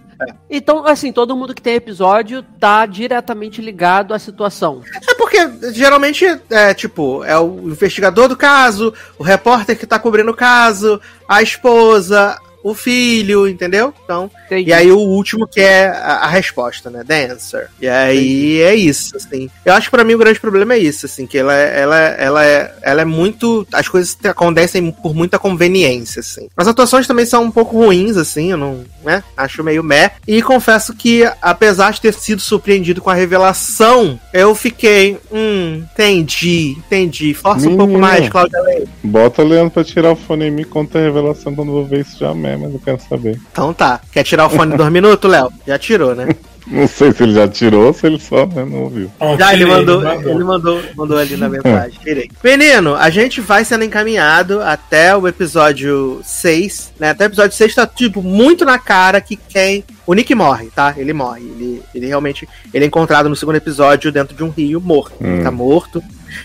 [0.00, 0.04] é.
[0.48, 4.80] Então, assim, todo mundo que tem episódio tá diretamente ligado à situação.
[5.08, 10.30] É porque geralmente é tipo, é o investigador do caso, o repórter que tá cobrindo
[10.30, 13.92] o caso, a esposa, o filho, entendeu?
[14.04, 14.70] Então, Entendi.
[14.70, 17.02] e aí o último que é a, a resposta, né?
[17.06, 17.68] The answer.
[17.80, 18.62] E aí Entendi.
[18.62, 19.50] é isso, assim.
[19.64, 21.98] Eu acho que pra mim o grande problema é isso, assim, que ela, é, ela,
[21.98, 23.66] ela, é, ela é muito.
[23.72, 26.48] As coisas acontecem por muita conveniência, assim.
[26.56, 28.84] As atuações também são um pouco ruins, assim, eu não.
[29.04, 29.22] né?
[29.36, 30.10] Acho meio meh.
[30.26, 35.18] E confesso que, apesar de ter sido surpreendido com a revelação, eu fiquei.
[35.32, 37.34] Hum, entendi, entendi.
[37.34, 37.82] Força Menina.
[37.82, 38.88] um pouco mais, Cláudia Leite.
[39.02, 41.84] Bota o Leandro pra tirar o fone e me conta a revelação quando eu vou
[41.84, 43.38] ver isso já mesmo mas eu quero saber.
[43.52, 44.00] Então tá.
[44.12, 45.50] Quer tirar o fone de dois minutos, Léo?
[45.66, 46.28] Já tirou, né?
[46.66, 49.10] Não sei se ele já tirou ou se ele só né, não ouviu.
[49.38, 51.98] já, ele mandou, ele mandou, mandou ali na mensagem.
[52.02, 52.30] Tirei.
[52.42, 57.10] Menino, a gente vai sendo encaminhado até o episódio 6, né?
[57.10, 59.84] Até o episódio 6 tá, tipo, muito na cara que quem.
[60.06, 60.94] O Nick morre, tá?
[60.96, 61.42] Ele morre.
[61.42, 62.48] Ele, ele realmente.
[62.72, 65.14] Ele é encontrado no segundo episódio dentro de um rio morto.
[65.20, 65.34] Hum.
[65.34, 66.02] Ele tá morto.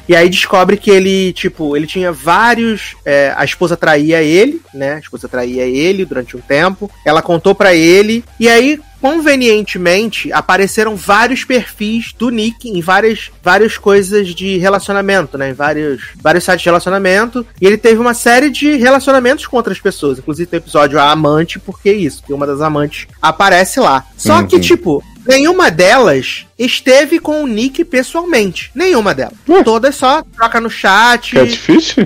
[0.08, 2.96] E aí descobre que ele, tipo, ele tinha vários.
[3.06, 4.94] É, a esposa traía ele, né?
[4.96, 6.90] A esposa traía ele durante um tempo.
[7.06, 8.24] Ela contou para ele.
[8.40, 15.50] E aí, convenientemente, apareceram vários perfis do Nick em várias, várias coisas de relacionamento, né?
[15.50, 17.46] Em vários, vários sites de relacionamento.
[17.62, 20.20] E ele teve uma série de relacionamentos com outras pessoas.
[20.20, 24.06] Inclusive tem o episódio A Amante, porque isso, que uma das amantes aparece lá.
[24.18, 24.48] Só uhum.
[24.48, 28.72] que, tipo, Nenhuma delas esteve com o Nick pessoalmente.
[28.74, 29.36] Nenhuma delas.
[29.48, 29.64] Uh.
[29.64, 31.36] Todas só troca no chat.
[31.36, 31.98] Catfish?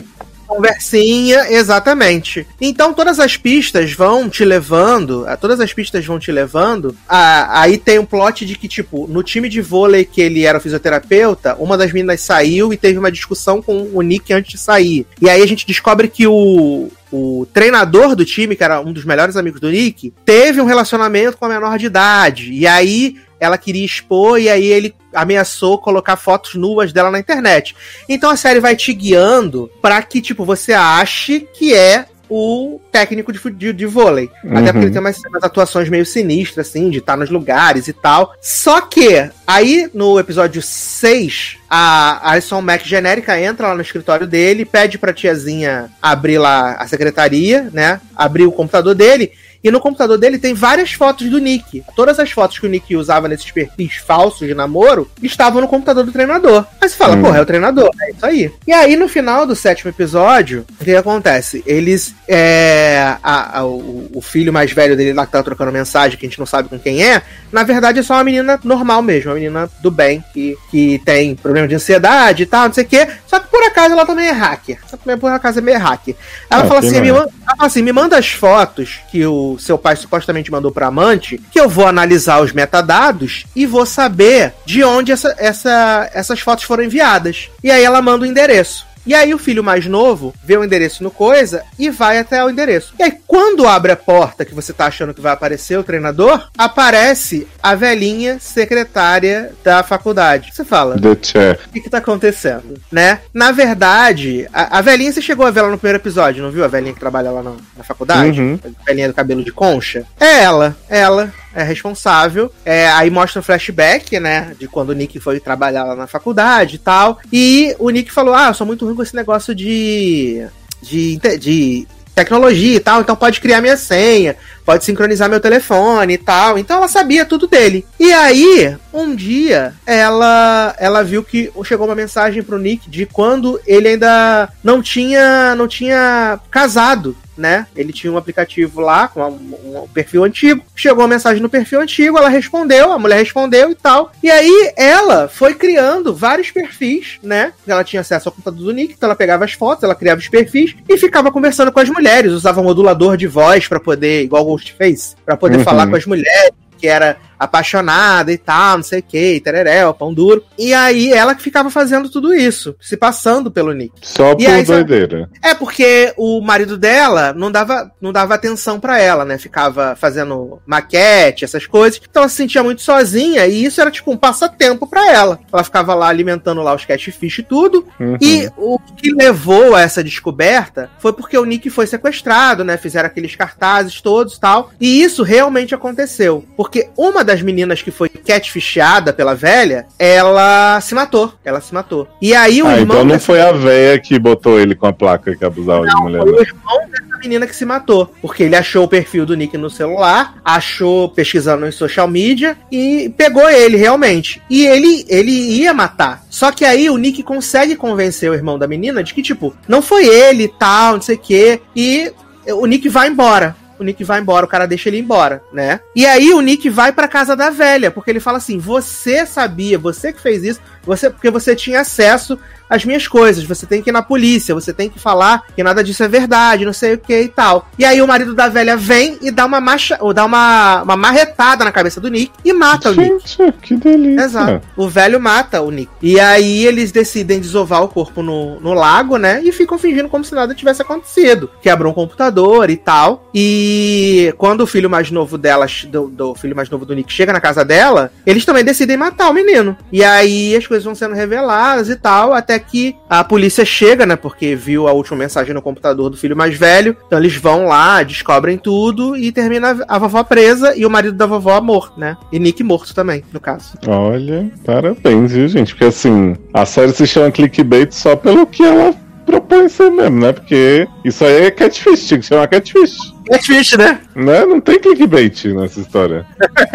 [0.53, 2.45] Conversinha, exatamente.
[2.61, 6.95] Então todas as pistas vão te levando, todas as pistas vão te levando.
[7.09, 10.59] A, aí tem um plot de que, tipo, no time de vôlei que ele era
[10.59, 15.07] fisioterapeuta, uma das meninas saiu e teve uma discussão com o Nick antes de sair.
[15.19, 19.05] E aí a gente descobre que o, o treinador do time, que era um dos
[19.05, 22.53] melhores amigos do Nick, teve um relacionamento com a menor de idade.
[22.53, 27.75] E aí ela queria expor e aí ele ameaçou colocar fotos nuas dela na internet.
[28.07, 33.31] Então a série vai te guiando para que tipo você ache que é o técnico
[33.31, 34.27] de, de, de vôlei.
[34.43, 34.57] Uhum.
[34.57, 37.93] Até porque ele tem umas, umas atuações meio sinistras, assim, de estar nos lugares e
[37.93, 38.33] tal.
[38.41, 44.65] Só que, aí no episódio 6, a Alison Mack genérica entra lá no escritório dele,
[44.65, 48.01] pede pra tiazinha abrir lá a secretaria, né?
[48.15, 49.31] Abrir o computador dele.
[49.63, 51.83] E no computador dele tem várias fotos do Nick.
[51.95, 56.03] Todas as fotos que o Nick usava nesses perfis falsos de namoro estavam no computador
[56.03, 56.65] do treinador.
[56.81, 57.21] Aí você fala, hum.
[57.21, 57.89] porra, é o treinador.
[58.01, 58.51] É isso aí.
[58.67, 61.63] E aí, no final do sétimo episódio, o que acontece?
[61.65, 62.13] Eles.
[62.27, 66.25] É, a, a, o, o, filho mais velho dele lá que tá trocando mensagem, que
[66.25, 67.21] a gente não sabe com quem é,
[67.51, 71.35] na verdade é só uma menina normal mesmo, uma menina do bem, que, que tem
[71.35, 73.07] problema de ansiedade e tal, não sei o quê.
[73.27, 74.79] Só que por acaso ela também é hacker.
[74.87, 76.15] Só que por acaso é meio hacker.
[76.49, 79.77] Ela, ah, fala assim, me, ela fala assim: me manda as fotos que o seu
[79.77, 84.83] pai supostamente mandou para amante, que eu vou analisar os metadados e vou saber de
[84.83, 87.49] onde essa, essa, essas fotos foram enviadas.
[87.63, 88.85] E aí ela manda o endereço.
[89.05, 92.49] E aí o filho mais novo vê o endereço no coisa e vai até o
[92.49, 92.93] endereço.
[92.97, 96.47] E aí quando abre a porta que você tá achando que vai aparecer o treinador,
[96.57, 100.51] aparece a velhinha secretária da faculdade.
[100.53, 101.59] Você fala, The chair.
[101.67, 102.79] o que que tá acontecendo?
[102.91, 103.19] Né?
[103.33, 106.63] Na verdade, a, a velhinha você chegou a ver ela no primeiro episódio, não viu?
[106.63, 108.39] A velhinha que trabalha lá na, na faculdade?
[108.39, 108.59] Uhum.
[108.63, 110.05] A velhinha do cabelo de concha?
[110.19, 112.51] É ela, ela é responsável.
[112.65, 114.55] É, aí mostra um flashback, né?
[114.59, 117.19] De quando o Nick foi trabalhar lá na faculdade e tal.
[117.31, 120.45] E o Nick falou: Ah, eu sou muito ruim com esse negócio de.
[120.81, 126.17] de, de tecnologia e tal, então pode criar minha senha, pode sincronizar meu telefone e
[126.17, 126.57] tal.
[126.57, 127.85] Então ela sabia tudo dele.
[127.99, 133.59] E aí, um dia, ela ela viu que chegou uma mensagem pro Nick de quando
[133.65, 137.67] ele ainda não tinha não tinha casado né?
[137.75, 140.63] Ele tinha um aplicativo lá com um, um, perfil antigo.
[140.75, 144.11] Chegou uma mensagem no perfil antigo, ela respondeu, a mulher respondeu e tal.
[144.21, 147.53] E aí ela foi criando vários perfis, né?
[147.67, 150.29] Ela tinha acesso ao computador do Nick, então ela pegava as fotos, ela criava os
[150.29, 152.31] perfis e ficava conversando com as mulheres.
[152.31, 155.63] Usava modulador de voz para poder, igual o Ghostface, para poder uhum.
[155.63, 156.53] falar com as mulheres
[156.83, 160.43] que era apaixonada e tal, não sei o que, tereréu, pão duro.
[160.57, 163.93] E aí ela que ficava fazendo tudo isso, se passando pelo Nick.
[164.01, 165.29] Só por aí, doideira.
[165.41, 169.37] É, porque o marido dela não dava, não dava atenção para ela, né?
[169.37, 172.01] Ficava fazendo maquete, essas coisas.
[172.09, 175.39] Então ela se sentia muito sozinha e isso era tipo um passatempo para ela.
[175.51, 177.87] Ela ficava lá alimentando lá os catfish e tudo.
[177.99, 178.17] Uhum.
[178.21, 182.77] E o que levou a essa descoberta foi porque o Nick foi sequestrado, né?
[182.77, 184.71] Fizeram aqueles cartazes todos tal.
[184.79, 186.45] E isso realmente aconteceu.
[186.55, 191.33] Porque uma das das meninas que foi catfishada pela velha, ela se matou.
[191.43, 192.07] Ela se matou.
[192.21, 192.97] E aí o ah, irmão.
[192.97, 196.01] Então não foi a velha que botou ele com a placa que abusava não, de
[196.01, 196.21] mulher.
[196.21, 198.13] Foi o irmão dessa menina que se matou.
[198.21, 203.11] Porque ele achou o perfil do Nick no celular, achou pesquisando em social media e
[203.17, 204.39] pegou ele realmente.
[204.47, 206.23] E ele, ele ia matar.
[206.29, 209.81] Só que aí o Nick consegue convencer o irmão da menina de que, tipo, não
[209.81, 211.61] foi ele tal, não sei o quê.
[211.75, 212.13] E
[212.47, 215.79] o Nick vai embora o Nick vai embora, o cara deixa ele embora, né?
[215.95, 219.77] E aí o Nick vai pra casa da velha, porque ele fala assim: você sabia,
[219.77, 222.37] você que fez isso, você porque você tinha acesso
[222.73, 223.43] as minhas coisas.
[223.43, 226.65] Você tem que ir na polícia, você tem que falar que nada disso é verdade,
[226.65, 227.67] não sei o que e tal.
[227.77, 230.97] E aí o marido da velha vem e dá uma macha, ou dá uma, uma
[230.97, 233.59] marretada na cabeça do Nick e mata Gente, o Nick.
[233.61, 234.25] Que delícia.
[234.25, 234.67] Exato.
[234.75, 235.91] O velho mata o Nick.
[236.01, 239.41] E aí eles decidem desovar o corpo no, no lago, né?
[239.43, 241.49] E ficam fingindo como se nada tivesse acontecido.
[241.61, 243.29] Quebram um computador e tal.
[243.33, 247.31] E quando o filho mais novo delas, do, do filho mais novo do Nick, chega
[247.31, 249.77] na casa dela, eles também decidem matar o menino.
[249.91, 254.15] E aí as coisas vão sendo reveladas e tal, até que a polícia chega, né?
[254.15, 256.97] Porque viu a última mensagem no computador do filho mais velho.
[257.05, 261.27] Então eles vão lá, descobrem tudo e termina a vovó presa e o marido da
[261.27, 262.17] vovó morto, né?
[262.31, 263.77] E Nick morto também, no caso.
[263.87, 265.73] Olha, parabéns, viu, gente?
[265.73, 268.95] Porque assim, a série se chama clickbait só pelo que ela
[269.25, 270.33] propõe ser mesmo, né?
[270.33, 272.97] Porque isso aí é catfish, tinha que chamar catfish.
[273.29, 273.99] Catfish, né?
[274.15, 274.45] Né?
[274.45, 276.25] Não tem clickbait nessa história.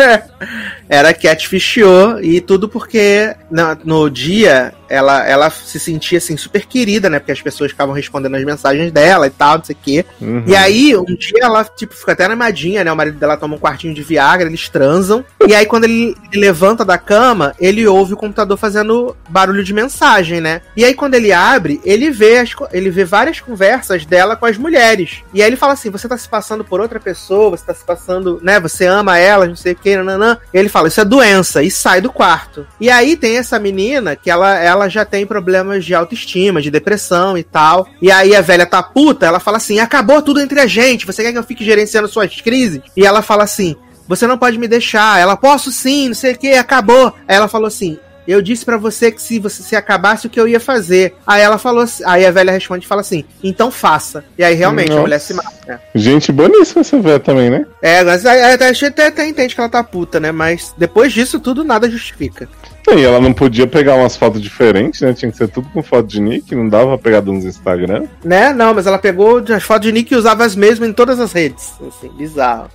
[0.88, 7.10] Era catfishou e tudo porque no, no dia ela, ela se sentia assim super querida,
[7.10, 7.18] né?
[7.18, 10.04] Porque as pessoas ficavam respondendo as mensagens dela e tal, não sei o quê.
[10.20, 10.44] Uhum.
[10.46, 12.90] E aí, um dia ela, tipo, fica até animadinha, né?
[12.90, 15.24] O marido dela toma um quartinho de Viagra, eles transam.
[15.46, 19.74] e aí, quando ele, ele, levanta da cama, ele ouve o computador fazendo barulho de
[19.74, 20.62] mensagem, né?
[20.76, 24.56] E aí, quando ele abre, ele vê, as, ele vê várias conversas dela com as
[24.56, 25.22] mulheres.
[25.34, 27.84] E aí ele fala assim: você tá se passando por outra pessoa, você tá se
[27.84, 28.58] passando, né?
[28.58, 30.38] Você ama ela, não sei o que, nananã.
[30.54, 32.66] Ele fala: isso é doença, e sai do quarto.
[32.80, 36.70] E aí tem essa menina que ela, ela ela já tem problemas de autoestima, de
[36.70, 37.88] depressão e tal.
[38.00, 41.22] E aí a velha tá puta, ela fala assim: acabou tudo entre a gente, você
[41.22, 42.80] quer que eu fique gerenciando suas crises?
[42.96, 45.20] E ela fala assim: você não pode me deixar.
[45.20, 47.12] Ela, posso sim, não sei o que, acabou.
[47.26, 47.98] Aí ela falou assim:
[48.32, 51.14] eu disse pra você que se você se acabasse o que eu ia fazer.
[51.26, 54.24] Aí ela falou assim, aí a velha responde e fala assim, então faça.
[54.36, 55.02] E aí realmente a Nossa.
[55.02, 55.52] mulher se mata.
[55.66, 55.80] né?
[55.94, 57.66] Gente boníssima essa velha também, né?
[57.82, 60.30] É, mas a gente até, até entende que ela tá puta, né?
[60.32, 62.48] Mas depois disso tudo nada justifica.
[62.90, 65.12] E ela não podia pegar umas fotos diferentes, né?
[65.12, 68.06] Tinha que ser tudo com foto de Nick, não dava pra pegar nos Instagram.
[68.24, 68.52] Né?
[68.54, 71.32] Não, mas ela pegou as fotos de Nick e usava as mesmas em todas as
[71.32, 71.72] redes.
[71.86, 72.70] Assim, bizarro.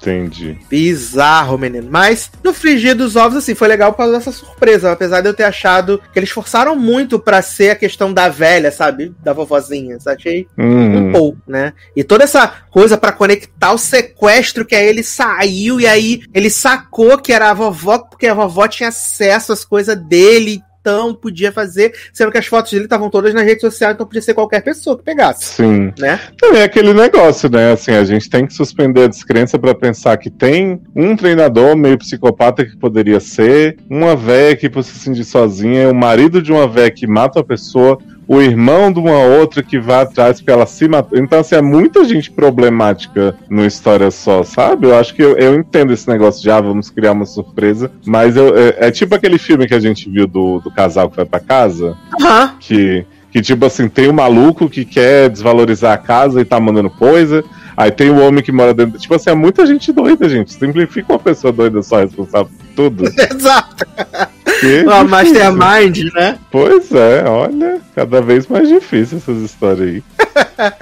[0.00, 0.58] Entendi.
[0.68, 1.88] Bizarro, menino.
[1.90, 4.92] Mas no frigir dos ovos, assim, foi legal por causa dessa surpresa.
[4.92, 8.70] Apesar de eu ter achado que eles forçaram muito pra ser a questão da velha,
[8.70, 9.14] sabe?
[9.22, 9.98] Da vovozinha.
[10.00, 10.16] sabe?
[10.18, 11.08] Achei Uhum.
[11.08, 11.72] um pouco, né?
[11.96, 16.50] E toda essa coisa pra conectar o sequestro, que aí ele saiu e aí ele
[16.50, 20.62] sacou que era a vovó, porque a vovó tinha acesso às coisas dele.
[21.14, 24.34] Podia fazer, sendo que as fotos dele estavam todas nas redes sociais, então podia ser
[24.34, 25.92] qualquer pessoa que pegasse, Sim.
[25.98, 26.20] né?
[26.38, 27.72] Também é aquele negócio, né?
[27.72, 31.98] Assim, a gente tem que suspender a descrença pra pensar que tem um treinador meio
[31.98, 36.66] psicopata que poderia ser, uma véia que por se sentir sozinha, o marido de uma
[36.66, 37.98] véia que mata a pessoa,
[38.28, 41.18] o irmão de uma outra que vai atrás porque ela se matou.
[41.18, 44.86] Então, assim, é muita gente problemática numa história só, sabe?
[44.86, 48.36] Eu acho que eu, eu entendo esse negócio de, ah, vamos criar uma surpresa, mas
[48.36, 51.24] eu- é, é tipo aquele filme que a gente viu do, do casal que vai
[51.24, 52.54] pra casa, Aham.
[52.60, 56.90] que, que, tipo assim, tem o maluco que quer desvalorizar a casa e tá mandando
[56.90, 57.42] coisa.
[57.76, 58.98] Aí tem o homem que mora dentro.
[58.98, 60.52] Tipo assim, é muita gente doida, gente.
[60.52, 63.04] Simplifica uma pessoa doida só responsável por tudo.
[63.32, 63.86] Exato.
[64.60, 65.04] Difícil.
[65.08, 66.38] mastermind, né?
[66.50, 70.02] Pois é, olha, cada vez mais difícil essas histórias aí.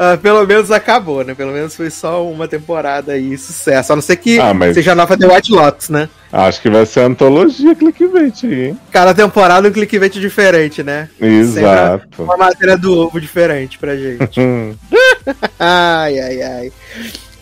[0.00, 1.34] Ah, pelo menos acabou, né?
[1.34, 3.92] Pelo menos foi só uma temporada aí, sucesso.
[3.92, 6.08] A não ser que Ah, mas- seja nova The White Lotus, né?
[6.32, 8.80] Acho que vai ser antologia clickbait aí, hein?
[8.92, 11.08] Cada temporada um clickbait diferente, né?
[11.20, 12.22] Exato.
[12.22, 14.40] Uma matéria do ovo diferente pra gente.
[15.58, 16.72] Ai, ai, ai.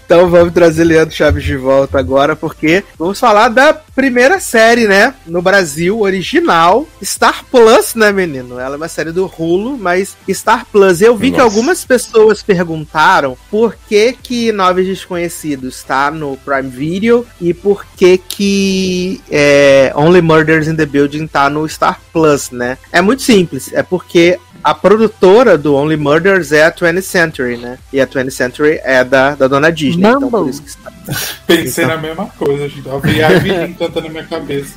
[0.06, 5.12] Então vamos trazer Leandro Chaves de volta agora, porque vamos falar da primeira série, né?
[5.26, 6.86] No Brasil, original.
[7.02, 8.60] Star Plus, né, menino?
[8.60, 11.02] Ela é uma série do Hulu, mas Star Plus.
[11.02, 11.44] Eu vi que Nossa.
[11.44, 18.16] algumas pessoas perguntaram por que que Novos Desconhecidos tá no Prime Video e por que
[18.16, 22.78] que é, Only Murders in the Building tá no Star Plus, né?
[22.92, 23.72] É muito simples.
[23.72, 27.78] É porque a produtora do Only Murders é a 20th Century, né?
[27.92, 30.06] E a 20th Century é da, da dona Disney.
[30.06, 30.38] Então, Mambo.
[30.44, 30.92] por isso que está.
[31.46, 31.96] Pensei Então.
[31.96, 32.86] na mesma coisa, gente.
[32.86, 34.74] Eu vi a Evelyn cantando na minha cabeça.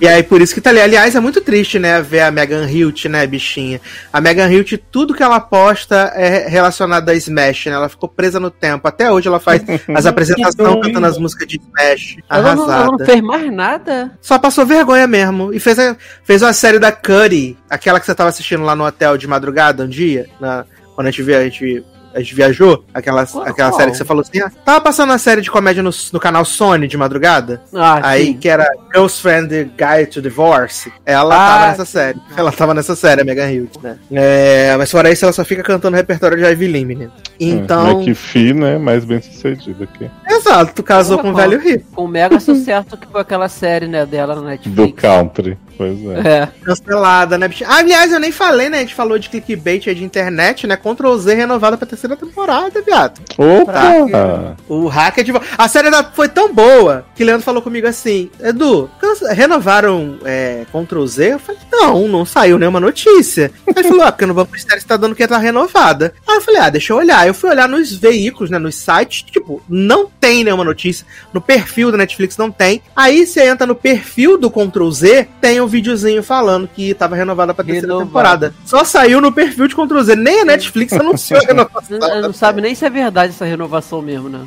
[0.00, 0.80] E aí, por isso que tá ali.
[0.80, 2.00] Aliás, é muito triste, né?
[2.00, 3.80] Ver a Megan Hilt, né, bichinha?
[4.12, 7.72] A Megan Hilt, tudo que ela posta é relacionado a Smash, né?
[7.72, 8.86] Ela ficou presa no tempo.
[8.86, 9.62] Até hoje ela faz
[9.94, 12.16] as apresentações cantando as músicas de Smash.
[12.30, 12.92] Ela não, ela Arrasada.
[12.98, 14.12] não fez mais nada.
[14.20, 15.52] Só passou vergonha mesmo.
[15.52, 18.84] E fez, a- fez uma série da Cuddy, aquela que você tava assistindo lá no
[18.86, 22.84] hotel de madrugada um dia, na, quando a gente, via, a gente, a gente viajou,
[22.92, 23.44] aquela, Qual?
[23.44, 23.78] aquela Qual?
[23.80, 26.44] série que você falou assim, ah, tava passando uma série de comédia no, no canal
[26.44, 28.32] Sony de madrugada, Ah, aí sim.
[28.34, 32.18] que era Girl's Friend Guide to Divorce, ela Ah, tava nessa série.
[32.36, 33.96] Ela tava nessa série, a Megan Hilt, né?
[34.10, 37.12] É, mas fora isso, ela só fica cantando o repertório de Ivy menino.
[37.40, 38.78] Então, É, que fi, né?
[38.78, 40.10] Mais bem sucedido aqui.
[40.28, 41.38] Exato, tu casou com um só.
[41.38, 41.84] velho rico.
[41.94, 45.00] Com o mega sucesso que foi aquela série, né, dela no Do Netflix.
[45.00, 45.58] country.
[45.76, 46.28] Pois é.
[46.42, 46.48] É.
[46.64, 47.70] Cancelada, né, bichinho?
[47.70, 48.78] Ah, aliás, eu nem falei, né?
[48.78, 50.76] A gente falou de clickbait aí de internet, né?
[50.76, 53.20] Ctrl Z renovada pra terceira temporada, viado.
[53.38, 54.56] Opa!
[54.68, 55.46] O hacker de volta.
[55.56, 58.90] A série da- foi tão boa que Leandro falou comigo assim: Edu,
[59.30, 61.34] renovaram é, Ctrl Z?
[61.34, 63.50] Eu falei: Não, não saiu nenhuma notícia.
[63.66, 66.12] Aí ele falou: Ah, porque no Banco Ministério está dando que tá renovada.
[66.28, 67.26] Aí eu falei: Ah, deixa eu olhar.
[67.26, 68.58] Eu fui olhar nos veículos, né?
[68.58, 71.06] Nos sites, tipo, não tem nenhuma notícia.
[71.32, 72.82] No perfil da Netflix não tem.
[72.94, 77.54] Aí você entra no perfil do Ctrl Z, tem um videozinho falando que tava renovada
[77.54, 78.06] pra terceira Renovada.
[78.08, 78.54] temporada.
[78.64, 80.16] Só saiu no perfil de Ctrl Z.
[80.16, 81.98] Nem a Netflix anunciou a renovação.
[81.98, 84.40] Não, não sabe nem se é verdade essa renovação mesmo, né?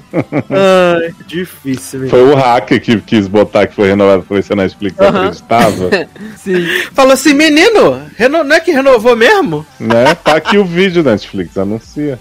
[0.49, 2.09] Ai, difícil, velho.
[2.11, 5.19] Foi o hacker que quis botar que foi renovado pra ver se a Netflix Aham.
[5.19, 5.89] acreditava.
[6.37, 6.65] Sim.
[6.93, 9.65] Falou assim, menino, reno- não é que renovou mesmo?
[9.79, 10.15] né?
[10.15, 12.19] Tá aqui o vídeo Netflix, anuncia.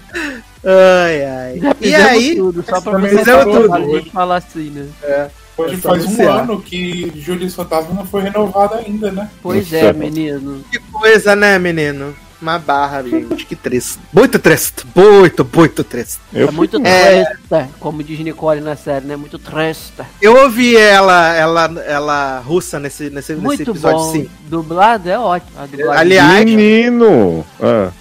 [0.63, 1.59] Ai, ai.
[1.59, 3.73] Já E aí, tudo, só pra você tudo.
[3.73, 5.29] a gente falar assim, né?
[5.57, 9.29] Hoje É só faz um ano que Júlio Fantasma não foi renovada ainda, né?
[9.41, 10.63] Pois é, menino.
[10.71, 12.15] que coisa, né, menino?
[12.41, 13.99] Uma barra, gente, que triste.
[14.11, 16.19] Muito triste, muito, muito triste.
[16.33, 17.23] Eu é muito É.
[17.25, 19.15] tresta, como diz Nicole na série, né?
[19.15, 20.07] Muito tresta.
[20.19, 24.11] Eu ouvi ela, ela, ela russa nesse, nesse, nesse Muito episódio, bom.
[24.11, 24.29] sim.
[24.47, 25.51] Dublado é ótimo.
[25.91, 27.45] Aliás, Menino!
[27.61, 27.91] Ah,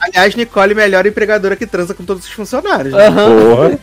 [0.00, 2.94] aliás, Nicole, melhor empregadora que transa com todos os funcionários.
[2.94, 3.06] né?
[3.06, 3.28] Aham.
[3.40, 3.78] porra.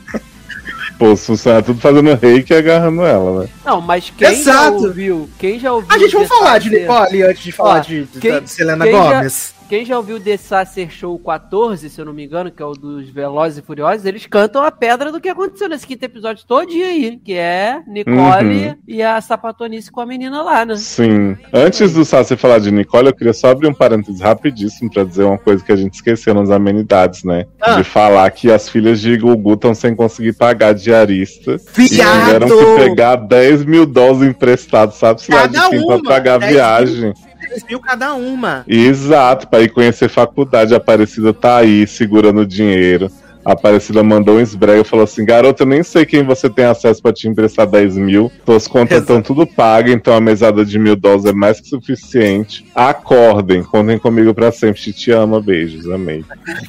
[0.97, 3.49] Pô, os funcionários tudo fazendo reiki e agarrando ela, né?
[3.65, 4.79] Não, mas quem Exato.
[4.81, 5.89] já ouviu, quem já ouviu...
[5.93, 8.85] A gente vai falar de Nicole antes de falar Ó, de, de- quem- da Selena
[8.85, 9.54] quem já- Gomes.
[9.67, 12.73] Quem já ouviu The Sacer Show 14, se eu não me engano, que é o
[12.73, 16.85] dos Velozes e Furiosos, eles cantam a pedra do que aconteceu nesse quinto episódio todinho
[16.85, 18.75] aí, que é Nicole Uhum.
[18.87, 20.75] e a sapatonice com a menina lá, né?
[20.75, 21.35] Sim.
[21.51, 25.23] Antes do Sassi falar de Nicole, eu queria só abrir um parênteses rapidíssimo pra dizer
[25.23, 27.45] uma coisa que a gente esqueceu nas amenidades, né?
[27.59, 27.75] Ah.
[27.77, 31.57] De falar que as filhas de Gugu estão sem conseguir pagar diarista.
[31.77, 32.25] E Viado!
[32.25, 35.21] tiveram que pegar 10 mil dólares emprestados, sabe?
[35.21, 37.13] Se lá de quem pra pagar a 10 viagem.
[37.47, 38.63] 3 mil cada uma.
[38.67, 40.73] Exato, pra ir conhecer faculdade.
[40.73, 43.11] A Aparecida tá aí segurando o dinheiro.
[43.45, 46.65] A Aparecida mandou um esbrego e falou assim: Garota, eu nem sei quem você tem
[46.65, 48.31] acesso pra te emprestar 10 mil.
[48.43, 52.65] Tuas contas estão tudo pagas, então a mesada de mil dólares é mais que suficiente.
[52.73, 54.91] Acordem, contem comigo pra sempre.
[54.91, 56.25] Te ama, beijos, amei.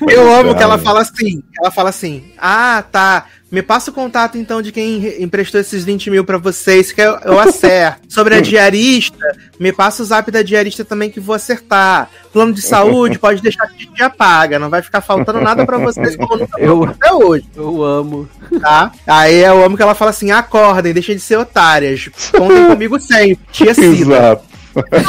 [0.06, 1.42] Eu amo que ela fala assim.
[1.58, 3.24] Ela fala assim: Ah, tá.
[3.50, 7.00] Me passa o contato então de quem re- emprestou esses 20 mil pra vocês, que
[7.00, 8.00] eu, eu acerto.
[8.12, 9.16] Sobre a diarista,
[9.58, 12.10] me passa o zap da diarista também que vou acertar.
[12.32, 14.58] Plano de saúde, pode deixar que a tia paga.
[14.58, 18.28] Não vai ficar faltando nada pra vocês como nunca Eu- até hoje, Eu amo.
[18.60, 18.90] tá?
[19.06, 22.08] Aí eu amo que ela fala assim: acordem, deixem de ser otárias.
[22.32, 23.38] Contem comigo sempre.
[23.52, 23.92] Tia Cida.
[24.16, 24.44] Exato.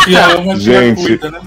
[0.05, 1.01] Que ama, que Gente.
[1.18, 1.41] cuida, né?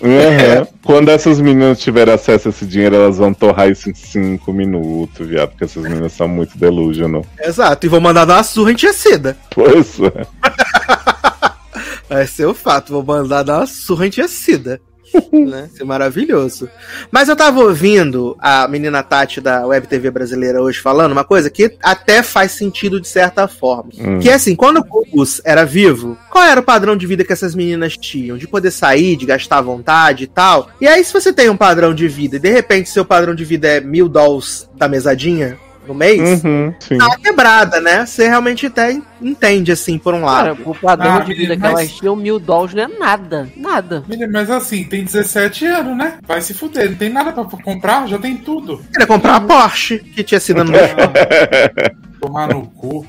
[0.00, 0.66] Uhum.
[0.84, 5.26] Quando essas meninas tiverem acesso a esse dinheiro, elas vão torrar isso em 5 minutos,
[5.26, 5.50] viado.
[5.50, 7.24] Porque essas meninas são muito delusional.
[7.40, 9.36] Exato, e vou mandar dar uma surra Cida.
[9.50, 10.26] Pois é.
[12.08, 14.80] Vai ser o fato, vou mandar dar uma surra Cida.
[15.32, 15.68] né?
[15.72, 16.68] Isso é maravilhoso.
[17.10, 21.50] Mas eu tava ouvindo a menina Tati da Web TV brasileira hoje falando uma coisa
[21.50, 23.90] que até faz sentido de certa forma.
[23.98, 24.18] Hum.
[24.18, 27.32] Que é assim, quando o Gugus era vivo, qual era o padrão de vida que
[27.32, 28.36] essas meninas tinham?
[28.36, 30.68] De poder sair, de gastar vontade e tal.
[30.80, 33.44] E aí, se você tem um padrão de vida e de repente seu padrão de
[33.44, 38.04] vida é mil dólares da mesadinha no mês, Uhum, tá quebrada, né?
[38.04, 40.56] Você realmente até entende, assim, por um lado.
[40.56, 43.48] Cara, o padrão Ah, de vida mas- que elas tinham, mil dólares não é nada.
[43.56, 44.04] Nada.
[44.08, 46.18] Menino, Mas assim, tem 17 anos, né?
[46.26, 48.80] Vai se fuder, não tem nada pra comprar, já tem tudo.
[48.92, 50.72] Queria comprar a Porsche, que tinha sido no
[52.20, 53.06] Tomar no cu.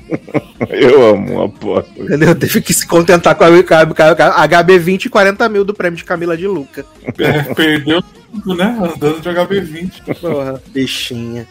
[0.68, 1.90] Eu amo a porta.
[1.98, 2.34] Entendeu?
[2.34, 5.72] Teve que se contentar com a, com a- com a HB20 e 40 mil do
[5.72, 6.84] prêmio de Camila de Luca.
[7.18, 8.76] É, perdeu tudo, né?
[8.78, 10.14] Andando de HB20.
[10.20, 11.46] Porra, bichinha.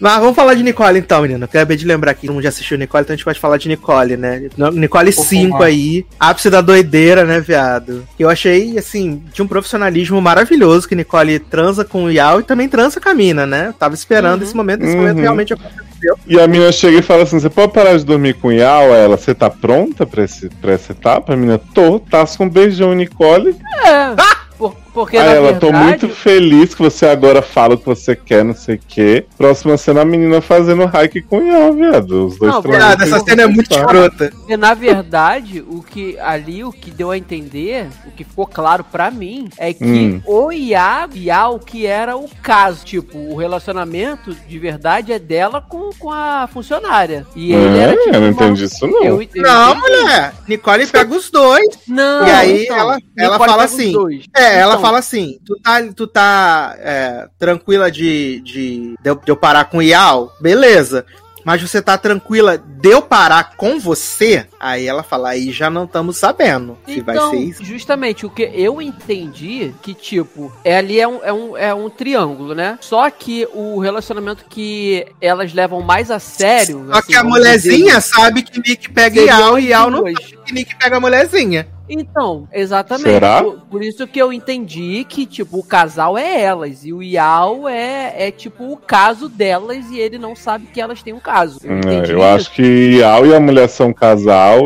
[0.00, 1.44] Mas vamos falar de Nicole então, menina.
[1.44, 3.68] Acabei de lembrar que todo mundo já assistiu Nicole, então a gente pode falar de
[3.68, 4.48] Nicole, né?
[4.72, 5.64] Nicole Pouco 5 mais.
[5.64, 8.04] aí, ápice da doideira, né, viado?
[8.18, 12.68] Eu achei, assim, de um profissionalismo maravilhoso que Nicole transa com o Yao e também
[12.68, 13.68] transa com a Mina, né?
[13.68, 14.46] Eu tava esperando Uhum.
[14.46, 15.00] esse momento, esse Uhum.
[15.02, 15.84] momento realmente aconteceu.
[16.26, 18.92] E a menina chega e fala assim: você pode parar de dormir com o Yao?
[18.94, 21.32] Ela, você tá pronta pra, esse, pra essa etapa?
[21.32, 23.56] A menina, tô, tá com um beijão, Nicole.
[23.86, 24.14] É.
[24.58, 25.60] Por- porque Aí na ela, verdade.
[25.60, 29.26] tô muito feliz que você agora fala o que você quer, não sei o quê.
[29.36, 32.26] Próxima cena, a menina fazendo hike com o Yao, viado.
[32.28, 32.62] Os dois Não.
[32.62, 34.30] Viado, essa cena é muito escrota.
[34.30, 38.84] Porque, na verdade, o que ali, o que deu a entender, o que ficou claro
[38.84, 40.22] pra mim, é que Hum.
[40.24, 42.84] o Iago, Iau, que era o caso.
[42.84, 47.26] Tipo, o relacionamento de verdade é dela com, com a funcionária.
[47.34, 48.08] E ele É, era tipo.
[48.08, 48.98] eu não uma- entendi isso, não.
[49.04, 49.80] Eu- eu Não, entendi.
[50.00, 50.32] mulher.
[50.46, 51.66] Nicole pega os dois.
[51.88, 54.24] Não, E aí então, ela- ela Nicole fala assim, dois.
[54.36, 59.36] É, ela Então, fala assim: tu tá, tu tá é, tranquila de, de, de, eu,
[59.36, 60.34] parar com o Ial?
[60.40, 61.06] Beleza.
[61.44, 64.46] Mas você tá tranquila de eu parar com você?
[64.64, 67.62] Aí ela fala, aí já não estamos sabendo se vai Então, ser isso.
[67.62, 71.90] justamente, o que eu entendi que, tipo, é, ali é um, é, um, é um
[71.90, 72.78] triângulo, né?
[72.80, 76.86] Só que o relacionamento que elas levam mais a sério.
[76.90, 80.38] Só assim, que a mulherzinha dizer, sabe que Nick pega Ial e Ial não sabe
[80.46, 81.68] que Nick pega a mulherzinha.
[81.88, 83.10] Então, exatamente.
[83.10, 83.42] Será?
[83.42, 86.84] Por, por isso que eu entendi que, tipo, o casal é elas.
[86.84, 91.02] E o Ial é, é, tipo, o caso delas e ele não sabe que elas
[91.02, 91.60] têm um caso.
[91.62, 93.92] Eu, É, eu acho que Yao e a mulher são um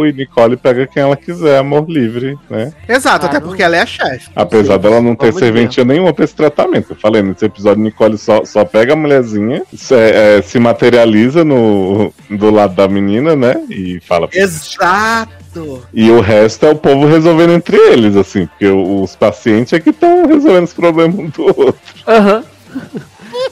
[0.07, 2.73] e Nicole pega quem ela quiser, amor livre, né?
[2.89, 4.31] Exato, Ah, até não- porque ela é a chefe.
[4.35, 5.47] Apesar Sim, dela não ter vamos ver.
[5.47, 6.93] serventia nenhuma pra esse tratamento.
[6.93, 12.13] Eu falei, nesse episódio, Nicole só, só pega a mulherzinha, se, é, se materializa no,
[12.31, 13.55] do lado da menina, né?
[13.71, 14.29] E fala.
[14.33, 15.83] Exato.
[15.93, 19.91] E o resto é o povo resolvendo entre eles, assim, porque os pacientes é que
[19.91, 21.75] estão resolvendo os problemas um do outro.
[22.07, 22.45] Aham.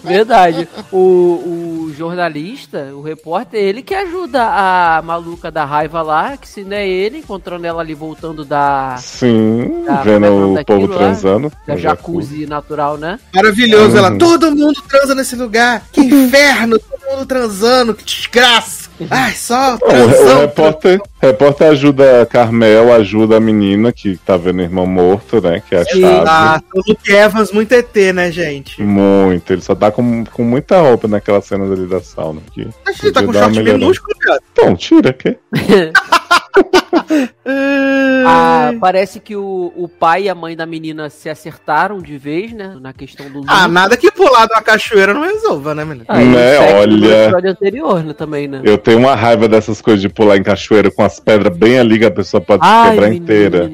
[0.03, 0.69] Verdade.
[0.93, 6.63] O, o jornalista, o repórter, ele que ajuda a maluca da raiva lá, que se
[6.63, 10.99] não é ele, encontrando ela ali voltando da, Sim, Tá, vendo é o povo lá?
[10.99, 11.53] transando.
[11.67, 13.19] da no jacuzzi natural, né?
[13.35, 13.93] Maravilhoso.
[13.93, 13.99] Uhum.
[13.99, 15.83] Ela, todo mundo transa nesse lugar.
[15.93, 18.86] Que inferno, todo mundo transando, que desgraça.
[19.11, 24.63] Ai, só o, repórter, repórter ajuda a Carmel, ajuda a menina que tá vendo o
[24.63, 25.63] irmão morto, né?
[25.69, 26.25] Que é a Sim, chave.
[26.29, 28.83] ah, o Luke Evans muito ET, né, gente?
[28.83, 32.41] Muito, ele só tá com, com muita roupa naquela cena ali da sauna.
[32.47, 32.69] Aqui.
[32.87, 34.41] A gente tá com short minúsculo, cara.
[34.53, 35.37] Então, tira, que?
[38.27, 42.53] Ah, parece que o, o pai e a mãe da menina se acertaram de vez,
[42.53, 42.77] né?
[42.81, 43.73] Na questão do Ah, luto.
[43.73, 46.05] nada que pular de uma cachoeira não resolva, né, menino?
[46.09, 47.25] Ah, Né, sexo olha.
[47.25, 48.61] Episódio anterior, né, também, né?
[48.65, 51.99] Eu tenho uma raiva dessas coisas de pular em cachoeira com as pedras bem ali
[51.99, 53.25] que a pessoa pode se Ai, quebrar menino.
[53.25, 53.71] inteira.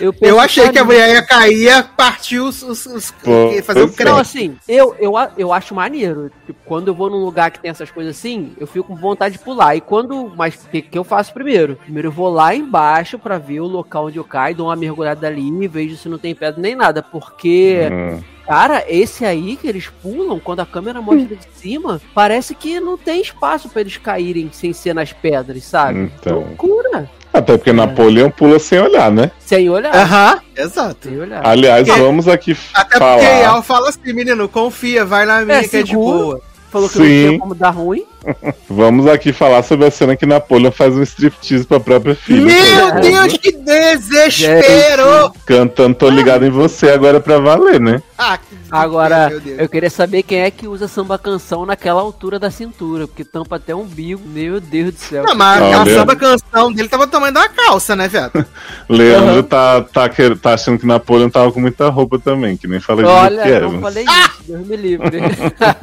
[0.00, 2.62] Eu, Eu achei que a mulher ia cair, ia partir os.
[2.62, 3.86] os, os Pô, fazer um é.
[3.86, 4.20] Não, creme.
[4.20, 6.30] assim, eu, eu, eu acho maneiro.
[6.46, 9.38] Tipo, quando eu vou num lugar que tem essas coisas assim, eu fico com vontade
[9.38, 9.74] de pular.
[9.76, 10.32] E quando.
[10.36, 11.76] Mas o que, que eu faço primeiro?
[11.76, 15.26] Primeiro eu vou lá embaixo pra ver o local onde eu caio, dou uma mergulhada
[15.26, 17.02] ali, vejo se não tem pedra nem nada.
[17.02, 18.22] Porque, Hum.
[18.46, 22.96] cara, esse aí que eles pulam, quando a câmera mostra de cima, parece que não
[22.96, 26.10] tem espaço pra eles caírem sem ser nas pedras, sabe?
[26.20, 26.38] Então.
[26.40, 27.08] Loucura.
[27.32, 29.30] Até porque Napoleão pula sem olhar, né?
[29.38, 29.94] Sem olhar.
[29.94, 31.08] Aham, exato.
[31.08, 31.46] Sem olhar.
[31.46, 31.96] Aliás, É.
[31.96, 33.22] vamos aqui Até porque falar.
[33.22, 36.18] Yal fala assim, menino, confia, vai na minha É, que é de seguro.
[36.18, 36.40] boa.
[36.70, 37.26] Falou que não Sim.
[37.28, 38.04] tinha como dar ruim.
[38.68, 42.42] Vamos aqui falar sobre a cena que Napoleão faz um striptease pra própria filha.
[42.42, 45.32] Meu Deus, que desespero!
[45.46, 48.02] Cantando Tô Ligado em Você agora pra valer, né?
[48.16, 52.50] Ah, que Agora, eu queria saber quem é que usa samba canção naquela altura da
[52.52, 54.20] cintura, porque tampa até um umbigo.
[54.24, 55.24] Meu Deus do céu.
[55.24, 55.80] Não, mas Olha.
[55.80, 58.44] a samba canção dele tava do tamanho da calça, né, viado?
[58.88, 59.42] Leandro Aham.
[59.42, 63.04] tá, tá, quer- tá achando que Napoleão tava com muita roupa também, que nem falei
[63.04, 63.80] de Olha, Luke não Evans.
[63.80, 65.18] falei isso, Deus me livre.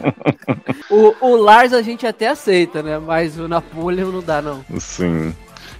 [0.89, 2.99] o, o Lars a gente até aceita, né?
[2.99, 4.63] Mas o Napoleon não dá, não.
[4.79, 5.33] Sim.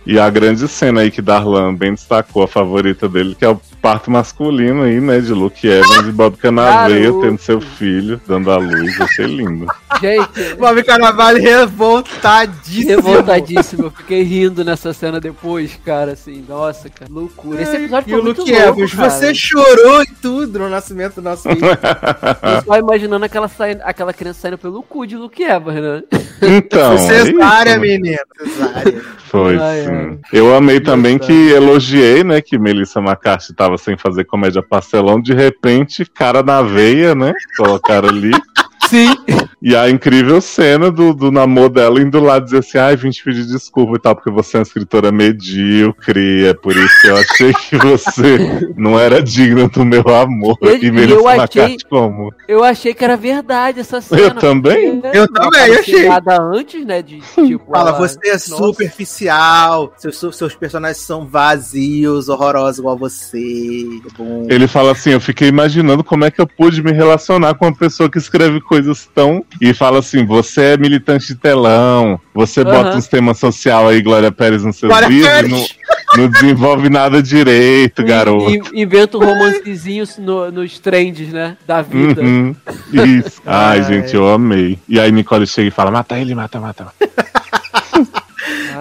[0.08, 3.60] E a grande cena aí que Darlan bem destacou, a favorita dele, que é o
[3.82, 5.20] parto masculino aí, né?
[5.20, 9.02] De Luke Evans e Bob Canaveio tendo seu filho, dando a luz.
[9.02, 9.68] Achei lindo.
[10.00, 12.90] Gente, Bob Carnaval revoltadíssimo.
[12.90, 13.84] revoltadíssimo.
[13.84, 16.44] Eu fiquei rindo nessa cena depois, cara, assim.
[16.48, 17.62] Nossa, cara, loucura.
[17.62, 19.10] Esse episódio E foi o muito Luke louco, Evans, cara.
[19.10, 21.60] você chorou e tudo no nascimento do nosso filho.
[21.68, 26.04] Eu só imaginando aquela, saindo, aquela criança saindo pelo cu de Luke Evans, né?
[26.42, 26.98] Então.
[26.98, 28.18] Foi é menino.
[28.38, 29.02] Cesárea.
[29.30, 29.97] Foi, Ai, sim.
[30.32, 35.34] Eu amei também que elogiei, né, que Melissa McCarthy tava sem fazer comédia pastelão, de
[35.34, 38.32] repente, cara na veia, né, colocaram ali.
[38.90, 39.16] Sim.
[39.62, 43.24] E a incrível cena do, do namoro dela indo lá dizer assim, ai, vim te
[43.24, 47.18] pedir desculpa e tal, porque você é uma escritora medíocre, é por isso que eu
[47.18, 50.58] achei que você não era digna do meu amor.
[50.62, 52.32] E- Melissa eu achei- como?
[52.48, 54.22] Eu achei que era verdade essa cena.
[54.22, 55.02] Eu também?
[55.02, 56.08] porque Eu também, aparecia achei.
[56.10, 57.02] nada antes, né?
[57.02, 57.72] De tipo.
[57.72, 58.56] Fala, ela- você é Nossa.
[58.56, 63.86] superficial, seus, seus personagens são vazios, horrorosos igual você.
[64.18, 64.46] Bom.
[64.50, 67.76] Ele fala assim: Eu fiquei imaginando como é que eu pude me relacionar com uma
[67.76, 68.77] pessoa que escreve coisas
[69.14, 69.44] tão.
[69.62, 72.72] E fala assim: Você é militante de telão, você Aham.
[72.72, 75.52] bota uns temas social aí, Glória Pérez, nos seus Glória livros, Pérez.
[75.52, 78.50] não, não desenvolve nada direito, garoto.
[78.50, 81.58] In- Inventa um romancezinho no- nos trends, né?
[81.68, 82.22] Da vida.
[82.22, 82.56] Uhum,
[82.94, 83.42] Isso.
[83.46, 83.84] Ai, Ai.
[83.84, 84.78] gente, eu amei.
[84.88, 86.86] E aí Nicole chega e fala: Mata ele, mata, mata.
[86.86, 87.08] mata.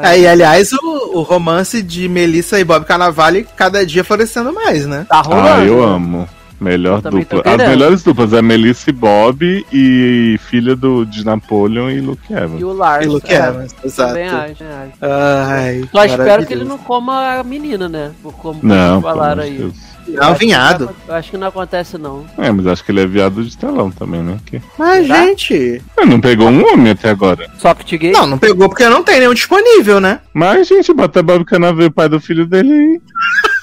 [0.02, 5.06] Aí, aliás, o, o romance de Melissa e Bob Carnavale cada dia florescendo mais, né?
[5.08, 5.48] Tá rolando.
[5.48, 6.28] Ah, eu amo.
[6.60, 7.42] Melhor dupla.
[7.44, 12.60] As melhores duplas é Melissa e Bob e filha do, de Napoleon e Luke Evans.
[12.60, 13.04] E o Lars.
[13.04, 14.08] E Luke é, Evans, exato.
[14.10, 14.92] Também acho, também acho.
[15.02, 18.12] Ai, Só espero que ele não coma a menina, né?
[18.38, 19.58] Como Não, falaram aí.
[19.58, 19.96] Deus.
[20.06, 20.96] Eu Não, acho que vinhado.
[21.08, 22.24] Eu acho que não acontece, não.
[22.38, 24.38] É, mas acho que ele é viado de telão também, né?
[24.46, 24.62] Que...
[24.78, 25.26] Mas, Será?
[25.26, 25.54] gente.
[25.54, 27.50] Ele não pegou um homem até agora.
[27.58, 28.12] Soft gay?
[28.12, 30.20] Não, não pegou porque não tem nenhum disponível, né?
[30.32, 33.00] Mas, gente, bota Bob Canaveiro, pai do filho dele aí.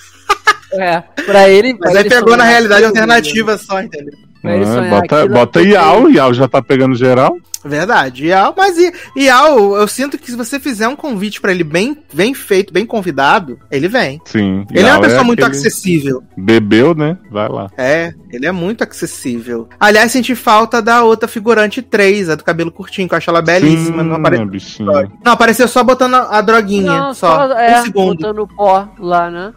[0.73, 1.01] É.
[1.25, 1.73] Pra ele.
[1.73, 4.13] Mas pra aí ele pegou na realidade alternativa só, entendeu?
[4.45, 7.37] Ah, sonhar bota bota Iau, Iau já tá pegando geral.
[7.63, 8.25] Verdade.
[8.25, 11.97] Ial, mas I- Ial, eu sinto que se você fizer um convite pra ele bem,
[12.13, 14.19] bem feito, bem convidado, ele vem.
[14.25, 14.65] Sim.
[14.69, 16.21] Ele é Iau uma pessoa muito aquele- acessível.
[16.35, 17.17] Bebeu, né?
[17.31, 17.69] Vai lá.
[17.77, 19.69] É, ele é muito acessível.
[19.79, 23.41] Aliás, senti falta da outra figurante 3, a do cabelo curtinho, que eu acho ela
[23.41, 24.03] belíssima.
[24.03, 24.43] Sim, não, apare...
[24.45, 24.91] bichinho.
[25.23, 26.91] não, apareceu só botando a, droguinha.
[26.91, 27.47] Não, só.
[27.47, 28.17] só, é, um segundo.
[28.17, 29.53] botando pó lá, né?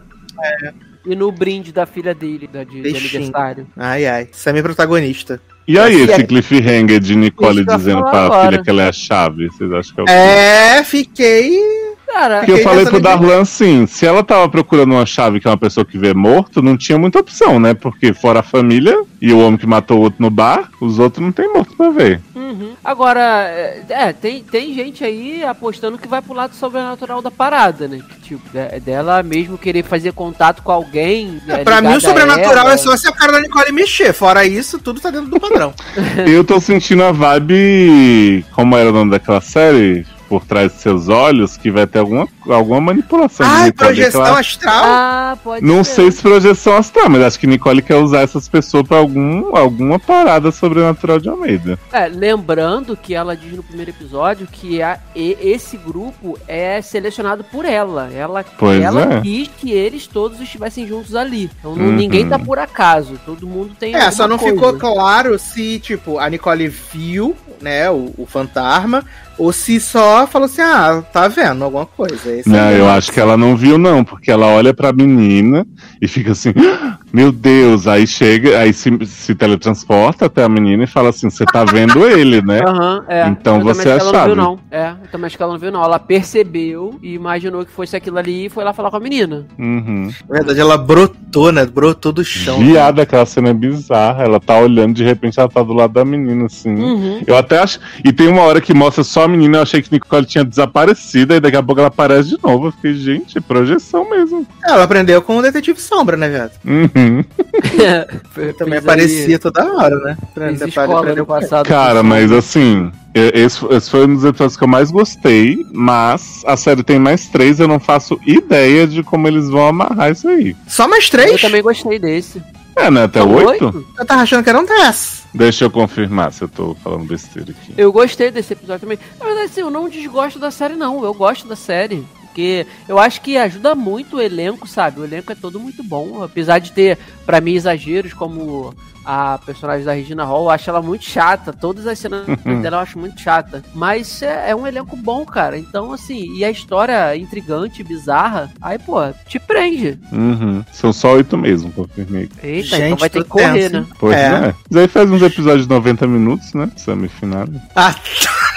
[1.07, 3.65] E no brinde da filha dele, da, de, de aniversário.
[3.77, 4.27] Ai, ai.
[4.31, 5.39] Isso é minha protagonista.
[5.67, 8.49] E aí, Esse esse é- cliffhanger de Nicole dizendo pra agora.
[8.51, 9.47] filha que ela é a chave?
[9.47, 10.11] Vocês acham que é o quê?
[10.11, 11.59] É, fiquei.
[12.07, 15.51] Cara, Porque eu falei pro Darlan assim, se ela tava procurando uma chave que é
[15.51, 17.73] uma pessoa que vê morto, não tinha muita opção, né?
[17.73, 21.23] Porque fora a família e o homem que matou o outro no bar, os outros
[21.23, 22.21] não tem morto pra ver.
[22.47, 22.73] Uhum.
[22.83, 27.87] Agora, é, é, tem, tem gente aí apostando que vai pro lado sobrenatural da parada,
[27.87, 27.99] né?
[28.07, 31.41] Que, tipo, é dela mesmo querer fazer contato com alguém.
[31.47, 32.73] É, é, pra mim, o sobrenatural ela.
[32.73, 34.13] é só se a cara da Nicole mexer.
[34.13, 35.73] Fora isso, tudo tá dentro do padrão.
[36.25, 38.45] Eu tô sentindo a vibe.
[38.53, 40.05] Como era o nome daquela série?
[40.27, 43.47] Por trás de seus olhos que vai ter alguma, alguma manipulação.
[43.47, 44.83] Nicole, projeção ela- astral?
[44.85, 45.93] Ah, pode Não ser.
[45.95, 49.97] sei se projeção astral, mas acho que Nicole quer usar essas pessoas pra algum, alguma
[49.99, 51.79] parada sobrenatural de Almeida.
[51.91, 57.43] É, lembrando que ela diz no primeiro episódio que a, e- esse grupo é selecionado
[57.43, 58.09] por ela.
[58.13, 59.21] Ela, Pois ela é.
[59.21, 61.49] quis que eles todos estivessem juntos ali.
[61.59, 61.91] Então Uhum.
[61.93, 63.19] ninguém tá por acaso.
[63.25, 63.95] Todo mundo tem.
[63.95, 64.53] É, só não coisa.
[64.55, 69.03] ficou claro se, tipo, a Nicole viu, né, o, o fantasma,
[69.37, 72.31] ou se só falou assim, ah, tá vendo alguma coisa.
[72.35, 75.65] Esse Não, é eu acho que ela não viu, não, porque ela olha pra menina
[76.01, 80.83] e fica assim, "Ah, meu Deus, aí chega, aí se, se teletransporta até a menina
[80.83, 82.59] e fala assim, você tá vendo ele, né?
[82.67, 83.27] Aham, é.
[83.27, 84.59] Então Eu você acho que é ela não viu, não.
[84.71, 85.83] É, eu também acho que ela não viu, não.
[85.83, 89.45] Ela percebeu e imaginou que fosse aquilo ali e foi lá falar com a menina.
[89.57, 90.11] Uhum.
[90.29, 91.15] Na verdade, ela brotou,
[91.51, 91.65] né?
[91.65, 92.59] Brotou do chão.
[92.59, 94.23] Viada, aquela cena é bizarra.
[94.23, 96.73] Ela tá olhando, de repente ela tá do lado da menina, assim.
[96.73, 97.21] Uhum.
[97.25, 97.79] Eu até acho.
[98.03, 101.33] E tem uma hora que mostra só a menina, eu achei que Nicole tinha desaparecido,
[101.33, 102.67] e daqui a pouco ela aparece de novo.
[102.67, 104.45] Eu fiquei, gente, é projeção mesmo.
[104.67, 106.51] Ela aprendeu com o Detetive Sombra, né, viado?
[106.65, 107.23] Uhum.
[108.57, 110.17] Também Fez aparecia aí- toda hora, né?
[110.21, 111.67] Aprendeu- escola no passado.
[111.67, 116.57] Cara, mas assim, esse, esse foi um dos episódios que eu mais gostei, mas a
[116.57, 120.55] série tem mais três, eu não faço ideia de como eles vão amarrar isso aí.
[120.67, 121.41] Só mais Eu três?
[121.41, 122.41] também gostei desse.
[122.75, 123.05] É, né?
[123.05, 123.85] Até oito?
[123.97, 125.23] Eu tava achando que eram dez.
[125.33, 127.73] Deixa eu confirmar se eu tô falando besteira aqui.
[127.75, 128.99] Eu gostei desse episódio também.
[129.19, 131.03] Na verdade, assim, eu não desgosto da série, não.
[131.03, 132.05] Eu gosto da série.
[132.37, 134.99] Porque eu acho que ajuda muito o elenco, sabe?
[134.99, 136.21] O elenco é todo muito bom.
[136.21, 136.95] Apesar de ter,
[137.25, 141.51] pra mim, exageros como a personagem da Regina Hall, eu acho ela muito chata.
[141.51, 142.27] Todas as cenas
[142.61, 143.63] dela eu acho muito chata.
[143.73, 145.57] Mas é, é um elenco bom, cara.
[145.57, 148.97] Então, assim, e a história intrigante, bizarra, aí, pô,
[149.27, 149.97] te prende.
[150.11, 150.63] Uhum.
[150.71, 152.29] São só oito mesmo, confirmei.
[152.43, 153.87] Eita, Gente, então vai ter que correr, tenso, né?
[153.99, 154.25] Pois É.
[154.27, 154.55] é.
[154.69, 156.69] Mas aí faz uns episódios de 90 minutos, né?
[156.77, 157.47] Semifinal.
[157.75, 157.95] Ah,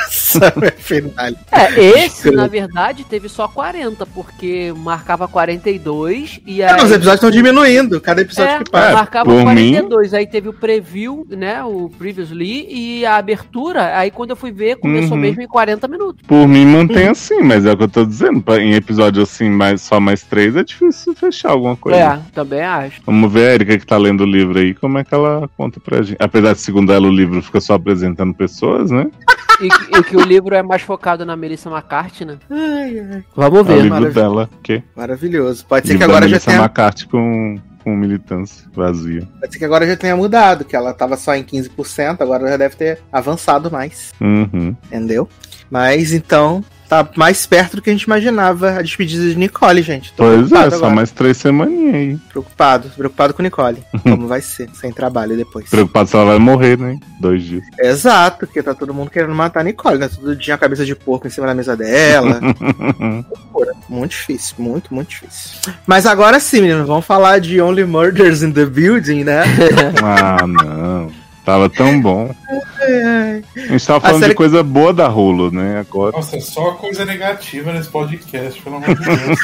[0.78, 1.10] final.
[1.52, 6.70] É, esse, na verdade, teve só 40, porque marcava 42 e aí.
[6.70, 8.90] É, os episódios estão diminuindo, cada episódio É, que passa.
[8.90, 14.10] É, marcava por 42, aí teve o preview, né, o previously, e a abertura, aí
[14.10, 15.22] quando eu fui ver, começou Uhum.
[15.22, 16.22] mesmo em 40 minutos.
[16.26, 18.40] Por mim, mantém assim, mas é o que eu tô dizendo.
[18.40, 21.98] pra- Em episódio assim, mais, só mais três, é difícil fechar alguma coisa.
[21.98, 23.00] É, também acho.
[23.04, 25.80] Vamos ver a Erika que tá lendo o livro aí, como é que ela conta
[25.80, 26.16] pra gente.
[26.20, 29.06] Apesar de, segundo ela, o livro fica só apresentando pessoas, né?
[29.60, 32.38] E, que- e que o livro é mais focado na Melissa McCarthy, né?
[32.50, 33.74] Ai, ai, Vamos É o ver.
[33.74, 34.12] livro maravilha.
[34.14, 35.66] dela, que maravilhoso.
[35.66, 39.28] Pode ser que agora já Melissa tenha, McCarthy com, com militância vazia.
[39.40, 42.56] pode ser que agora já tenha mudado, que ela tava só em 15%, agora já
[42.56, 44.74] deve ter avançado mais, Uhum.
[44.86, 45.28] entendeu?
[45.70, 50.12] Mas então, tá mais perto do que a gente imaginava a despedida de Nicole, gente.
[50.12, 50.94] Tô Pois é, preocupado só agora.
[50.94, 52.16] mais três semaninhas aí.
[52.28, 53.84] Preocupado, preocupado com Nicole.
[54.02, 55.70] Como vai ser, sem trabalho depois.
[55.70, 56.98] Preocupado se ela vai morrer, né?
[57.20, 57.64] Dois dias.
[57.78, 60.08] Exato, porque tá todo mundo querendo matar a Nicole, né?
[60.08, 62.40] Todo dia a cabeça de porco em cima da mesa dela.
[63.88, 65.72] Muito difícil, muito, muito difícil.
[65.84, 69.42] Mas agora sim, menino, vamos falar de Only Murders in the Building, né?
[70.02, 71.10] ah, não.
[71.44, 72.34] Tava tão bom.
[72.48, 75.80] A gente tava falando série- de coisa boa da Hulu, né?
[75.80, 76.12] Agora.
[76.16, 79.38] Nossa, é só coisa negativa nesse podcast, pelo amor de Deus.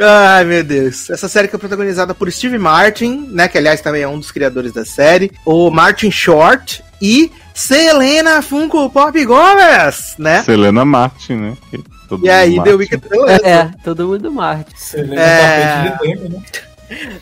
[0.00, 1.10] Ai, meu Deus.
[1.10, 3.48] Essa série que é protagonizada por Steve Martin, né?
[3.48, 5.30] Que aliás também é um dos criadores da série.
[5.44, 10.42] O Martin Short e Selena Funko Pop Gomes, né?
[10.42, 11.56] Selena Martin, né?
[12.08, 12.74] Todo E aí, The Martin.
[12.74, 13.02] Wicked.
[13.44, 14.72] É, todo mundo Marte.
[14.76, 15.96] Você lembra É.
[16.00, 16.42] tempo, né?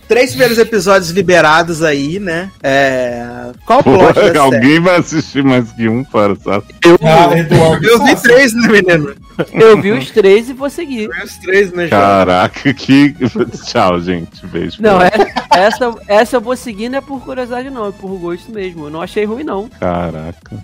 [0.08, 2.50] Três primeiros episódios liberados aí, né?
[2.62, 3.52] É...
[3.64, 4.38] Qual o Pô, plot série?
[4.38, 6.66] alguém vai assistir mais que um para, sabe?
[7.02, 7.86] Ah, Eduardo.
[7.86, 9.14] Eu vi três, né, menino?
[9.52, 11.04] Eu vi os três e vou seguir.
[11.04, 12.00] Eu vi os três, né, João?
[12.00, 13.14] Caraca, que.
[13.66, 14.46] Tchau, gente.
[14.46, 14.76] Beijo.
[14.80, 15.10] Não, é,
[15.50, 18.86] essa, essa eu vou seguir não é por curiosidade, não, é por gosto mesmo.
[18.86, 19.68] Eu não achei ruim, não.
[19.68, 20.62] Caraca.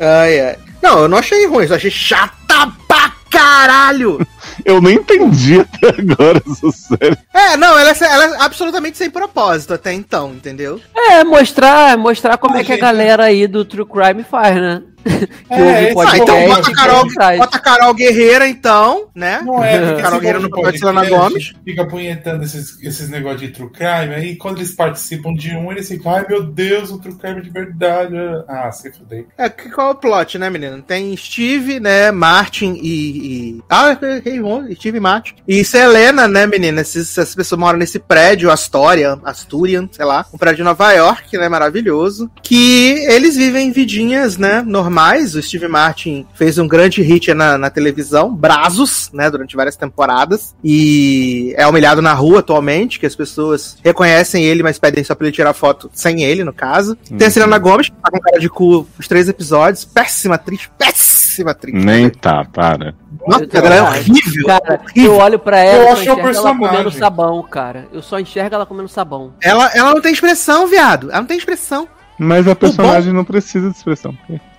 [0.00, 0.56] Ai, ai.
[0.82, 4.26] Não, eu não achei ruim, eu só achei chata pra caralho!
[4.64, 7.18] Eu nem entendi até agora essa série.
[7.32, 10.80] É, não, ela é, ela é absolutamente sem propósito até então, entendeu?
[10.94, 14.82] É, mostrar, mostrar como é que a galera aí do True Crime faz, né?
[15.48, 19.40] que É, ouve esse Ah, então bota a Carol, bota a Carol Guerreira, então, né?
[19.44, 21.54] Não é, porque Carol Guerreiro povo no de papel de Selena Gomes.
[21.64, 25.88] Fica punhetando esses, esses negócios de true crime, aí quando eles participam de um, eles
[25.88, 28.14] ficam, ai meu Deus, o true crime de verdade.
[28.48, 29.26] Ah, se fudei.
[29.36, 30.82] É, qual é o plot, né, menino?
[30.82, 33.58] Tem Steve, né, Martin e...
[33.58, 33.62] e...
[33.68, 35.34] Ah, errei, bom, Steve e Martin.
[35.46, 36.80] E Selena, né, menina?
[36.80, 40.26] Essas pessoas moram nesse prédio, Astoria, Asturian, sei lá.
[40.32, 42.30] Um prédio de Nova York, né, maravilhoso.
[42.42, 45.34] Que eles vivem vidinhas, né, normais.
[45.34, 50.54] O Steve Martin fez um grande hit na, na televisão, Brazos, né, durante várias temporadas.
[50.62, 55.26] E é humilhado na rua atualmente, que as pessoas reconhecem ele, mas pedem só pra
[55.26, 56.96] ele tirar foto sem ele, no caso.
[56.96, 59.84] Tem a Selena Gomes, que tá com cara de cu os três episódios.
[59.84, 61.84] Péssima atriz, péssima péssima atriz.
[61.84, 62.94] Nem tá, para.
[63.26, 64.46] Nossa, ela é horrível.
[64.46, 65.12] Cara, horrível.
[65.12, 66.68] eu olho pra ela Eu e acho enxergo ela personagem.
[66.68, 67.88] comendo sabão, cara.
[67.92, 69.32] Eu só enxergo ela comendo sabão.
[69.42, 71.10] Ela, ela não tem expressão, viado.
[71.10, 71.88] Ela não tem expressão.
[72.18, 74.16] Mas a personagem não precisa de expressão.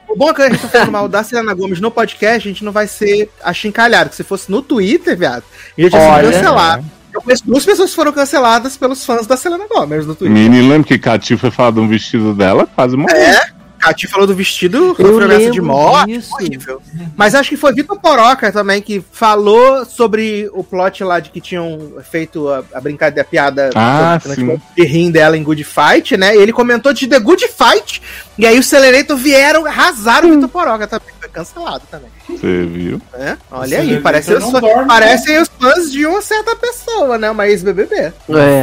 [0.08, 2.52] O bom é que a gente tá falando mal da Selena Gomes no podcast, a
[2.52, 4.10] gente não vai ser achincalhado.
[4.10, 5.44] Que se fosse no Twitter, viado,
[5.78, 6.32] a gente ia ser Olha.
[6.32, 6.86] cancelado.
[7.14, 10.32] Eu conheço duas pessoas que foram canceladas pelos fãs da Selena Gomes no Twitter.
[10.32, 12.68] Menino, lembra que Cati foi falar de um vestido dela?
[12.76, 13.18] Quase morreu.
[13.18, 13.50] É,
[13.80, 16.14] Cati falou do vestido, Eu lembro de morte.
[16.14, 16.34] disso.
[16.34, 16.82] Horrível.
[17.16, 21.40] Mas acho que foi Vitor Poroca também que falou sobre o plot lá de que
[21.42, 24.62] tinham feito a, a brincadeira, a piada Ah, sobre- sim.
[24.76, 26.36] de rim dela em Good Fight, né?
[26.36, 28.02] E ele comentou de The Good Fight.
[28.38, 31.08] E aí os Celerator vieram, arrasaram o Vitor Poroca também.
[31.30, 32.10] Foi cancelado também.
[32.28, 33.02] Você viu?
[33.14, 33.38] né?
[33.52, 37.30] Olha Você aí, vê, parece os, dorme, parecem os fãs de uma certa pessoa, né?
[37.30, 37.96] Uma ex-BBB.
[37.96, 38.14] É.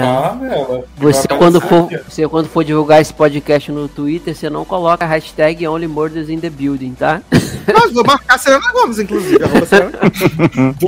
[0.03, 0.85] Fala nela.
[0.97, 1.99] Você quando, for, ó.
[2.09, 6.29] você quando for divulgar esse podcast no Twitter, você não coloca a hashtag Only Murders
[6.29, 7.23] in the Building, tá?
[7.31, 9.39] Mas vou marcar a Selena Gomes, inclusive.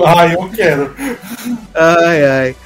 [0.04, 0.94] Ah, eu quero.
[1.74, 2.56] ai, ai.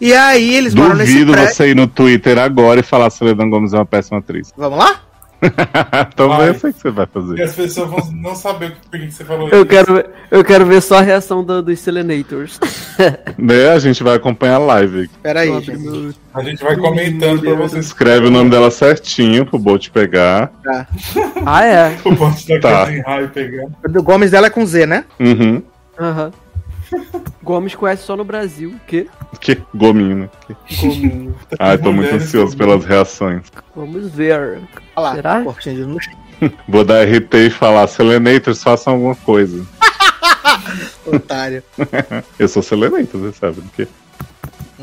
[0.00, 3.46] E aí eles moram nesse Duvido você ir no Twitter agora e falar que Selena
[3.46, 4.52] Gomes é uma péssima atriz.
[4.56, 5.00] Vamos lá?
[6.12, 6.48] então Vai.
[6.50, 7.42] eu sei o que você vai Porque fazer.
[7.42, 9.66] as pessoas vão não saber por que você falou Eu isso.
[9.66, 12.58] quero, eu quero ver só a reação do- dos Selenators.
[13.38, 15.08] Né, a gente vai acompanhar a live.
[15.22, 16.14] Pera aí, gente.
[16.32, 17.86] A gente vai comentando pra vocês.
[17.86, 20.52] Escreve o nome dela certinho pro Bolt pegar.
[21.44, 21.96] Ah, é?
[22.04, 22.68] O bote da Tá.
[22.70, 23.72] casa em raio pegando.
[23.84, 25.04] O do Gomes dela é com Z, né?
[25.18, 25.62] Uhum.
[25.98, 26.30] Aham.
[27.42, 28.74] Gomes conhece só no Brasil.
[28.86, 29.08] Que?
[29.40, 30.30] Que gominho, né?
[30.66, 31.34] Que- Gominho.
[31.58, 33.42] Ai, tô muito ansioso pelas reações.
[33.74, 34.60] Vamos ver.
[34.96, 35.14] Olha lá.
[35.14, 35.42] Será?
[35.42, 36.06] cortinha de luz.
[36.68, 39.64] Vou dar RT e falar, Selenators, façam alguma coisa.
[41.06, 41.62] Otário.
[42.38, 43.86] Eu sou Selenator, você sabe do que?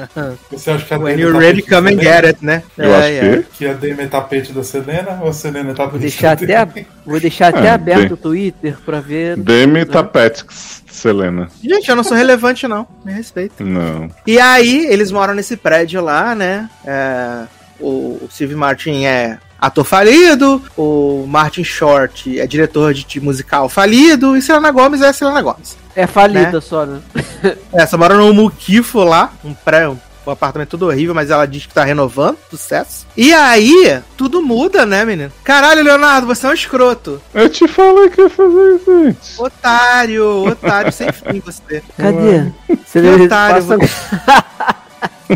[0.52, 2.16] Você acha que a When Demi é you're tapete ready, da come and Selena?
[2.16, 2.64] get it, né?
[2.78, 3.38] Eu Ai, acho ai.
[3.44, 3.58] que.
[3.58, 6.44] Que a Demi é tapete da Selena ou a Selena é tapete Vou deixar da
[6.44, 8.14] até, a- vou deixar até É, aberto bem.
[8.14, 9.38] o Twitter pra ver.
[9.38, 11.48] Demi Tapetics, Selena.
[11.64, 12.88] Gente, eu não sou relevante, não.
[13.06, 13.64] Me respeita.
[13.64, 14.10] Não.
[14.26, 16.70] E aí, eles moram nesse prédio lá, né?
[16.86, 17.44] É,
[17.80, 23.68] o, o Steve Martin é ator falido, o Martin Short é diretor de, de musical
[23.68, 25.78] falido, e Selena Gomes é Selena Gomes.
[25.95, 26.99] É falida só, né?
[27.74, 31.66] Essa mora no Mukifo lá, um pré, um, um apartamento todo horrível, mas ela diz
[31.66, 33.07] que tá renovando, sucesso.
[33.18, 35.32] E aí, tudo muda, né, menino?
[35.44, 37.22] Caralho, Leonardo, você é um escroto.
[37.34, 39.41] Eu te falei que ia fazer isso, gente.
[39.41, 41.84] Otário, otário, sem fim você.
[41.98, 42.52] Cadê?
[42.86, 43.66] Você Que otário,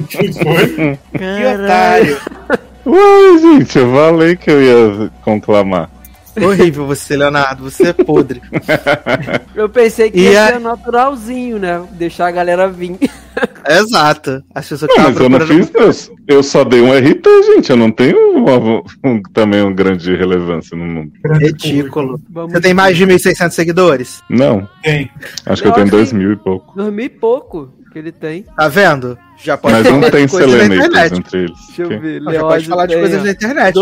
[0.07, 0.99] Que foi?
[1.11, 2.21] Que otário.
[2.85, 5.89] Uai, gente, eu falei que eu ia conclamar.
[6.41, 8.41] Horrível você, Leonardo, você é podre.
[9.55, 11.83] Eu pensei que E ia a- ser naturalzinho, né?
[11.91, 12.97] Deixar a galera vir.
[13.67, 14.43] Exato.
[14.53, 15.71] As pessoas Não, mas eu não fiz.
[16.27, 17.23] Eu, eu só dei um RT,
[17.55, 17.69] gente.
[17.69, 21.11] Eu não tenho uma- um- também uma grande relevância no mundo.
[21.39, 22.19] Ridículo.
[22.29, 24.21] Vamos Você tem mais de 1.600 seguidores?
[24.29, 24.67] Não.
[24.83, 25.09] Tem.
[25.45, 26.75] Acho que Eu eu tenho acho dois que- mil e pouco.
[26.75, 28.43] dormir pouco que ele tem.
[28.43, 29.17] Tá vendo?
[29.37, 31.19] Já pode Mas não falar tem de coisas da Selenators internet.
[31.19, 31.59] entre eles.
[31.67, 32.21] Deixa eu ver.
[32.21, 33.75] Não, já pode falar de coisas da internet.
[33.75, 33.81] né?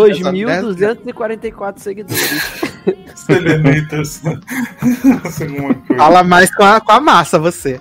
[0.62, 2.62] 2.244 seguidores.
[3.16, 4.22] Selenators.
[5.98, 7.80] Fala mais com a, com a massa, você.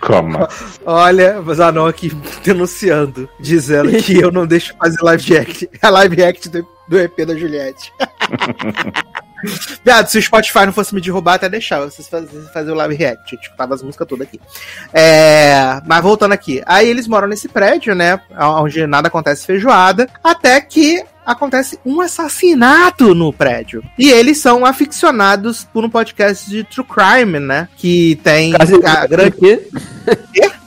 [0.00, 0.48] Calma.
[0.84, 2.10] Olha, o Zanon aqui
[2.42, 5.70] denunciando, dizendo que eu não deixo fazer live act.
[5.82, 7.92] A live act do, do EP da Juliette.
[9.84, 12.08] Viado, se o Spotify não fosse me derrubar, até deixava vocês
[12.52, 13.36] fazer, o live react.
[13.36, 14.40] Tipo, tava as músicas todas aqui.
[14.92, 16.62] É, mas voltando aqui.
[16.66, 18.20] Aí eles moram nesse prédio, né?
[18.38, 20.08] Onde nada acontece feijoada.
[20.22, 23.84] Até que acontece um assassinato no prédio.
[23.98, 27.68] E eles são aficionados por um podcast de true crime, né?
[27.76, 29.60] Que tem a grande?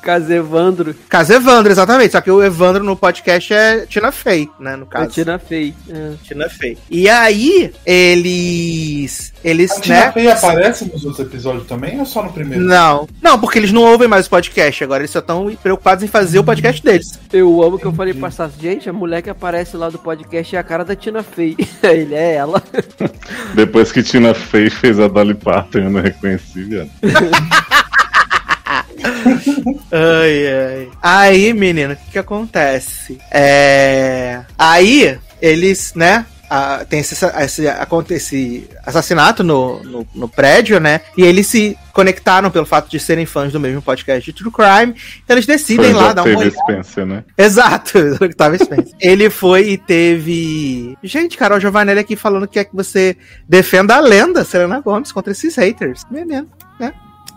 [0.01, 0.95] Casa Evandro.
[1.07, 2.11] Caso Evandro, exatamente.
[2.11, 4.75] Só que o Evandro no podcast é Tina Fey, né?
[4.75, 5.09] No caso.
[5.09, 5.73] Tina Fey.
[5.89, 6.13] É.
[6.23, 6.77] Tina Fey.
[6.89, 9.31] E aí, eles.
[9.43, 10.11] Eles, A Tina né?
[10.11, 12.63] Fey aparece nos outros episódios também ou só no primeiro?
[12.63, 13.07] Não.
[13.21, 14.83] Não, porque eles não ouvem mais o podcast.
[14.83, 17.19] Agora eles só estão preocupados em fazer o podcast deles.
[17.31, 18.29] Eu amo que eu falei pra
[18.59, 21.55] gente, a mulher que aparece lá do podcast é a cara da Tina Fey.
[21.83, 22.61] Ele é ela.
[23.53, 26.89] Depois que Tina Fey fez a Dolly Parton, eu não reconheci, viado.
[29.91, 30.89] Ai, ai.
[31.01, 33.17] Aí, menino, o que, que acontece?
[33.31, 34.41] É.
[34.57, 36.25] Aí, eles, né?
[36.53, 37.65] ah, tem esse, esse,
[38.09, 40.99] esse assassinato no, no, no prédio, né?
[41.15, 44.93] E eles se conectaram pelo fato de serem fãs do mesmo podcast de True Crime.
[45.23, 46.53] Então eles decidem Foi lá dar uma olhada.
[46.57, 47.23] Spencer, né?
[47.37, 48.93] Exato, Octavio Spencer.
[48.99, 50.97] Ele foi e teve.
[51.01, 53.15] Gente, Carol Giovanelli aqui falando que é que você
[53.47, 56.05] defenda a lenda Selena Gomes contra esses haters.
[56.11, 56.49] Menino?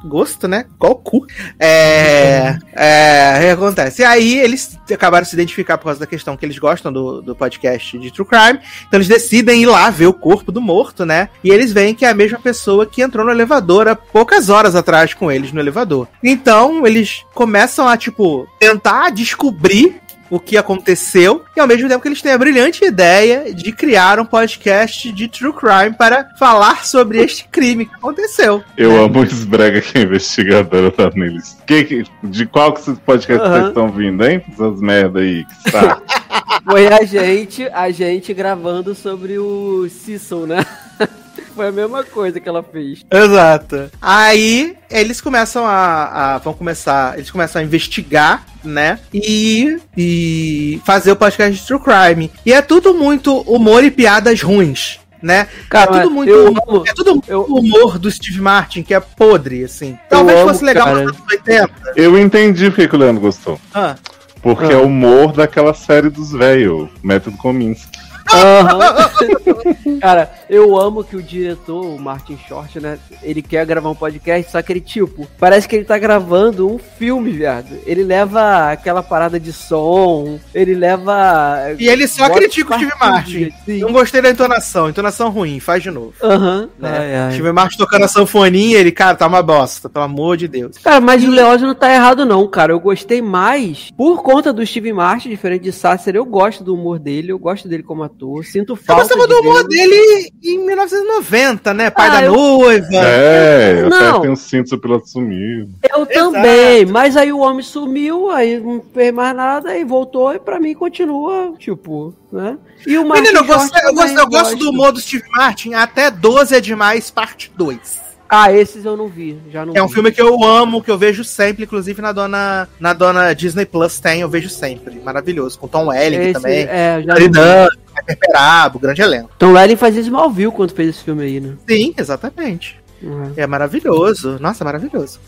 [0.05, 0.67] Gosto, né?
[0.79, 1.27] Qual cu?
[1.59, 2.57] É.
[2.77, 3.37] É.
[3.37, 4.03] O que acontece?
[4.03, 7.23] E aí eles acabaram de se identificar por causa da questão que eles gostam do,
[7.23, 8.59] do podcast de True Crime.
[8.89, 11.29] Então eles decidem ir lá ver o corpo do morto, né?
[11.43, 14.75] E eles veem que é a mesma pessoa que entrou no elevador há poucas horas
[14.75, 16.09] atrás com eles no elevador.
[16.23, 20.01] Então eles começam a, tipo, tentar descobrir
[20.31, 24.19] o que aconteceu e ao mesmo tempo que eles têm a brilhante ideia de criar
[24.19, 28.63] um podcast de true crime para falar sobre este crime que aconteceu.
[28.77, 29.05] Eu é.
[29.05, 31.57] amo os brega que é investigadora tá neles.
[31.67, 33.53] Que, de qual que esses podcasts uhum.
[33.53, 34.43] vocês estão vindo, hein?
[34.53, 36.03] Essas merda aí que tá.
[36.65, 40.65] Foi a gente, a gente gravando sobre o Cecil, né?
[41.55, 43.05] Foi a mesma coisa que ela fez.
[43.11, 43.91] Exato.
[44.03, 48.99] Aí eles começam a, a, vão começar, eles começam a investigar, né?
[49.13, 52.31] E, e fazer o podcast de True Crime.
[52.45, 54.99] E é tudo muito humor e piadas ruins.
[55.23, 55.49] Né?
[55.71, 59.65] Cara, é tudo muito amo, é tudo eu, humor do Steve Martin que é podre,
[59.65, 59.99] assim.
[60.11, 61.71] Talvez amo, fosse legal nos anos 80.
[61.97, 63.59] Eu entendi porque que o Leandro gostou.
[63.73, 63.97] Ah.
[64.43, 64.73] Porque ah.
[64.73, 68.04] é o humor daquela série dos velhos, Método Kominsky.
[68.33, 69.99] Uhum.
[70.01, 72.99] Cara, eu amo que o diretor, o Martin Short, né?
[73.23, 76.79] Ele quer gravar um podcast, só que ele, tipo, parece que ele tá gravando um
[76.79, 77.79] filme, viado.
[77.87, 81.75] Ele leva aquela parada de som, ele leva.
[81.79, 83.53] E ele só critica o Steve Martin.
[83.65, 83.81] Sim.
[83.81, 86.15] Não gostei da entonação, entonação ruim, faz de novo.
[86.23, 86.63] Aham.
[86.63, 86.69] Uhum.
[86.79, 86.99] Né?
[86.99, 87.33] Ai, ai.
[87.33, 90.79] Steve Martin tocando a sanfoninha, ele, cara, tá uma bosta, pelo amor de Deus.
[90.79, 91.29] Cara, mas e...
[91.29, 92.73] o Leózio não tá errado, não, cara.
[92.73, 96.17] Eu gostei mais por conta do Steve Martin, diferente de Sasser.
[96.17, 98.45] Eu gosto do humor dele, eu gosto dele como ator ator.
[98.45, 99.03] Sinto falta.
[99.15, 101.91] Eu gostava do humor dele em 1990, né?
[101.91, 102.33] Pai ah, da eu...
[102.33, 102.87] noiva.
[102.93, 104.11] É, eu não.
[104.11, 105.69] até tenho sinto piloto sumiu.
[105.83, 106.13] Eu Exato.
[106.13, 110.61] também, mas aí o homem sumiu, aí não fez mais nada e voltou e pra
[110.61, 112.57] mim continua, tipo, né?
[112.87, 116.11] E o Menino, eu, gosto, eu, gosto, eu gosto do humor do Steve Martin até
[116.11, 118.14] 12 é demais, parte 2.
[118.35, 120.99] Ah, esses eu não vi, já não É um filme que eu amo, que eu
[120.99, 124.99] vejo sempre, inclusive na dona, na dona Disney Plus tem, eu vejo sempre.
[124.99, 126.67] Maravilhoso, com Tom Welling também.
[126.69, 129.31] É, já Piper Perabo, grande elenco.
[129.39, 131.55] Tom Welling fazia Smallville quando fez esse filme aí, né?
[131.69, 132.84] Sim, exatamente.
[133.05, 133.35] Uhum.
[133.37, 134.39] É maravilhoso.
[134.41, 135.21] Nossa, maravilhoso.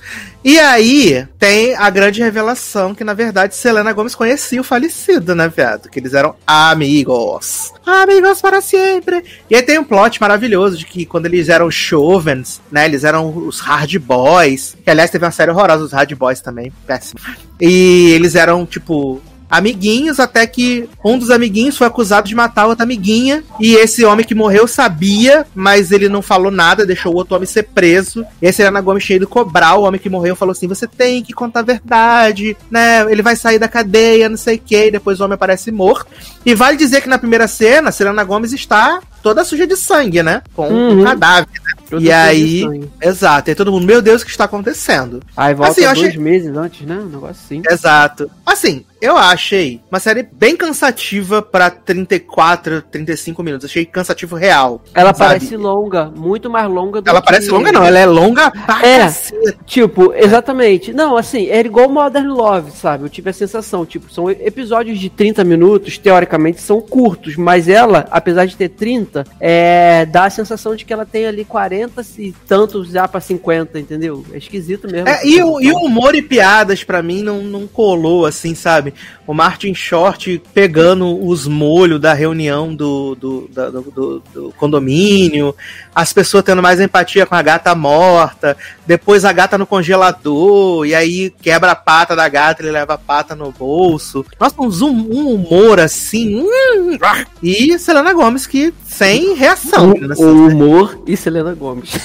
[0.43, 5.47] E aí tem a grande revelação que, na verdade, Selena Gomes conhecia o falecido, né,
[5.55, 5.91] viado?
[5.91, 7.73] Que eles eram amigos.
[7.85, 9.23] Amigos para sempre.
[9.51, 12.87] E aí tem um plot maravilhoso de que quando eles eram chovens, né?
[12.87, 14.75] Eles eram os hard boys.
[14.83, 16.73] Que aliás teve uma série horrorosa dos hard boys também.
[16.87, 17.21] Péssimo.
[17.61, 19.21] E eles eram, tipo,
[19.51, 23.45] amiguinhos, até que um dos amiguinhos foi acusado de matar outra amiguinha.
[23.61, 27.47] E esse homem que morreu sabia, mas ele não falou nada, deixou o outro homem
[27.47, 28.25] ser preso.
[28.41, 31.23] E esse Ana Gomes cheio de cobrar, o homem que morreu falou assim: você tem
[31.23, 33.11] que contar a verdade, né?
[33.11, 34.87] Ele vai sair da cadeia, não sei o que.
[34.87, 36.11] E depois o homem aparece morto.
[36.45, 40.43] E vale dizer que na primeira cena, Selena Gomes está toda suja de sangue, né?
[40.55, 41.01] Com uhum.
[41.01, 41.77] um cadáver, né?
[42.01, 45.23] e aí, exato, e todo mundo, meu Deus, o que está acontecendo?
[45.37, 46.19] Aí volta assim, dois achei...
[46.19, 46.97] meses antes, né?
[46.97, 47.63] Um negócio assim.
[47.69, 48.31] Exato.
[48.45, 53.67] Assim, eu achei uma série bem cansativa para 34, 35 minutos.
[53.67, 54.83] Achei cansativo real.
[54.95, 55.35] Ela sabe?
[55.35, 57.29] parece longa, muito mais longa do ela que...
[57.29, 59.57] Ela parece longa, não, ela é longa pra É, caceta.
[59.67, 60.93] tipo, exatamente.
[60.93, 63.05] Não, assim, é igual Modern Love, sabe?
[63.05, 68.07] Eu tive a sensação, tipo, são episódios de 30 minutos, teoricamente são curtos, mas ela,
[68.11, 69.06] apesar de ter 30,
[69.41, 73.21] é, dá a sensação de que ela tem ali 40 40 e tantos já pra
[73.21, 74.25] 50, entendeu?
[74.33, 75.09] É esquisito mesmo.
[75.09, 78.95] É, e, o, e o humor e piadas para mim não, não colou, assim, sabe?
[79.27, 85.55] O Martin Short pegando os molhos da reunião do, do, do, do, do condomínio,
[85.95, 88.57] as pessoas tendo mais empatia com a gata morta,
[88.87, 92.99] depois a gata no congelador, e aí quebra a pata da gata, ele leva a
[92.99, 94.25] pata no bolso.
[94.39, 96.41] Nossa, um, um humor assim.
[96.41, 96.99] Hum,
[97.43, 99.93] e Selena Gomes que sem reação.
[99.93, 101.99] O, o humor e Selena Gomes.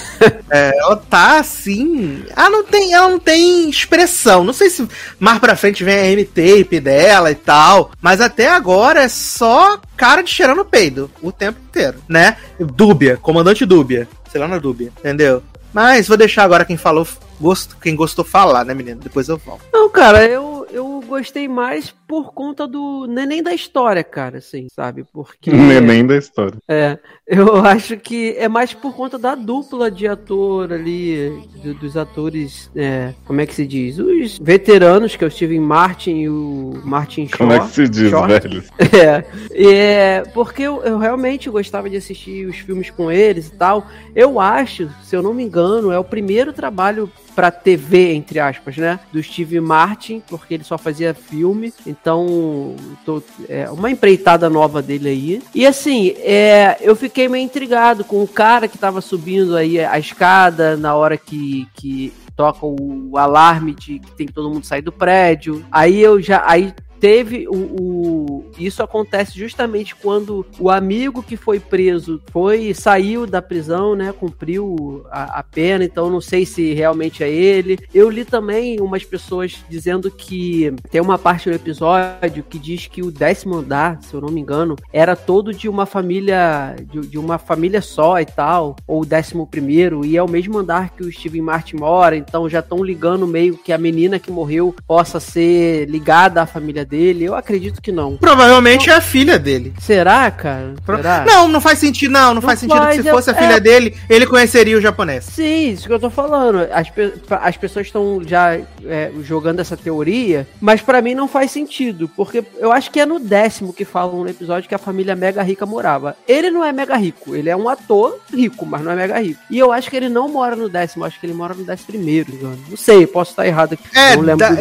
[0.50, 2.24] é, ela tá assim.
[2.36, 4.44] Ela não tem, ela não tem expressão.
[4.44, 4.88] Não sei se
[5.20, 7.92] mais pra frente vem a M-tape dela e tal.
[8.02, 12.36] Mas até agora é só cara de cheirando peido o tempo inteiro, né?
[12.60, 14.08] Dúbia, comandante Dúbia.
[14.30, 15.42] Selena Dúbia, entendeu?
[15.74, 17.08] Mas vou deixar agora quem falou,
[17.40, 19.00] gosto, quem gostou falar, né, menino?
[19.00, 19.64] Depois eu volto.
[19.72, 23.06] Não, cara, eu, eu gostei mais por conta do.
[23.08, 25.06] nem da história, cara, assim, sabe?
[25.12, 25.52] Porque.
[25.82, 26.58] nem da história.
[26.68, 26.98] É.
[27.26, 31.32] Eu acho que é mais por conta da dupla de ator ali,
[31.64, 32.70] do, dos atores.
[32.76, 33.98] É, como é que se diz?
[34.00, 37.38] Os veteranos, que é o Steven Martin e o Martin Shaw.
[37.38, 38.48] Como é que se diz, Short.
[38.48, 38.64] velho?
[38.92, 39.24] É.
[39.54, 43.88] é porque eu, eu realmente gostava de assistir os filmes com eles e tal.
[44.14, 47.10] Eu acho, se eu não me engano, é o primeiro trabalho
[47.42, 49.00] pra TV, entre aspas, né?
[49.12, 51.74] Do Steve Martin, porque ele só fazia filme.
[51.88, 55.42] Então, tô, é uma empreitada nova dele aí.
[55.56, 59.98] E assim, é, eu fiquei meio intrigado com o cara que tava subindo aí a
[59.98, 64.84] escada na hora que, que toca o alarme de que tem que todo mundo sair
[64.84, 65.66] do prédio.
[65.72, 66.44] Aí eu já.
[66.46, 73.26] Aí teve o, o, isso acontece justamente quando o amigo que foi preso foi saiu
[73.26, 77.80] da prisão, né, cumpriu a, a, pena, então não sei se realmente é ele.
[77.92, 83.02] Eu li também umas pessoas dizendo que tem uma parte do episódio que diz que
[83.02, 87.18] o décimo andar, se eu não me engano, era todo de uma família de, de
[87.18, 91.02] uma família só e tal, ou o décimo primeiro, e é o mesmo andar que
[91.02, 95.20] o Steven Martin mora, então já estão ligando meio que a menina que morreu possa
[95.20, 97.24] ser ligada à família dele?
[97.24, 98.18] Eu acredito que não.
[98.18, 99.74] Provavelmente é a filha dele.
[99.80, 100.74] Será, cara?
[100.86, 101.24] Será?
[101.26, 102.22] Não, não faz sentido, não.
[102.22, 103.60] Não, não faz sentido faz, que se fosse é, a filha é...
[103.60, 105.24] dele, ele conheceria o japonês.
[105.24, 106.68] Sim, isso que eu tô falando.
[106.72, 108.56] As, pe as pessoas estão já
[108.86, 113.06] é, jogando essa teoria, mas para mim não faz sentido, porque eu acho que é
[113.06, 116.16] no décimo que falam no episódio que a família mega rica morava.
[116.28, 119.40] Ele não é mega rico, ele é um ator rico, mas não é mega rico.
[119.50, 121.88] E eu acho que ele não mora no décimo, acho que ele mora no décimo
[121.88, 123.84] primeiro, não sei, posso estar errado aqui.
[123.98, 124.14] É,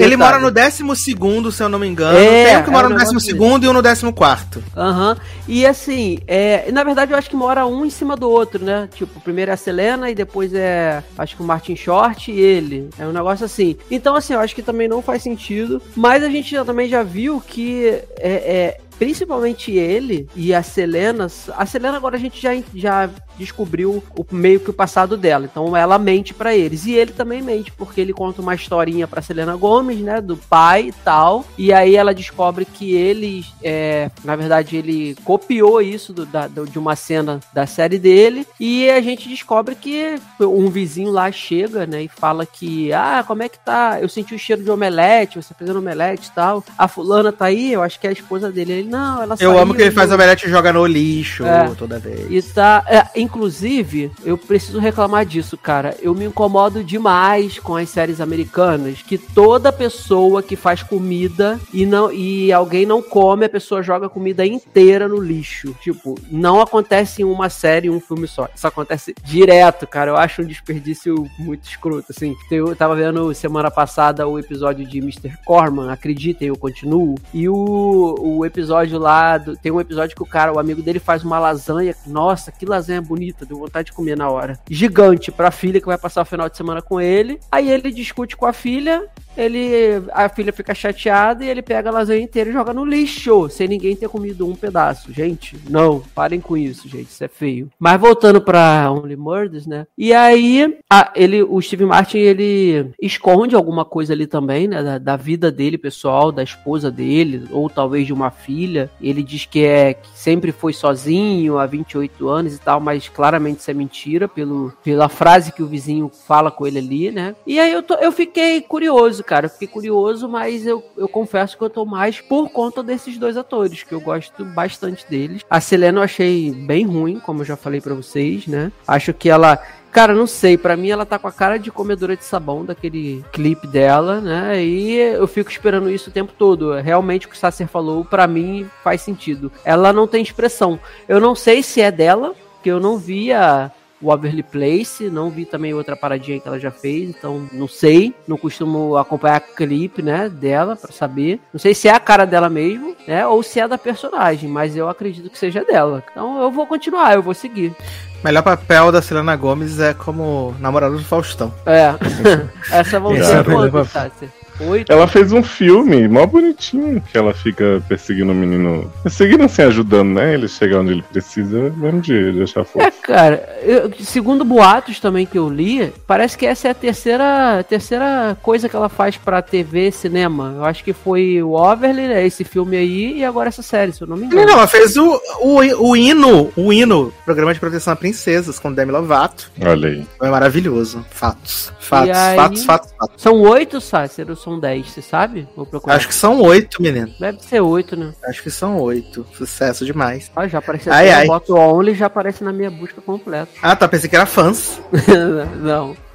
[0.03, 2.19] ele mora no décimo segundo, se eu não me engano.
[2.21, 4.63] É, tem um que mora é no décimo segundo e um no décimo quarto.
[4.77, 5.17] Aham.
[5.49, 8.89] E assim, é, na verdade eu acho que mora um em cima do outro, né?
[8.95, 12.89] Tipo, primeiro é a Selena e depois é, acho que o Martin Short e ele.
[12.99, 13.77] É um negócio assim.
[13.91, 15.81] Então, assim, eu acho que também não faz sentido.
[15.97, 17.87] Mas a gente já, também já viu que
[18.19, 21.27] é, é principalmente ele e a Selena.
[21.57, 23.09] A Selena agora a gente já, já
[23.41, 25.49] descobriu o meio que o passado dela.
[25.51, 26.85] Então ela mente para eles.
[26.85, 30.21] E ele também mente, porque ele conta uma historinha pra Selena Gomes, né?
[30.21, 31.45] Do pai e tal.
[31.57, 36.67] E aí ela descobre que ele, é, na verdade, ele copiou isso do, da, do,
[36.67, 38.47] de uma cena da série dele.
[38.59, 42.03] E a gente descobre que um vizinho lá chega, né?
[42.03, 43.99] E fala que, ah, como é que tá?
[44.01, 46.63] Eu senti o cheiro de omelete, você fazendo omelete e tal.
[46.77, 48.73] A fulana tá aí, eu acho que é a esposa dele.
[48.73, 51.99] Ele, não, ela Eu amo que ele faz omelete e joga no lixo é, toda
[51.99, 52.27] vez.
[52.31, 52.85] E tá.
[52.87, 55.97] É, Inclusive, eu preciso reclamar disso, cara.
[56.03, 61.87] Eu me incomodo demais com as séries americanas que toda pessoa que faz comida e
[61.87, 65.77] não e alguém não come, a pessoa joga a comida inteira no lixo.
[65.81, 68.49] Tipo, não acontece em uma série, um filme só.
[68.53, 70.11] Isso acontece direto, cara.
[70.11, 72.35] Eu acho um desperdício muito escroto, assim.
[72.51, 75.39] Eu tava vendo semana passada o episódio de Mr.
[75.45, 77.15] Corman, acreditem, eu continuo.
[77.33, 80.99] E o, o episódio lá, do, tem um episódio que o cara, o amigo dele
[80.99, 81.95] faz uma lasanha.
[82.05, 84.59] Nossa, que lasanha bonita bonita, deu vontade de comer na hora.
[84.69, 87.39] Gigante pra filha que vai passar o final de semana com ele.
[87.53, 89.07] Aí ele discute com a filha,
[89.37, 93.49] ele a filha fica chateada e ele pega a lasanha inteira e joga no lixo,
[93.51, 95.13] sem ninguém ter comido um pedaço.
[95.13, 97.71] Gente, não, parem com isso, gente, isso é feio.
[97.79, 99.87] Mas voltando pra Only Murders, né?
[99.97, 104.99] E aí, a, ele, o Steve Martin, ele esconde alguma coisa ali também, né, da,
[104.99, 108.91] da, vida dele pessoal, da esposa dele, ou talvez de uma filha.
[109.01, 113.61] Ele diz que é que sempre foi sozinho há 28 anos e tal, mas claramente
[113.61, 117.35] isso é mentira pelo, pela frase que o vizinho fala com ele ali, né?
[117.47, 119.47] E aí eu, tô, eu fiquei curioso, cara.
[119.47, 123.37] Eu fiquei curioso, mas eu, eu confesso que eu tô mais por conta desses dois
[123.37, 125.43] atores, que eu gosto bastante deles.
[125.49, 128.73] A Selena eu achei bem ruim, como eu já falei para vocês, né?
[128.87, 129.59] Acho que ela
[129.93, 133.25] Cara, não sei, para mim ela tá com a cara de comedora de sabão daquele
[133.33, 134.63] clipe dela, né?
[134.63, 136.75] E eu fico esperando isso o tempo todo.
[136.75, 139.51] Realmente o que o Sasser falou, para mim faz sentido.
[139.65, 140.79] Ela não tem expressão.
[141.09, 143.73] Eu não sei se é dela, porque eu não via
[144.03, 148.37] Waverly Place, não vi também outra paradinha que ela já fez, então não sei, não
[148.37, 151.41] costumo acompanhar clipe, né, dela para saber.
[151.55, 154.77] Não sei se é a cara dela mesmo, né, ou se é da personagem, mas
[154.77, 156.05] eu acredito que seja dela.
[156.11, 157.75] Então eu vou continuar, eu vou seguir.
[158.23, 161.53] Melhor papel da Selena Gomes é como namorada do Faustão.
[161.65, 161.95] É.
[162.71, 164.29] Essa vão ser quantas, Tati?
[164.61, 164.93] Oito.
[164.93, 168.91] Ela fez um filme mó bonitinho que ela fica perseguindo o menino.
[169.03, 170.35] Perseguindo assim, ajudando, né?
[170.35, 172.81] Ele chegar onde ele precisa, mesmo de deixar fofo.
[172.81, 177.65] É, cara, eu, segundo boatos também que eu li, parece que essa é a terceira,
[177.69, 180.55] terceira coisa que ela faz pra TV cinema.
[180.57, 184.03] Eu acho que foi o Overly, né, esse filme aí, e agora essa série, se
[184.03, 184.47] eu não me engano.
[184.47, 188.73] Não, ela fez o, o, o hino, o hino, programa de proteção a princesas, com
[188.73, 189.51] Demi Lovato.
[189.61, 190.07] Olha aí.
[190.19, 191.05] Foi maravilhoso.
[191.11, 191.73] Fatos.
[191.79, 193.23] Fatos, aí, fatos, fatos, fatos.
[193.23, 195.47] São oito, Sácero, são dez, você sabe?
[195.57, 195.97] Vou procurar.
[195.97, 197.13] Acho que são oito, menino.
[197.19, 198.13] Deve ser oito, né?
[198.25, 199.27] Acho que são oito.
[199.37, 200.31] Sucesso demais.
[200.35, 200.93] Ah, já apareceu.
[200.93, 201.25] Ai, ai.
[201.25, 203.53] Eu boto Only já aparece na minha busca completa.
[203.63, 203.87] Ah, tá.
[203.89, 204.81] Pensei que era fãs.
[205.61, 205.97] Não.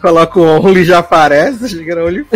[0.00, 2.26] Coloca o Only já aparece, chega no Only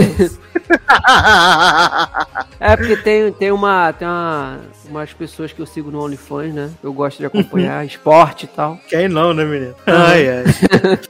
[2.60, 3.92] É porque tem, tem uma.
[3.92, 4.60] Tem uma
[4.92, 6.70] umas pessoas que eu sigo no OnlyFans, né?
[6.82, 8.78] Eu gosto de acompanhar esporte e tal.
[8.88, 9.74] Quem não, né, menino?
[9.86, 10.44] Ai, ai.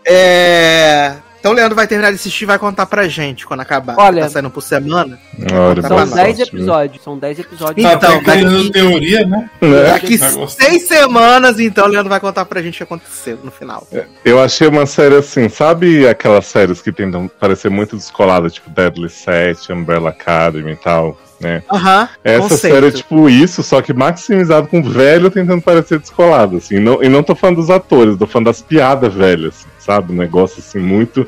[0.06, 1.16] é.
[1.42, 3.96] Então o Leandro vai terminar de assistir e vai contar pra gente quando acabar.
[3.98, 5.18] Olha- tá saindo por semana.
[5.52, 6.58] Olha, São Tá 10 ótimo.
[6.60, 7.02] episódios.
[7.02, 7.84] São 10 episódios.
[7.84, 9.50] Tá Então, criando daqui- teoria, né?
[9.60, 9.82] Né?
[9.90, 10.46] Daqui gostar.
[10.68, 13.84] seis semanas, então, o Leandro vai contar pra gente o que aconteceu no final.
[14.24, 19.10] Eu achei uma série assim, sabe aquelas séries que tentam parecer muito descoladas, tipo Deadly
[19.10, 21.60] Set, Umbrella Academy e tal, né?
[21.72, 22.08] Aham.
[22.22, 22.72] Essa conceito.
[22.74, 26.78] série é tipo isso, só que maximizado com velho tentando parecer descolado, assim.
[26.78, 30.12] Não, e não tô falando dos atores, tô falando das piadas velhas, assim, sabe?
[30.12, 31.26] Um negócio assim, muito.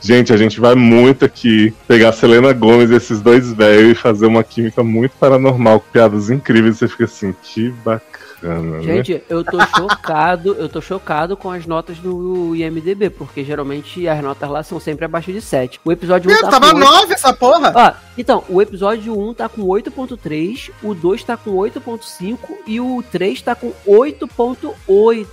[0.00, 3.94] Gente, a gente vai muito aqui pegar a Selena Gomes e esses dois velhos e
[3.94, 6.78] fazer uma química muito paranormal, com piadas incríveis.
[6.78, 8.82] Você fica assim, que bacana, né?
[8.82, 14.20] Gente, eu tô chocado, eu tô chocado com as notas do IMDB, porque geralmente as
[14.22, 15.80] notas lá são sempre abaixo de 7.
[15.84, 16.84] O episódio 1 Meu, tá tava com 8...
[16.84, 17.72] nove essa porra.
[17.74, 23.02] Ó, então, o episódio 1 tá com 8.3, o 2 tá com 8.5 e o
[23.10, 25.26] 3 tá com 8.8.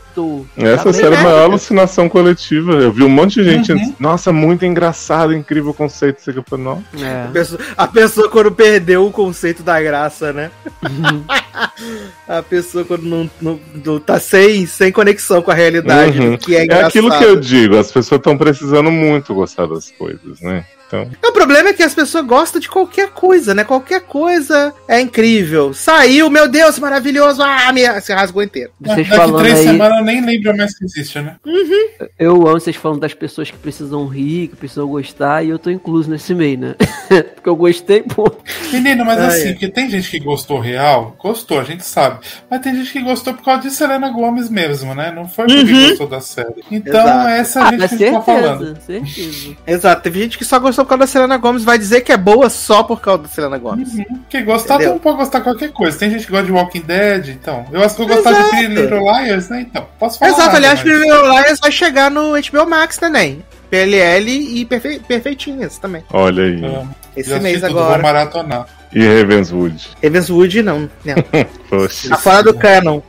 [0.57, 2.73] Essa série é a maior alucinação coletiva.
[2.73, 3.95] Eu vi um monte de gente Uhum.
[3.99, 6.19] nossa, muito engraçado, incrível conceito.
[6.19, 6.83] Isso aqui eu falei, não.
[6.93, 7.27] A É.
[7.31, 10.51] pessoa, a pessoa quando perdeu o conceito da graça, né?
[12.27, 16.37] A pessoa quando não, não- não tá sem, sem conexão com a realidade Uhum.
[16.37, 16.87] que é É engraçado.
[16.87, 20.65] aquilo que eu digo, as pessoas estão precisando muito gostar das coisas, né?
[20.89, 23.63] Então, O problema é que as pessoas gostam de qualquer coisa, né?
[23.63, 25.73] Qualquer coisa é incrível.
[25.73, 27.41] Saiu, meu Deus, maravilhoso.
[27.43, 27.81] Ah, me...
[28.01, 28.71] se rasgou inteiro.
[28.81, 31.35] Vocês Daqui falando três aí, semanas eu nem lembro mais que existe, né?
[32.17, 35.69] eu amo vocês falando das pessoas que precisam rir, que precisam gostar, e eu tô
[35.69, 36.75] incluso nesse meio, né?
[37.35, 38.31] Porque eu gostei, pô.
[38.71, 39.51] Menino, mas Ah, assim, é.
[39.53, 42.19] porque tem gente que gostou real, gostou, a gente sabe.
[42.49, 45.11] Mas tem gente que gostou por causa de Selena Gomes mesmo, né?
[45.11, 45.89] Não foi porque Uhum.
[45.89, 46.63] gostou da série.
[46.71, 47.27] Então, Exato.
[47.29, 48.65] essa Ah, gente que a gente tá falando.
[48.65, 49.57] certeza, certeza.
[49.67, 52.17] Exato, teve gente que só gostou por causa da Selena Gomes, vai dizer que é
[52.17, 53.93] boa só por causa da Selena Gomes.
[53.93, 54.19] Uhum.
[54.29, 54.93] Quem gostar, Entendeu?
[54.93, 55.97] mundo pode gostar de qualquer coisa.
[55.97, 57.65] Tem gente que gosta de Walking Dead, então.
[57.71, 58.49] Eu acho que eu gostar de.
[58.49, 59.61] Pretty Little Liars, né?
[59.61, 60.31] Então, posso falar.
[60.31, 63.43] Exato, nada, aliás, mas- Pretty Little Liars vai chegar no HBO Max também.
[63.69, 64.27] PLL
[64.59, 66.03] e perfe- Perfeitinhas também.
[66.11, 66.65] olha aí.
[66.65, 66.95] Amo.
[67.15, 68.01] Esse mês tudo, Vou agora.
[68.01, 68.65] maratonar.
[68.91, 69.89] E Ravenswood.
[70.01, 70.89] Ravenswood não.
[71.05, 71.15] não.
[71.69, 72.09] Poxa.
[72.09, 73.01] Tá fora do canon.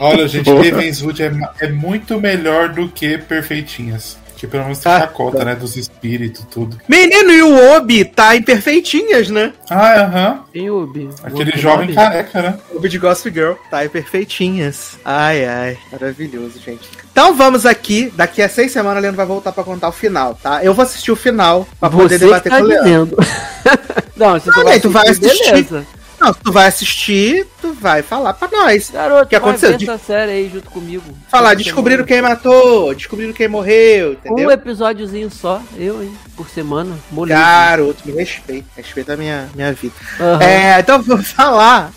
[0.00, 0.64] Olha, gente, Porra.
[0.64, 1.30] Ravenswood é,
[1.60, 4.18] é muito melhor do que Perfeitinhas.
[4.42, 5.54] Que pelo menos tem Ah, chacota, né?
[5.54, 6.76] Dos espíritos tudo.
[6.88, 9.52] Menino, e o Obi tá em Perfeitinhas, né?
[9.70, 10.40] Ah, aham.
[10.52, 11.08] Tem Ubi.
[11.22, 11.94] Aquele Ubi jovem Bob?
[11.94, 12.58] careca, né?
[12.74, 14.98] Obi de Gossip Girl tá em Perfeitinhas.
[15.04, 16.88] Ai, ai, maravilhoso, gente.
[17.12, 20.34] Então vamos aqui, daqui a seis semanas o Leandro vai voltar pra contar o final,
[20.42, 20.64] tá?
[20.64, 23.16] Eu vou assistir o final pra poder Você debater tá com o Leandro.
[24.16, 25.52] Não, se Não, tu, nem, tu vai assistir, assistir.
[25.52, 25.86] beleza.
[26.22, 28.90] Não, se tu vai assistir, tu vai falar pra nós.
[28.90, 29.76] Garoto, que aconteceu?
[29.76, 31.02] De- essa série aí junto comigo.
[31.28, 34.46] Falar, descobriram quem matou, descobriram quem morreu, entendeu?
[34.48, 36.96] Um episódiozinho só, eu, hein, por semana.
[37.10, 37.40] Moleza.
[37.40, 38.68] Garoto, me respeita.
[38.76, 39.94] Respeita a minha, minha vida.
[40.20, 40.42] Aham.
[40.42, 41.90] É, então vou falar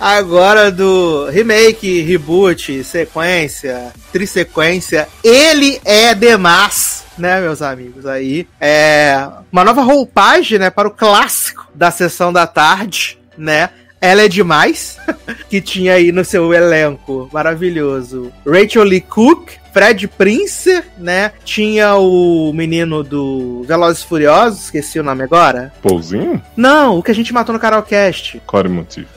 [0.00, 5.06] agora do remake, reboot, sequência, trissequência.
[5.22, 8.06] Ele é demais, né, meus amigos?
[8.06, 13.70] Aí é uma nova roupagem, né, para o clássico da sessão da tarde, né?
[14.00, 14.98] Ela é demais,
[15.50, 21.32] que tinha aí no seu elenco maravilhoso Rachel Lee Cook, Fred Prince, né?
[21.44, 25.72] Tinha o menino do Velozes Furiosos, esqueci o nome agora.
[25.82, 26.42] Pouzinho?
[26.56, 28.40] Não, o que a gente matou no Carolcast.
[28.46, 29.08] Core motivo.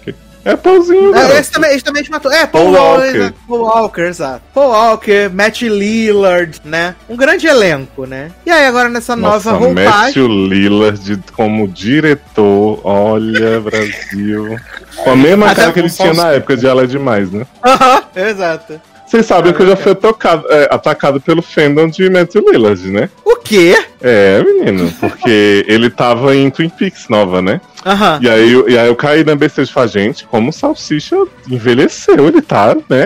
[0.45, 2.31] É Pouzinho, É, esse, também, esse também a gente matou.
[2.31, 3.19] É, Paul, Paul Walker.
[3.19, 3.33] Walker.
[3.47, 4.41] Paul Walker, exato.
[4.53, 6.95] Paul Walker, Matt Lillard, né?
[7.07, 8.29] Um grande elenco, né?
[8.45, 9.89] E aí agora nessa Nossa, nova roupagem...
[9.89, 12.81] Matthew Lillard como diretor.
[12.83, 14.59] Olha, Brasil.
[15.03, 17.45] Com a mesma Até cara que ele tinha na época de Ela é Demais, né?
[17.65, 18.81] Aham, exato.
[19.13, 23.11] Vocês sabem que eu já fui tocado- é, atacado pelo fandom de Matthew Lillard, né?
[23.23, 23.77] O quê?
[24.01, 27.61] É, menino, porque ele tava em Twin Peaks nova, né?
[27.85, 28.17] Aham.
[28.23, 31.15] E aí, eu- e aí eu caí na besteira de falar, gente, como o Salsicha
[31.47, 33.05] envelheceu, ele tá, né?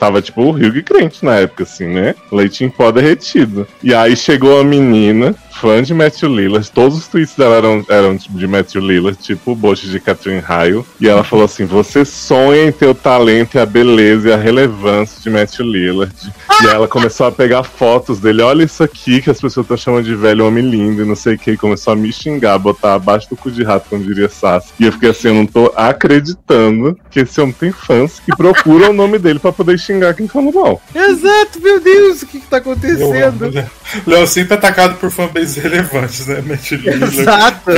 [0.00, 2.16] Tava tipo o Hugh Grant na época, assim, né?
[2.32, 3.68] Leite em pó derretido.
[3.84, 8.16] E aí chegou a menina, fã de Matthew Lillard, todos os tweets dela eram, eram
[8.16, 10.84] de Matthew Lillard, tipo o boche de Catherine Hale.
[11.00, 14.36] E ela falou assim: você sonha em ter o talento e a beleza e a
[14.36, 16.14] relevância de Matthew Lillard.
[16.62, 20.04] E ela começou a pegar fotos dele, olha isso aqui que as pessoas estão chamando
[20.04, 22.94] de velho homem lindo e não sei o que, e começou a me xingar, botar
[22.94, 24.72] abaixo do cu de rato, como diria Sassi.
[24.78, 28.90] E eu fiquei assim, eu não tô acreditando que esse homem tem fãs que procuram
[28.90, 30.80] o nome dele pra poder xingar quem fala mal.
[30.94, 33.50] Exato, meu Deus, o que que tá acontecendo?
[33.50, 33.68] né?
[34.06, 35.10] Léo sempre atacado por
[35.54, 36.42] relevantes, né?
[36.42, 37.70] Matt Exato.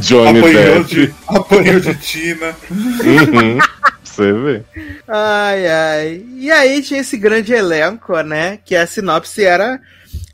[0.00, 0.94] Johnny apanhou Depp.
[0.94, 2.56] de, apanhou de Tina.
[2.70, 3.58] Uhum.
[4.04, 4.62] Você vê.
[5.06, 6.24] Ai, ai.
[6.36, 8.58] E aí tinha esse grande elenco, né?
[8.64, 9.80] Que a sinopse era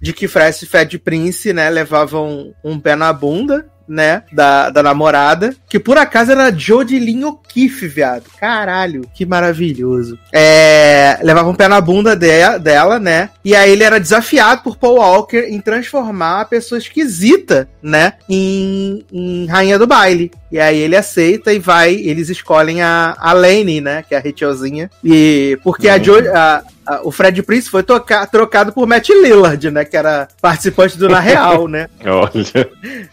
[0.01, 4.23] de que Fred e Fred Prince, né, levavam um pé na bunda, né?
[4.33, 8.25] Da, da namorada, que por acaso era Jodie Lynn O'Keefe, viado.
[8.39, 10.19] Caralho, que maravilhoso.
[10.33, 13.31] É, levava um pé na bunda de, dela, né?
[13.45, 18.15] E aí ele era desafiado por Paul Walker em transformar a pessoa esquisita, né?
[18.29, 20.31] Em, em rainha do baile.
[20.55, 24.05] E aí ele aceita e vai, eles escolhem a, a Lane, né?
[24.09, 24.89] Que é a Rachelzinha.
[25.03, 29.69] E porque a, jo, a, a, o Fred Prince foi tocar, trocado por Matt Lillard,
[29.73, 29.85] né?
[29.85, 31.89] Que era participante do Na Real, né?
[32.07, 32.71] Olha.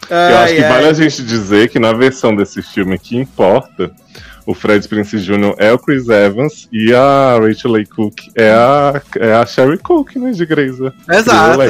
[0.08, 3.90] eu acho que vale a gente dizer que na versão desse filme que importa,
[4.46, 5.54] o Fred Prince Jr.
[5.58, 10.16] é o Chris Evans e a Rachel Leigh Cook é a, é a Sherry Cook,
[10.16, 10.78] né, de Grey's.
[11.08, 11.60] Exato,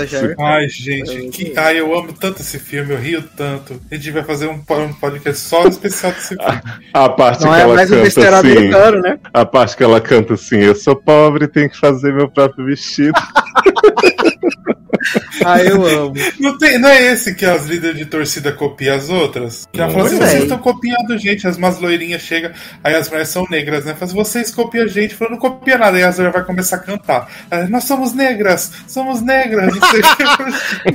[0.40, 3.80] Ai, gente, que, ai, eu amo tanto esse filme, eu rio tanto.
[3.90, 6.60] A gente vai fazer um, um podcast só especial desse filme.
[6.92, 9.18] A, a parte Não que é ela canta um assim, né?
[9.32, 13.12] a parte que ela canta assim, eu sou pobre, tenho que fazer meu próprio vestido.
[15.44, 16.14] ah, eu amo.
[16.38, 19.66] Não, tem, não é esse que as líderes de torcida copiam as outras?
[19.72, 22.50] Que ela fala assim, vocês estão copiando gente, as más loirinhas chegam,
[22.82, 23.94] aí as mulheres são negras, né?
[23.94, 26.76] Fala assim, vocês copiam a gente, falando, não copia nada, aí a Zora vai começar
[26.76, 27.30] a cantar.
[27.68, 30.00] Nós somos negras, somos negras, não sei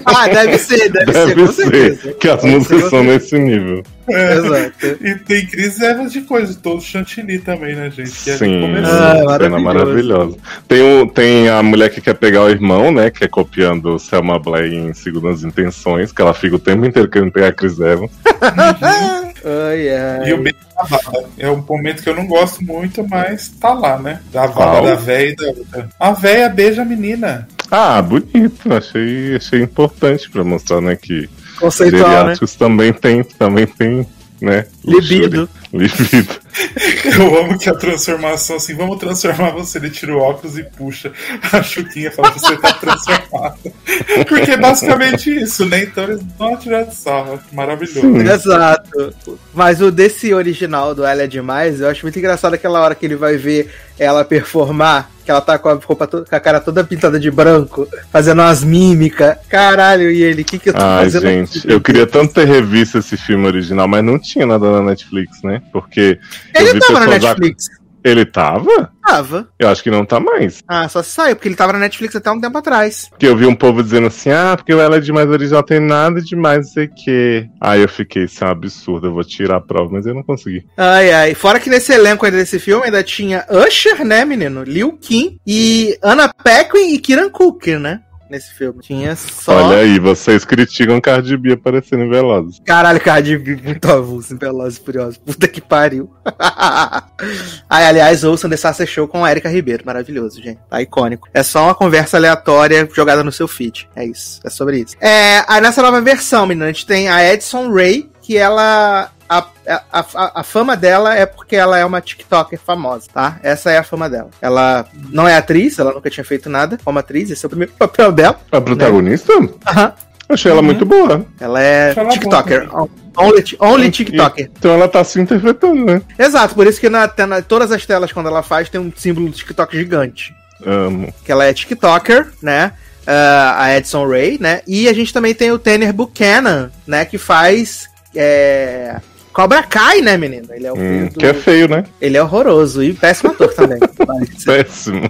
[0.05, 3.83] Ah, deve ser, deve, deve ser, ser que as músicas são nesse nível.
[4.09, 4.33] É.
[4.35, 4.97] Exato.
[5.01, 8.11] E tem Cris Evans de coisa, todo chantilly também, né, gente?
[8.11, 10.37] Que Sim, é cena maravilhosa.
[10.67, 14.39] Tem, o, tem a mulher que quer pegar o irmão, né, que é copiando Selma
[14.39, 18.11] Blair em Segundas Intenções, que ela fica o tempo inteiro querendo pegar a Chris Evans.
[18.41, 20.29] ai, ai.
[20.29, 21.29] E o beijo da Vala.
[21.37, 24.21] É um momento que eu não gosto muito, mas tá lá, né?
[24.31, 25.89] Da Vala, da véia e da outra.
[25.99, 27.47] A véia beija a menina.
[27.69, 28.73] Ah, bonito.
[28.73, 31.29] Achei, achei importante pra mostrar, né, que
[31.59, 32.57] Conceitual, Geriátricos né?
[32.59, 34.07] também tem, também tem,
[34.41, 34.65] né?
[34.83, 35.49] Libido.
[35.73, 36.35] Libido.
[37.17, 41.11] Eu amo que a transformação, assim, vamos transformar você, ele tira o óculos e puxa
[41.51, 43.57] a chuquinha e fala, você tá transformado.
[44.27, 45.83] Porque é basicamente isso, né?
[45.83, 47.39] Então eles dão uma tirada de sarro.
[47.51, 48.01] Maravilhoso.
[48.01, 48.19] Sim.
[48.19, 49.13] Exato.
[49.53, 53.05] Mas o desse original do Ela é Demais, eu acho muito engraçado aquela hora que
[53.05, 56.85] ele vai ver ela performar que ela tá com a, roupa com a cara toda
[56.85, 59.35] pintada de branco, fazendo umas mímicas.
[59.49, 61.69] Caralho, e ele, o que que eu tô Ai, fazendo gente, aqui?
[61.69, 65.61] eu queria tanto ter revisto esse filme original, mas não tinha nada na Netflix, né?
[65.73, 66.17] Porque.
[66.55, 67.67] Ele tava na Netflix.
[68.07, 68.91] Ele tava?
[69.05, 69.49] Tava.
[69.59, 70.63] Eu acho que não tá mais.
[70.67, 73.07] Ah, só se saiu, porque ele tava na Netflix até um tempo atrás.
[73.09, 75.79] Porque eu vi um povo dizendo assim, ah, porque o Ela é Demais original tem
[75.79, 77.49] nada demais, não sei o quê.
[77.59, 80.23] Aí eu fiquei, isso é um absurdo, eu vou tirar a prova, mas eu não
[80.23, 80.65] consegui.
[80.77, 81.35] Ai, ai.
[81.35, 84.63] Fora que nesse elenco ainda desse filme ainda tinha Usher, né, menino?
[84.63, 88.01] Liu Kim e Anna Paquin e Kiran Cook, né?
[88.29, 88.81] Nesse filme.
[88.81, 89.55] Tinha só.
[89.55, 92.61] Olha aí, vocês criticam Cardi B aparecendo em Velozes.
[92.65, 95.17] Caralho, Cardi B muito avulso em Velozes Furiosos.
[95.17, 96.11] Puta que pariu.
[97.69, 99.83] aí, aliás, ouçam The Sasser Show com a Erika Ribeiro.
[99.85, 100.59] Maravilhoso, gente.
[100.69, 101.29] Tá icônico.
[101.33, 103.89] É só uma conversa aleatória jogada no seu feed.
[103.95, 104.39] É isso.
[104.43, 104.95] É sobre isso.
[104.99, 109.45] É, aí nessa nova versão, menina, a gente tem a Edson Ray, que ela a,
[109.67, 113.39] a, a, a, fama dela é porque ela é uma TikToker famosa, tá?
[113.43, 114.29] Essa é a fama dela.
[114.41, 117.73] Ela não é atriz, ela nunca tinha feito nada como atriz, esse é o primeiro
[117.79, 118.39] papel dela.
[118.51, 119.39] A protagonista?
[119.39, 119.49] Né?
[119.65, 119.93] Aham.
[120.29, 120.65] Achei ela uhum.
[120.65, 121.25] muito boa.
[121.39, 122.69] Ela é ela TikToker.
[123.17, 124.51] Only, only TikToker.
[124.57, 126.01] Então ela tá se interpretando, né?
[126.19, 129.29] Exato, por isso que na, na, todas as telas, quando ela faz, tem um símbolo
[129.29, 130.35] do TikTok gigante.
[130.65, 131.13] Amo.
[131.23, 132.73] Que ela é TikToker, né?
[133.03, 134.61] Uh, a Edson Ray, né?
[134.67, 137.05] E a gente também tem o Tanner Buchanan, né?
[137.05, 137.89] Que faz.
[138.13, 138.99] É,
[139.37, 140.47] Cobra Kai, né, menino?
[140.49, 141.19] Ele é o hum, do...
[141.19, 141.83] Que é feio, né?
[142.01, 143.77] Ele é horroroso e péssimo ator também.
[144.43, 145.07] péssimo.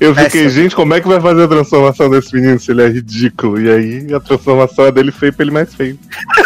[0.00, 0.50] Eu fiquei, péssimo.
[0.50, 3.60] gente, como é que vai fazer a transformação desse menino se ele é ridículo?
[3.60, 5.96] E aí a transformação é dele feio pra ele mais feio.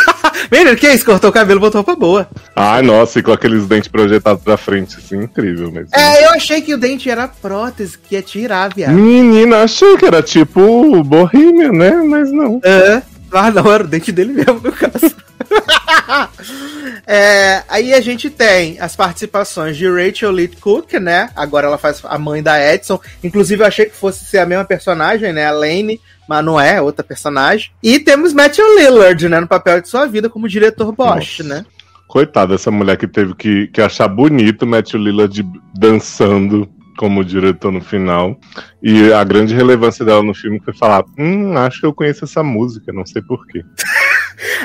[0.53, 1.07] menino, que é isso?
[1.07, 2.29] Cortou o cabelo e botou pra boa.
[2.55, 5.89] Ai, nossa, e com aqueles dentes projetados pra frente, assim, incrível mesmo.
[5.95, 8.93] É, eu achei que o dente era prótese, que ia tirar, viado.
[8.93, 11.93] Menina, achei que era tipo Bohemian, né?
[11.93, 12.61] Mas não.
[12.63, 13.01] É.
[13.33, 15.17] Ah, não, era o dente dele mesmo, no caso.
[17.07, 21.31] é, aí a gente tem as participações de Rachel Lee Cook, né?
[21.37, 23.01] Agora ela faz a mãe da Edson.
[23.23, 25.47] Inclusive, eu achei que fosse ser a mesma personagem, né?
[25.47, 27.71] A Lane, mas não é, é outra personagem.
[27.83, 29.41] E temos Matthew Lillard, né?
[29.41, 31.55] No papel de sua vida como diretor Bosch, Nossa.
[31.55, 31.67] né?
[32.09, 35.43] Coitada dessa mulher que teve que, que achar bonito Matthew Lillard
[35.75, 38.39] dançando como diretor no final.
[38.83, 42.43] E a grande relevância dela no filme foi falar: Hum, acho que eu conheço essa
[42.43, 43.65] música, não sei porquê.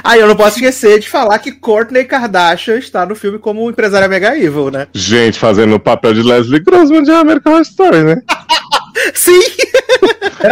[0.03, 4.07] Aí eu não posso esquecer de falar que Courtney Kardashian está no filme como empresária
[4.07, 4.87] mega evil, né?
[4.93, 8.21] Gente, fazendo o papel de Leslie Grossman de American Horror Story, né?
[9.13, 9.41] Sim!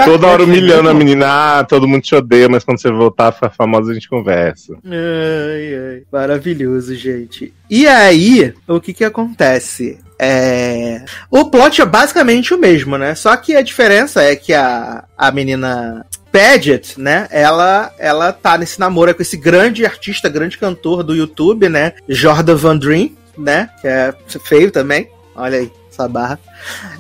[0.05, 3.31] Toda hora humilhando a menina, ah, todo mundo te odeia, mas quando você voltar a
[3.31, 4.75] ficar famosa a gente conversa.
[4.83, 6.03] Ai, ai.
[6.11, 7.53] Maravilhoso, gente.
[7.69, 9.99] E aí, o que que acontece?
[10.19, 11.03] É...
[11.29, 13.15] O plot é basicamente o mesmo, né?
[13.15, 16.05] Só que a diferença é que a, a menina
[16.35, 21.69] Paget, né, ela, ela tá nesse namoro com esse grande artista, grande cantor do YouTube,
[21.69, 24.13] né, Jordan Van Dream, né, que é
[24.43, 26.37] feio também, olha aí, essa barra.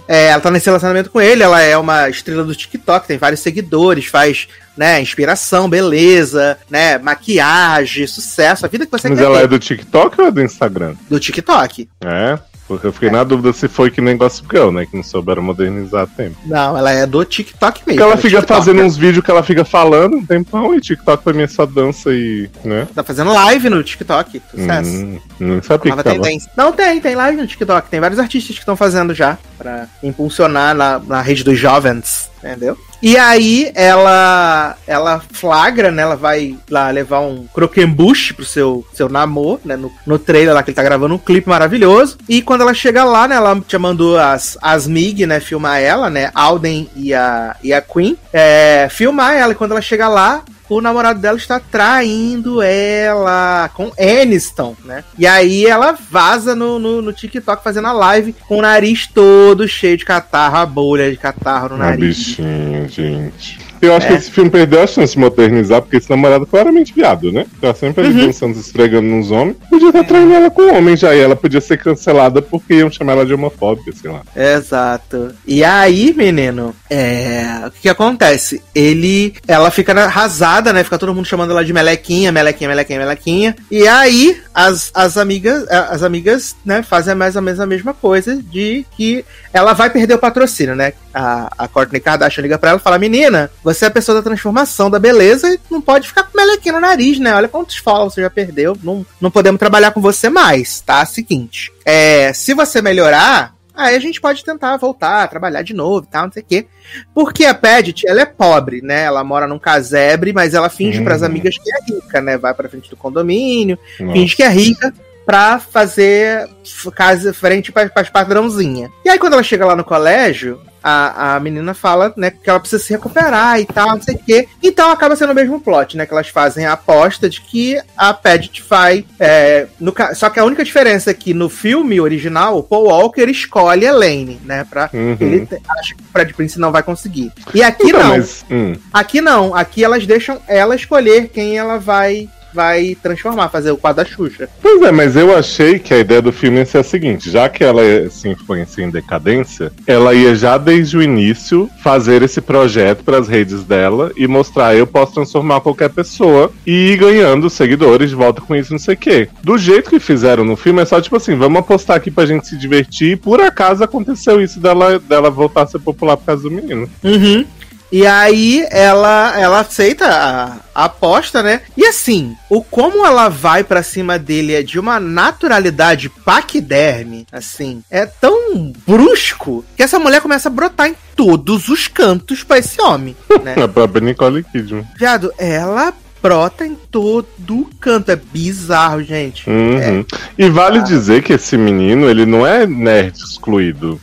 [0.07, 3.41] É, ela tá nesse relacionamento com ele, ela é uma estrela do TikTok, tem vários
[3.41, 4.47] seguidores, faz,
[4.77, 9.43] né, inspiração, beleza, né, maquiagem, sucesso, a vida que você Mas quer ela ter.
[9.43, 10.95] é do TikTok ou é do Instagram?
[11.09, 11.89] do TikTok.
[12.05, 14.85] É, porque eu fiquei na dúvida se foi que nem Gossip Girl, né?
[14.85, 16.35] Que não souberam modernizar a tempo.
[16.45, 17.85] Não, ela é do TikTok mesmo.
[17.85, 18.59] Porque ela do fica TikTok.
[18.59, 21.65] fazendo uns vídeos que ela fica falando um tempão e TikTok pra mim é só
[21.65, 22.49] dança e.
[22.63, 22.87] né?
[22.95, 24.89] Tá fazendo live no TikTok, sucesso.
[24.89, 26.15] Hum, não sabia que tava.
[26.15, 26.51] tendência.
[26.57, 27.89] Não, tem, tem live no TikTok.
[27.89, 32.77] Tem vários artistas que estão fazendo já pra impulsionar na, na rede dos jovens, entendeu?
[33.05, 36.01] E aí ela ela flagra, né?
[36.01, 39.75] Ela vai lá levar um croquembuche pro seu, seu namoro, né?
[39.75, 42.17] No, no trailer lá que ele tá gravando um clipe maravilhoso.
[42.27, 43.35] E quando ela chega lá, né?
[43.35, 45.39] Ela já mandou as, as Mig, né?
[45.39, 46.31] Filmar ela, né?
[46.33, 48.17] Alden e a, e a Queen.
[48.33, 49.51] É, filmar ela.
[49.51, 55.03] E quando ela chega lá, o namorado dela está traindo ela com Aniston, né?
[55.17, 59.67] E aí ela vaza no, no, no TikTok fazendo a live com o nariz todo
[59.67, 62.17] cheio de catarro, a bolha de catarro no nariz.
[62.17, 63.59] bichinho, gente.
[63.85, 64.09] Eu acho É.
[64.09, 67.45] que esse filme perdeu a chance de modernizar, porque esse namorado é claramente viado, né?
[67.61, 68.27] Tá sempre ali Uhum.
[68.27, 69.55] dançando, se esfregando nos homens.
[69.69, 73.13] Podia estar traindo ela com homem já, e ela podia ser cancelada porque iam chamar
[73.13, 74.21] ela de homofóbica, sei lá.
[74.35, 75.33] Exato.
[75.45, 77.63] E aí, menino, é...
[77.67, 78.61] o que, que acontece?
[78.73, 80.83] Ele, ela fica arrasada, né?
[80.83, 83.55] Fica todo mundo chamando ela de melequinha, melequinha, melequinha, melequinha.
[83.69, 88.35] E aí, as, as amigas, as amigas, né, fazem mais ou menos a mesma coisa
[88.41, 90.93] de que ela vai perder o patrocínio, né?
[91.13, 94.21] A, a Courtney Kardashian liga pra ela e fala: Menina, você é a pessoa da
[94.21, 97.35] transformação, da beleza, e não pode ficar com melequinha no nariz, né?
[97.35, 98.77] Olha quantos follows você já perdeu.
[98.81, 101.05] Não, não podemos trabalhar com você mais, tá?
[101.05, 101.73] Seguinte.
[101.83, 106.25] É, se você melhorar, aí a gente pode tentar voltar, trabalhar de novo e tal,
[106.25, 106.67] não sei o quê.
[107.13, 109.03] Porque a Paget, ela é pobre, né?
[109.03, 111.03] Ela mora num casebre, mas ela finge Uhum.
[111.03, 112.37] pras amigas que é rica, né?
[112.37, 114.13] Vai pra frente do condomínio, Nossa.
[114.13, 114.93] finge que é rica
[115.25, 116.47] pra fazer
[116.95, 118.89] casa frente para as padrãozinha.
[119.03, 122.59] E aí quando ela chega lá no colégio, a, a menina fala, né, que ela
[122.59, 124.47] precisa se recuperar e tal, não sei o quê.
[124.61, 128.13] Então acaba sendo o mesmo plot, né, que elas fazem a aposta de que a
[128.13, 132.63] Paget vai, é, no só que a única diferença é que no filme original, o
[132.63, 135.17] Paul Walker escolhe a Elaine, né, pra Uhum.
[135.19, 135.47] ele
[135.79, 137.31] acha que o Fred Prince não vai conseguir.
[137.53, 138.09] E aqui Então, não.
[138.09, 143.71] mas, hum, Aqui não, aqui elas deixam ela escolher quem ela vai vai transformar, fazer
[143.71, 144.49] o quadro da Xuxa.
[144.61, 147.49] Pois é, mas eu achei que a ideia do filme ia ser a seguinte: já
[147.49, 153.03] que ela se influencia em decadência, ela ia já desde o início fazer esse projeto
[153.03, 158.09] para as redes dela e mostrar eu posso transformar qualquer pessoa e ir ganhando seguidores
[158.09, 159.29] de volta com isso, não sei o quê.
[159.43, 162.47] Do jeito que fizeram no filme, é só tipo assim: vamos apostar aqui pra gente
[162.47, 166.43] se divertir e por acaso aconteceu isso dela, dela voltar a ser popular por causa
[166.43, 166.89] do menino.
[167.03, 167.45] Uhum.
[167.91, 171.61] E aí ela ela aceita a, a aposta, né?
[171.77, 177.83] E assim, o como ela vai pra cima dele é de uma naturalidade paquiderme, assim,
[177.89, 182.81] é tão brusco que essa mulher começa a brotar em todos os cantos pra esse
[182.81, 183.55] homem, né?
[183.63, 184.85] A própria Nicole Kidman.
[184.97, 185.93] Viado, ela
[186.25, 189.47] brota em todo canto, é bizarro, gente.
[189.47, 190.03] Uhum.
[190.35, 194.01] E vale dizer que esse menino, ele não é nerd excluído.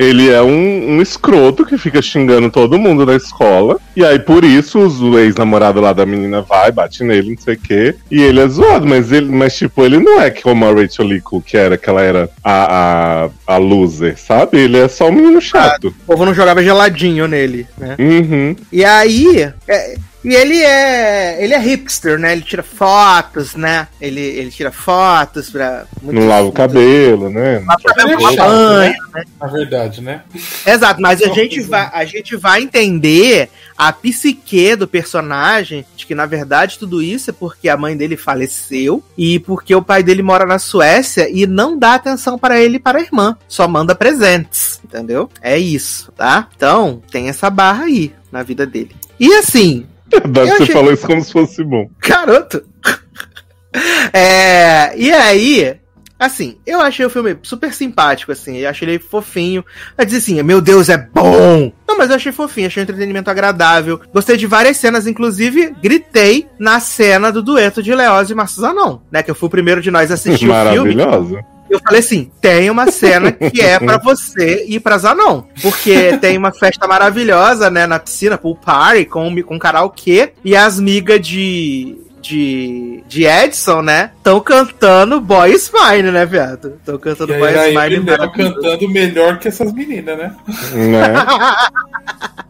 [0.00, 3.76] Ele é um, um escroto que fica xingando todo mundo na escola.
[3.94, 7.60] E aí, por isso, o ex-namorado lá da menina vai, bate nele, não sei o
[7.60, 7.94] quê.
[8.10, 11.44] E ele é zoado, mas ele, mas tipo, ele não é como a Rachel Cook,
[11.44, 14.58] que era, que ela era a, a, a loser, sabe?
[14.58, 15.88] Ele é só um menino chato.
[15.88, 17.96] O povo não jogava geladinho nele, né?
[17.98, 18.56] Uhum.
[18.72, 19.52] E aí.
[19.68, 21.42] é- e ele é.
[21.42, 22.32] Ele é hipster, né?
[22.32, 23.88] Ele tira fotos, né?
[24.00, 25.86] Ele, ele tira fotos pra.
[26.02, 27.64] Não lava o cabelo, né?
[27.84, 28.28] Cabelo roupa.
[28.28, 28.94] com banho.
[29.40, 30.22] Na verdade, né?
[30.66, 36.14] Exato, mas a gente, vai, a gente vai entender a psique do personagem de que,
[36.14, 40.22] na verdade, tudo isso é porque a mãe dele faleceu e porque o pai dele
[40.22, 43.38] mora na Suécia e não dá atenção para ele e para a irmã.
[43.48, 45.30] Só manda presentes, entendeu?
[45.40, 46.46] É isso, tá?
[46.54, 48.94] Então, tem essa barra aí na vida dele.
[49.18, 49.86] E assim,
[50.34, 51.88] Você achei- falou isso como se fosse bom.
[52.00, 52.62] Garoto!
[54.12, 55.76] é, e aí,
[56.18, 59.64] assim, eu achei o filme super simpático, assim, eu achei ele fofinho.
[59.96, 61.72] Eu disse assim, meu Deus, é bom!
[61.86, 64.00] Não, mas eu achei fofinho, achei um entretenimento agradável.
[64.12, 68.98] Gostei de várias cenas, inclusive gritei na cena do dueto de Leoz e Marcos Zanon,
[69.10, 69.22] né?
[69.22, 70.94] Que eu fui o primeiro de nós a assistir o filme.
[70.94, 71.44] Maravilhosa.
[71.70, 75.44] Eu falei assim: tem uma cena que é pra você ir pra Zanon.
[75.62, 80.80] Porque tem uma festa maravilhosa, né, na piscina, pool party, com, com karaokê, e as
[80.80, 81.96] migas de.
[82.20, 84.10] De, de Edson, né?
[84.18, 86.74] Estão cantando Boys Mine, né, viado?
[86.78, 87.96] Estão cantando E aí, Mine.
[87.96, 90.36] ele cantando melhor que essas meninas, né?
[90.74, 91.14] Né?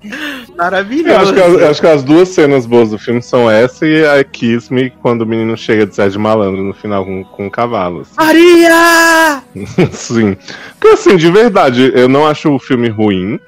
[0.56, 1.10] Maravilhoso.
[1.10, 4.04] Eu acho, que as, acho que as duas cenas boas do filme são essa e
[4.06, 7.50] a Kiss Me, quando o menino chega de Sérgio Malandro no final com, com um
[7.50, 8.00] cavalo.
[8.00, 8.14] Assim.
[8.16, 9.42] Maria!
[9.92, 10.36] Sim.
[10.78, 13.38] Porque assim, de verdade, eu não acho o filme ruim.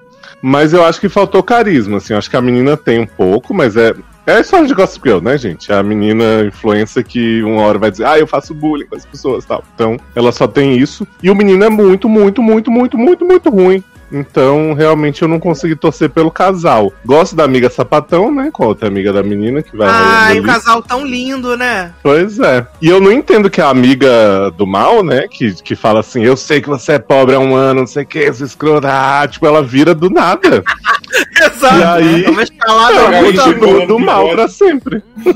[0.45, 2.13] Mas eu acho que faltou carisma, assim.
[2.13, 3.95] Eu acho que a menina tem um pouco, mas é.
[4.27, 5.73] É a história de Gossip Girl, né, gente?
[5.73, 9.45] A menina influência que uma hora vai dizer, ah, eu faço bullying com as pessoas
[9.45, 9.65] tal.
[9.75, 11.07] Então, ela só tem isso.
[11.23, 13.83] E o menino é muito, muito, muito, muito, muito, muito ruim.
[14.13, 16.93] Então, realmente, eu não consegui torcer pelo casal.
[17.05, 18.51] Gosto da amiga sapatão, né?
[18.53, 19.89] Com a outra amiga da menina que vai.
[19.91, 21.93] Ah, e o casal tão lindo, né?
[22.03, 22.67] Pois é.
[22.81, 25.27] E eu não entendo que a amiga do mal, né?
[25.29, 28.03] Que, que fala assim: Eu sei que você é pobre há um ano, não sei
[28.03, 28.87] o que, esse escroto.
[28.87, 30.63] Ah, tipo, ela vira do nada.
[31.41, 31.79] Exato.
[31.79, 32.43] E aí, né?
[32.43, 35.03] escalada ela continua do mal pra sempre.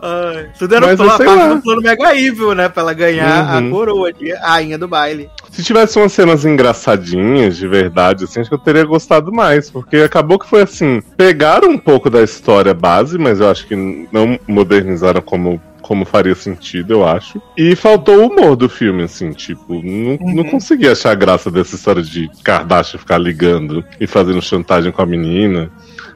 [0.00, 2.68] Ai, tudo era Mas, plano, parte plano Mega Evil, né?
[2.68, 3.68] Pra ela ganhar uhum.
[3.68, 5.28] a coroa de rainha do baile.
[5.50, 9.70] Se tivesse umas cenas engraçadinhas, de verdade, assim, acho que eu teria gostado mais.
[9.70, 14.08] Porque acabou que foi assim: pegaram um pouco da história base, mas eu acho que
[14.10, 17.42] não modernizaram como como faria sentido, eu acho.
[17.56, 20.34] E faltou o humor do filme, assim, tipo, não, uhum.
[20.36, 25.06] não consegui achar graça dessa história de Kardashian ficar ligando e fazendo chantagem com a
[25.06, 25.70] menina.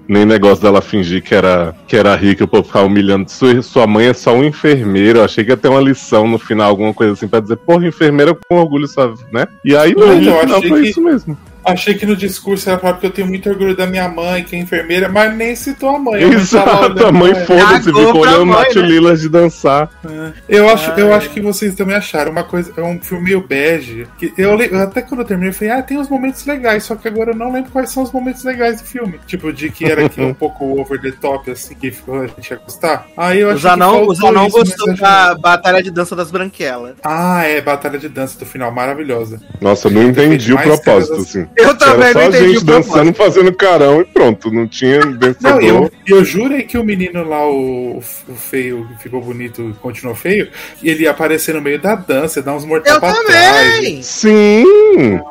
[0.09, 3.29] Nem negócio dela fingir que era, que era rica, o povo ficar humilhando.
[3.29, 5.19] Sua, sua mãe é só um enfermeiro.
[5.19, 7.89] Eu achei que ia ter uma lição no final, alguma coisa assim, pra dizer, porra,
[7.89, 9.49] enfermeira com orgulho, sabe, né?
[9.65, 10.89] E aí, não, no final foi que...
[10.91, 11.37] isso mesmo.
[11.67, 14.59] Achei que no discurso era porque eu tenho muito orgulho da minha mãe, que é
[14.59, 16.23] enfermeira, mas nem citou a mãe.
[16.23, 18.83] Exato, a mãe foda-se, ficou olhando Nath né?
[18.83, 19.91] Lilas de dançar.
[20.05, 20.33] É.
[20.49, 24.07] Eu, acho, eu acho que vocês também acharam uma coisa, é um filme meio bege.
[24.19, 26.95] Que eu, eu, até quando eu terminei, eu falei, ah, tem uns momentos legais, só
[26.95, 29.19] que agora eu não lembro quais são os momentos legais do filme.
[29.27, 32.57] Tipo, de que era aqui um pouco over the top, assim, que a gente ia
[32.57, 33.07] gostar.
[33.17, 36.95] Aí eu achei Zanão, o Zanão gostou da Batalha de Dança das Branquelas.
[37.03, 39.41] Ah, é, Batalha de Dança do final, maravilhosa.
[39.61, 41.47] Nossa, eu não entendi o propósito, assim.
[41.57, 45.01] Eu também não entendi gente dançando, fazendo carão e pronto, não tinha
[45.41, 50.15] Não, eu, eu jurei que o menino lá, o, o feio, que ficou bonito continuou
[50.15, 50.51] feio,
[50.83, 53.25] ele ia aparecer no meio da dança, dar uns mortais pra também.
[53.27, 54.07] trás.
[54.07, 54.65] Sim!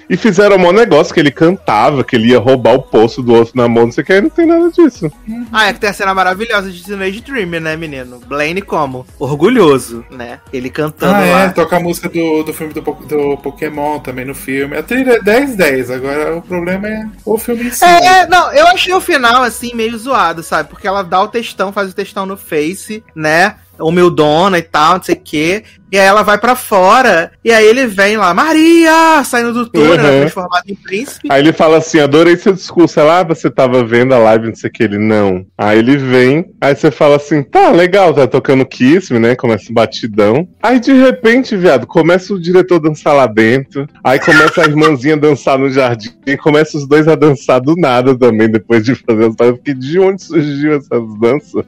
[0.09, 3.33] E fizeram um bom negócio que ele cantava, que ele ia roubar o poço do
[3.33, 5.11] outro na mão, não sei o que, não tem nada disso.
[5.27, 5.45] Uhum.
[5.51, 8.19] Ah, é que tem a cena maravilhosa de Teenage Dream, né, menino?
[8.25, 9.05] Blaine como?
[9.19, 10.39] Orgulhoso, né?
[10.51, 11.43] Ele cantando ah, lá.
[11.43, 14.75] é, toca a música do, do filme do, do Pokémon também no filme.
[14.75, 17.83] A trilha é 10-10, agora o problema é o filme em si.
[17.83, 20.69] É, é, não, eu achei o final, assim, meio zoado, sabe?
[20.69, 23.55] Porque ela dá o textão, faz o textão no Face, né?
[23.79, 25.63] Humildona e tal, não sei o quê.
[25.91, 29.91] E aí ela vai para fora, e aí ele vem lá, Maria, saindo do túnel,
[29.91, 30.19] uhum.
[30.21, 31.27] transformado em príncipe.
[31.31, 32.99] Aí ele fala assim, adorei seu discurso.
[32.99, 35.45] Ela, ah, você tava vendo a live, não sei o que, ele, não.
[35.57, 39.71] Aí ele vem, aí você fala assim, tá, legal, tá tocando Kiss Me, né, começa
[39.71, 40.47] o batidão.
[40.61, 45.17] Aí de repente, viado, começa o diretor dançar lá dentro, aí começa a irmãzinha a
[45.19, 49.27] dançar no jardim, e começa os dois a dançar do nada também, depois de fazer
[49.27, 51.63] as Porque de onde surgiu essas danças?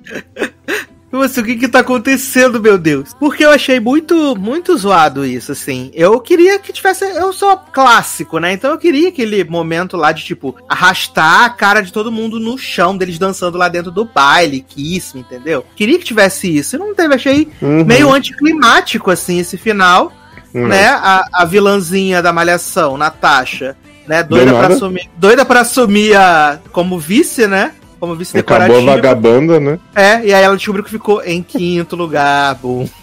[1.09, 3.13] Você, o que que tá acontecendo, meu Deus?
[3.17, 5.89] Porque eu achei muito, muito zoado isso, assim.
[5.93, 7.05] Eu queria que tivesse.
[7.05, 8.51] Eu sou clássico, né?
[8.51, 12.57] Então eu queria aquele momento lá de, tipo, arrastar a cara de todo mundo no
[12.57, 15.65] chão, deles dançando lá dentro do baile, que isso, entendeu?
[15.75, 16.75] Queria que tivesse isso.
[16.75, 17.85] E não teve, achei uhum.
[17.85, 20.11] meio anticlimático, assim, esse final.
[20.53, 20.67] Uhum.
[20.67, 20.87] Né?
[20.87, 23.77] A, a vilãzinha da malhação, Natasha,
[24.07, 24.23] né?
[24.23, 27.73] Doida pra, assumir, doida pra assumir a, como vice, né?
[27.99, 28.73] Como vice-decorativa.
[28.73, 29.79] Acabou a vagabanda, né?
[29.95, 32.87] É, e aí ela descobriu que ficou em quinto lugar, bom.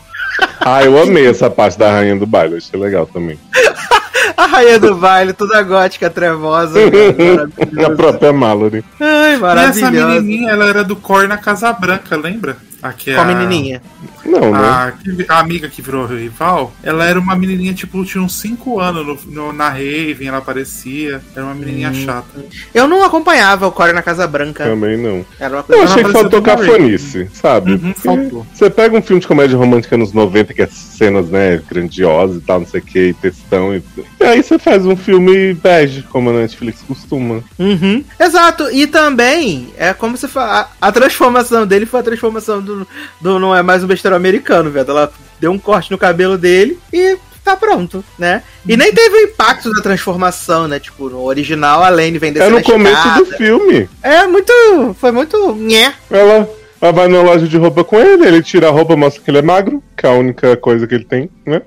[0.58, 3.38] Ah, eu amei essa parte da rainha do baile, achei legal também.
[4.36, 6.80] a rainha do baile, toda gótica, trevosa.
[7.86, 8.84] a própria Mallory.
[8.98, 9.80] Ai, maravilhosa.
[9.80, 12.56] E essa menininha, ela era do Cor na Casa Branca, lembra?
[12.84, 13.80] Aqui é Qual a menininha?
[14.26, 14.58] Não, né?
[14.58, 14.92] A,
[15.30, 19.32] a, amiga que virou rival, ela era uma menininha, tipo, tinha uns 5 anos no,
[19.32, 21.22] no, na Raven, ela aparecia.
[21.34, 21.94] Era uma menininha hum.
[21.94, 22.44] chata.
[22.74, 24.64] Eu não acompanhava o Core na Casa Branca.
[24.64, 25.24] Também não.
[25.40, 27.72] Era uma coisa Eu achei que faltou cafonice, sabe?
[27.72, 28.46] Uhum, faltou.
[28.52, 32.40] Você pega um filme de comédia romântica nos 90, que é cenas, né, grandiosas e
[32.42, 33.74] tal, não sei o que, e textão.
[33.74, 33.82] E,
[34.20, 37.42] e aí você faz um filme bege, como a Netflix costuma.
[37.58, 38.04] Uhum.
[38.20, 38.70] Exato.
[38.70, 42.88] E também, é como você fala, a transformação dele foi a transformação do do,
[43.20, 44.90] do Não É Mais um Besteiro Americano, velho.
[44.90, 48.42] Ela deu um corte no cabelo dele e tá pronto, né?
[48.66, 50.80] E nem teve o impacto da transformação, né?
[50.80, 53.88] Tipo, no original a Lane vem descendo É no começo do filme.
[54.02, 54.52] É muito.
[54.98, 55.54] Foi muito.
[55.54, 55.92] Nhé.
[56.10, 56.48] Ela,
[56.80, 59.38] ela vai na loja de roupa com ele, ele tira a roupa, mostra que ele
[59.38, 61.60] é magro, que é a única coisa que ele tem, né?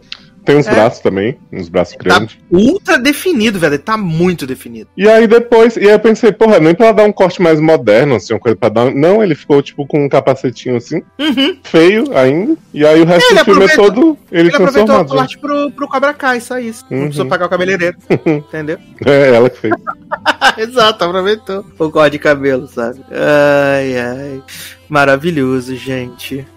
[0.48, 0.72] Tem uns é.
[0.72, 2.38] braços também, uns braços tá grandes.
[2.50, 3.74] ultra definido, velho.
[3.74, 4.90] Ele tá muito definido.
[4.96, 8.16] E aí depois, e aí eu pensei, porra, nem pra dar um corte mais moderno,
[8.16, 8.90] assim, uma coisa pra dar.
[8.96, 11.58] Não, ele ficou tipo com um capacetinho assim, uhum.
[11.64, 12.56] feio ainda.
[12.74, 14.90] E aí o resto do filme é todo ele, ele transformado.
[14.90, 16.86] Ele aproveitou pro, pro Cobra Kai, só isso.
[16.90, 16.98] Uhum.
[16.98, 17.98] Não precisou pagar o cabeleireiro.
[18.26, 18.78] entendeu?
[19.06, 19.74] É, ela que fez.
[20.58, 23.02] Exato, aproveitou o corte de cabelo, sabe?
[23.12, 24.44] Ai, ai.
[24.88, 26.48] Maravilhoso, gente.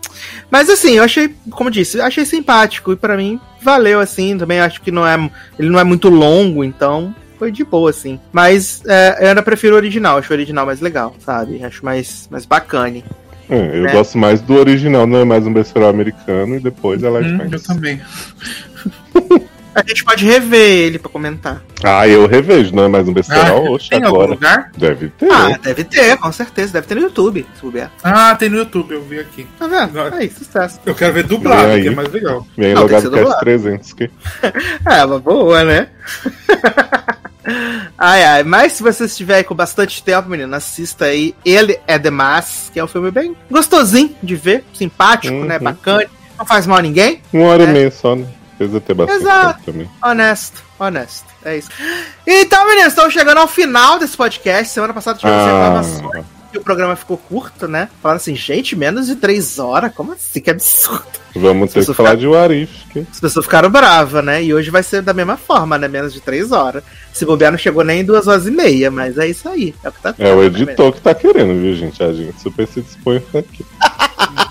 [0.50, 4.36] Mas assim, eu achei, como disse, achei simpático e para mim valeu assim.
[4.36, 8.18] Também acho que não é, ele não é muito longo, então foi de boa assim.
[8.32, 11.62] Mas é, eu ainda prefiro o original, acho o original mais legal, sabe?
[11.64, 13.02] Acho mais mais bacana.
[13.48, 13.92] É, eu né?
[13.92, 17.48] gosto mais do original, não é mais um besteiro americano e depois ela é hum,
[17.50, 18.00] Eu também.
[19.74, 21.62] A gente pode rever ele pra comentar.
[21.82, 23.66] Ah, eu revejo, não é mais um besterol?
[23.66, 24.22] Ah, Oxe, tem agora.
[24.22, 24.70] algum lugar?
[24.76, 25.30] Deve ter.
[25.30, 26.72] Ah, deve ter, com certeza.
[26.72, 27.90] Deve ter no YouTube, se bobear.
[28.02, 29.46] Ah, tem no YouTube, eu vi aqui.
[29.58, 29.98] Tá vendo?
[29.98, 30.16] Agora.
[30.16, 30.80] Aí, sucesso.
[30.84, 32.46] Eu quero ver dublado, que é mais legal.
[32.56, 33.92] Vem logado Cast 300.
[33.92, 34.10] Que...
[34.86, 35.88] é, uma boa, né?
[37.96, 38.42] ai, ai.
[38.42, 41.34] Mas se você estiver aí com bastante tempo, menino, assista aí.
[41.44, 45.40] Ele é demais, que é um filme bem gostosinho de ver, simpático, né?
[45.40, 45.46] uhum.
[45.46, 45.58] né?
[45.60, 46.06] Bacana.
[46.36, 47.20] Não faz mal a ninguém.
[47.32, 47.70] Uma hora né?
[47.70, 48.26] e meia só, né?
[48.60, 49.60] Precisa ter bastante Exato.
[49.64, 49.90] também.
[50.04, 51.24] Honesto, honesto.
[51.42, 51.70] É isso.
[52.26, 54.74] Então, meninos, estamos chegando ao final desse podcast.
[54.74, 55.46] Semana passada tivemos ah.
[55.46, 57.88] reclamações que o programa ficou curto, né?
[58.02, 59.94] Falaram assim, gente, menos de três horas?
[59.94, 60.40] Como assim?
[60.40, 61.06] Que absurdo.
[61.34, 62.86] Vamos ter que falar de Warif.
[62.92, 63.06] Que...
[63.10, 64.42] As pessoas ficaram bravas, né?
[64.42, 65.88] E hoje vai ser da mesma forma, né?
[65.88, 66.82] Menos de três horas.
[67.14, 69.74] Se bobear, não chegou nem em duas horas e meia, mas é isso aí.
[69.82, 72.02] É o que tá É o editor que tá querendo, viu, gente?
[72.02, 73.64] A gente super se dispõe aqui.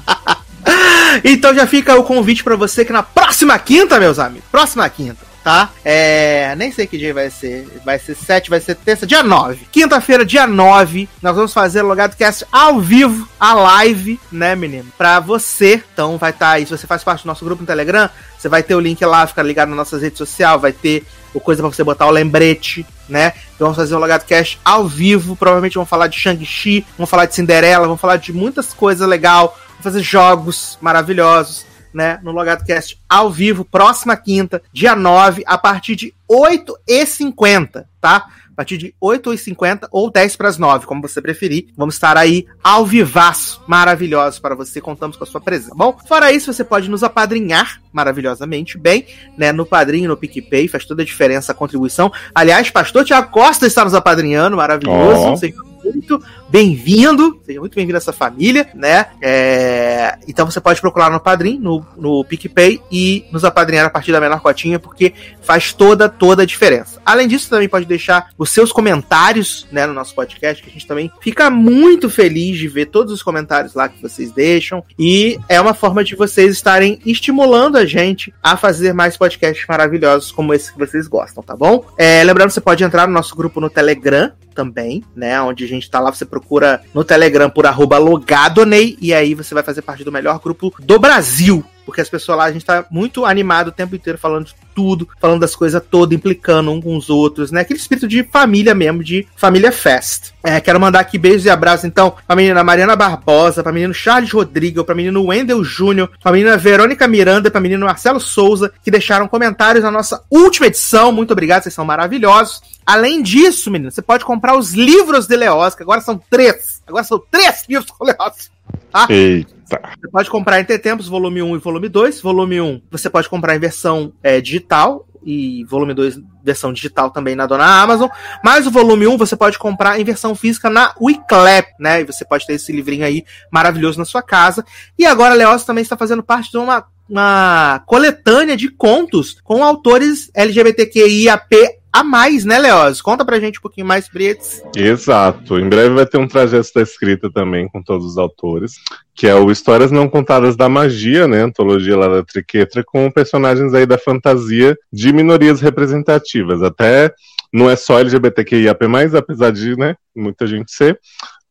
[1.23, 5.25] Então já fica o convite para você que na próxima quinta, meus amigos, próxima quinta,
[5.43, 5.69] tá?
[5.83, 7.67] É, nem sei que dia vai ser.
[7.83, 9.67] Vai ser 7, vai ser terça, dia 9.
[9.71, 14.91] Quinta-feira, dia 9, nós vamos fazer o Logado Cast ao vivo, a live, né, menino?
[14.97, 15.83] Pra você.
[15.93, 18.47] Então vai estar tá aí, se você faz parte do nosso grupo no Telegram, você
[18.47, 21.61] vai ter o link lá, ficar ligado nas nossas redes sociais, vai ter o coisa
[21.61, 23.33] para você botar o lembrete, né?
[23.55, 27.25] Então vamos fazer um Logado Cast ao vivo, provavelmente vamos falar de Shang-Chi, vamos falar
[27.25, 29.49] de Cinderela, vamos falar de muitas coisas legais
[29.81, 32.19] fazer jogos maravilhosos, né?
[32.23, 38.27] No Logado Cast ao vivo, próxima quinta, dia 9, a partir de 8h50, tá?
[38.51, 41.67] A partir de 8h50 ou 10 para as 9, como você preferir.
[41.77, 44.81] Vamos estar aí ao vivaço, maravilhosos para você.
[44.81, 45.97] Contamos com a sua presença, bom?
[46.07, 49.07] Fora isso, você pode nos apadrinhar maravilhosamente bem,
[49.37, 49.51] né?
[49.53, 52.11] No Padrinho, no PicPay, faz toda a diferença a contribuição.
[52.35, 55.33] Aliás, Pastor Tiago Costa está nos apadrinhando, maravilhoso.
[55.45, 59.07] Oh muito bem-vindo, seja muito bem-vindo a essa família, né?
[59.21, 60.17] É...
[60.27, 64.21] Então você pode procurar no Padrim, no, no PicPay e nos apadrinhar a partir da
[64.21, 67.01] menor cotinha, porque faz toda, toda a diferença.
[67.05, 70.87] Além disso, também pode deixar os seus comentários, né, no nosso podcast, que a gente
[70.87, 74.83] também fica muito feliz de ver todos os comentários lá que vocês deixam.
[74.97, 80.31] E é uma forma de vocês estarem estimulando a gente a fazer mais podcasts maravilhosos
[80.31, 81.85] como esse que vocês gostam, tá bom?
[81.97, 85.41] É, lembrando, você pode entrar no nosso grupo no Telegram, também, né?
[85.41, 89.53] Onde a gente tá lá, você procura no Telegram por arroba logadonei, e aí você
[89.53, 91.63] vai fazer parte do melhor grupo do Brasil.
[91.89, 95.09] Porque as pessoas lá, a gente tá muito animado o tempo inteiro falando de tudo,
[95.19, 97.61] falando das coisas todas, implicando um com os outros, né?
[97.61, 100.31] Aquele espírito de família mesmo, de família fest.
[100.43, 104.31] É, quero mandar aqui beijos e abraços, então, pra menina Mariana Barbosa, pra menino Charles
[104.31, 109.27] Rodrigo, pra menino Wendel Júnior, pra menina Verônica Miranda, pra menino Marcelo Souza, que deixaram
[109.27, 111.11] comentários na nossa última edição.
[111.11, 112.61] Muito obrigado, vocês são maravilhosos.
[112.85, 116.81] Além disso, menino, você pode comprar os livros de Leoz, que agora são três.
[116.87, 118.49] Agora são três livros com Leoz.
[118.91, 119.07] Tá?
[119.09, 119.58] Eita.
[119.69, 122.21] Você pode comprar Entre Tempos, volume 1 e volume 2.
[122.21, 127.35] Volume 1 você pode comprar em versão é, digital e volume 2 versão digital também
[127.35, 128.09] na dona Amazon.
[128.43, 132.01] Mas o volume 1 você pode comprar em versão física na Wiclap, né?
[132.01, 134.65] E você pode ter esse livrinho aí maravilhoso na sua casa.
[134.97, 139.63] E agora a Leoz também está fazendo parte de uma, uma coletânea de contos com
[139.63, 143.01] autores LGBTQIAP a mais, né, Leoz?
[143.01, 144.61] Conta pra gente um pouquinho mais, Brits.
[144.75, 145.59] Exato.
[145.59, 148.73] Em breve vai ter um trajeto da escrita também com todos os autores,
[149.15, 153.73] que é o Histórias Não Contadas da Magia, né, antologia lá da Triquetra, com personagens
[153.73, 156.61] aí da fantasia de minorias representativas.
[156.61, 157.11] Até
[157.51, 158.85] não é só LGBTQIAP+,
[159.17, 160.99] apesar de, né, muita gente ser,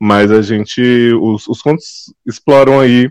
[0.00, 3.10] mas a gente, os, os contos exploram aí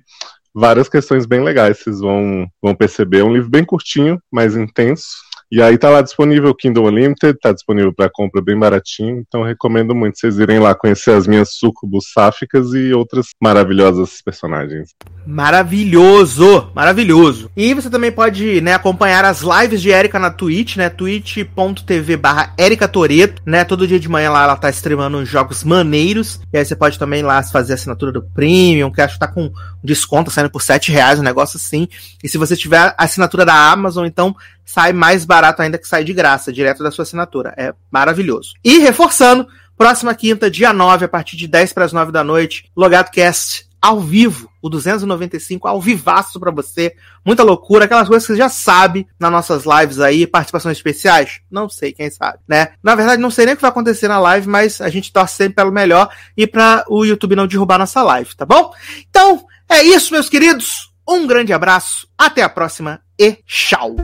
[0.56, 3.20] várias questões bem legais, vocês vão, vão perceber.
[3.20, 7.38] É um livro bem curtinho, mas intenso, e aí tá lá disponível o Kindle Unlimited,
[7.40, 11.53] tá disponível para compra bem baratinho, então recomendo muito vocês irem lá conhecer as minhas
[11.53, 14.90] sucubus sáficas e outras maravilhosas personagens.
[15.26, 17.49] Maravilhoso, maravilhoso.
[17.56, 22.53] E você também pode, né, acompanhar as lives de Erika na Twitch, né, twitch.tv barra
[22.57, 26.65] Erika Toreto, né, todo dia de manhã lá ela tá streamando jogos maneiros, e aí
[26.65, 29.52] você pode também lá fazer a assinatura do Premium, que acho que tá com
[29.88, 31.88] desconto, saindo por 7 reais, um negócio assim.
[32.24, 36.14] E se você tiver assinatura da Amazon, então sai mais barato ainda que sai de
[36.14, 37.54] graça, direto da sua assinatura.
[37.57, 38.54] É maravilhoso.
[38.64, 42.70] E reforçando, próxima quinta, dia 9, a partir de 10 para as 9 da noite,
[42.76, 46.96] Logado Cast ao vivo, o 295 ao vivaço para você.
[47.26, 51.40] Muita loucura, aquelas coisas que você já sabe nas nossas lives aí, participações especiais?
[51.49, 52.70] Não sei, quem sabe, né?
[52.82, 55.36] Na verdade, não sei nem o que vai acontecer na live, mas a gente torce
[55.36, 58.72] sempre pelo melhor e para o YouTube não derrubar nossa live, tá bom?
[59.10, 60.91] Então, é isso, meus queridos.
[61.07, 63.96] Um grande abraço, até a próxima e tchau!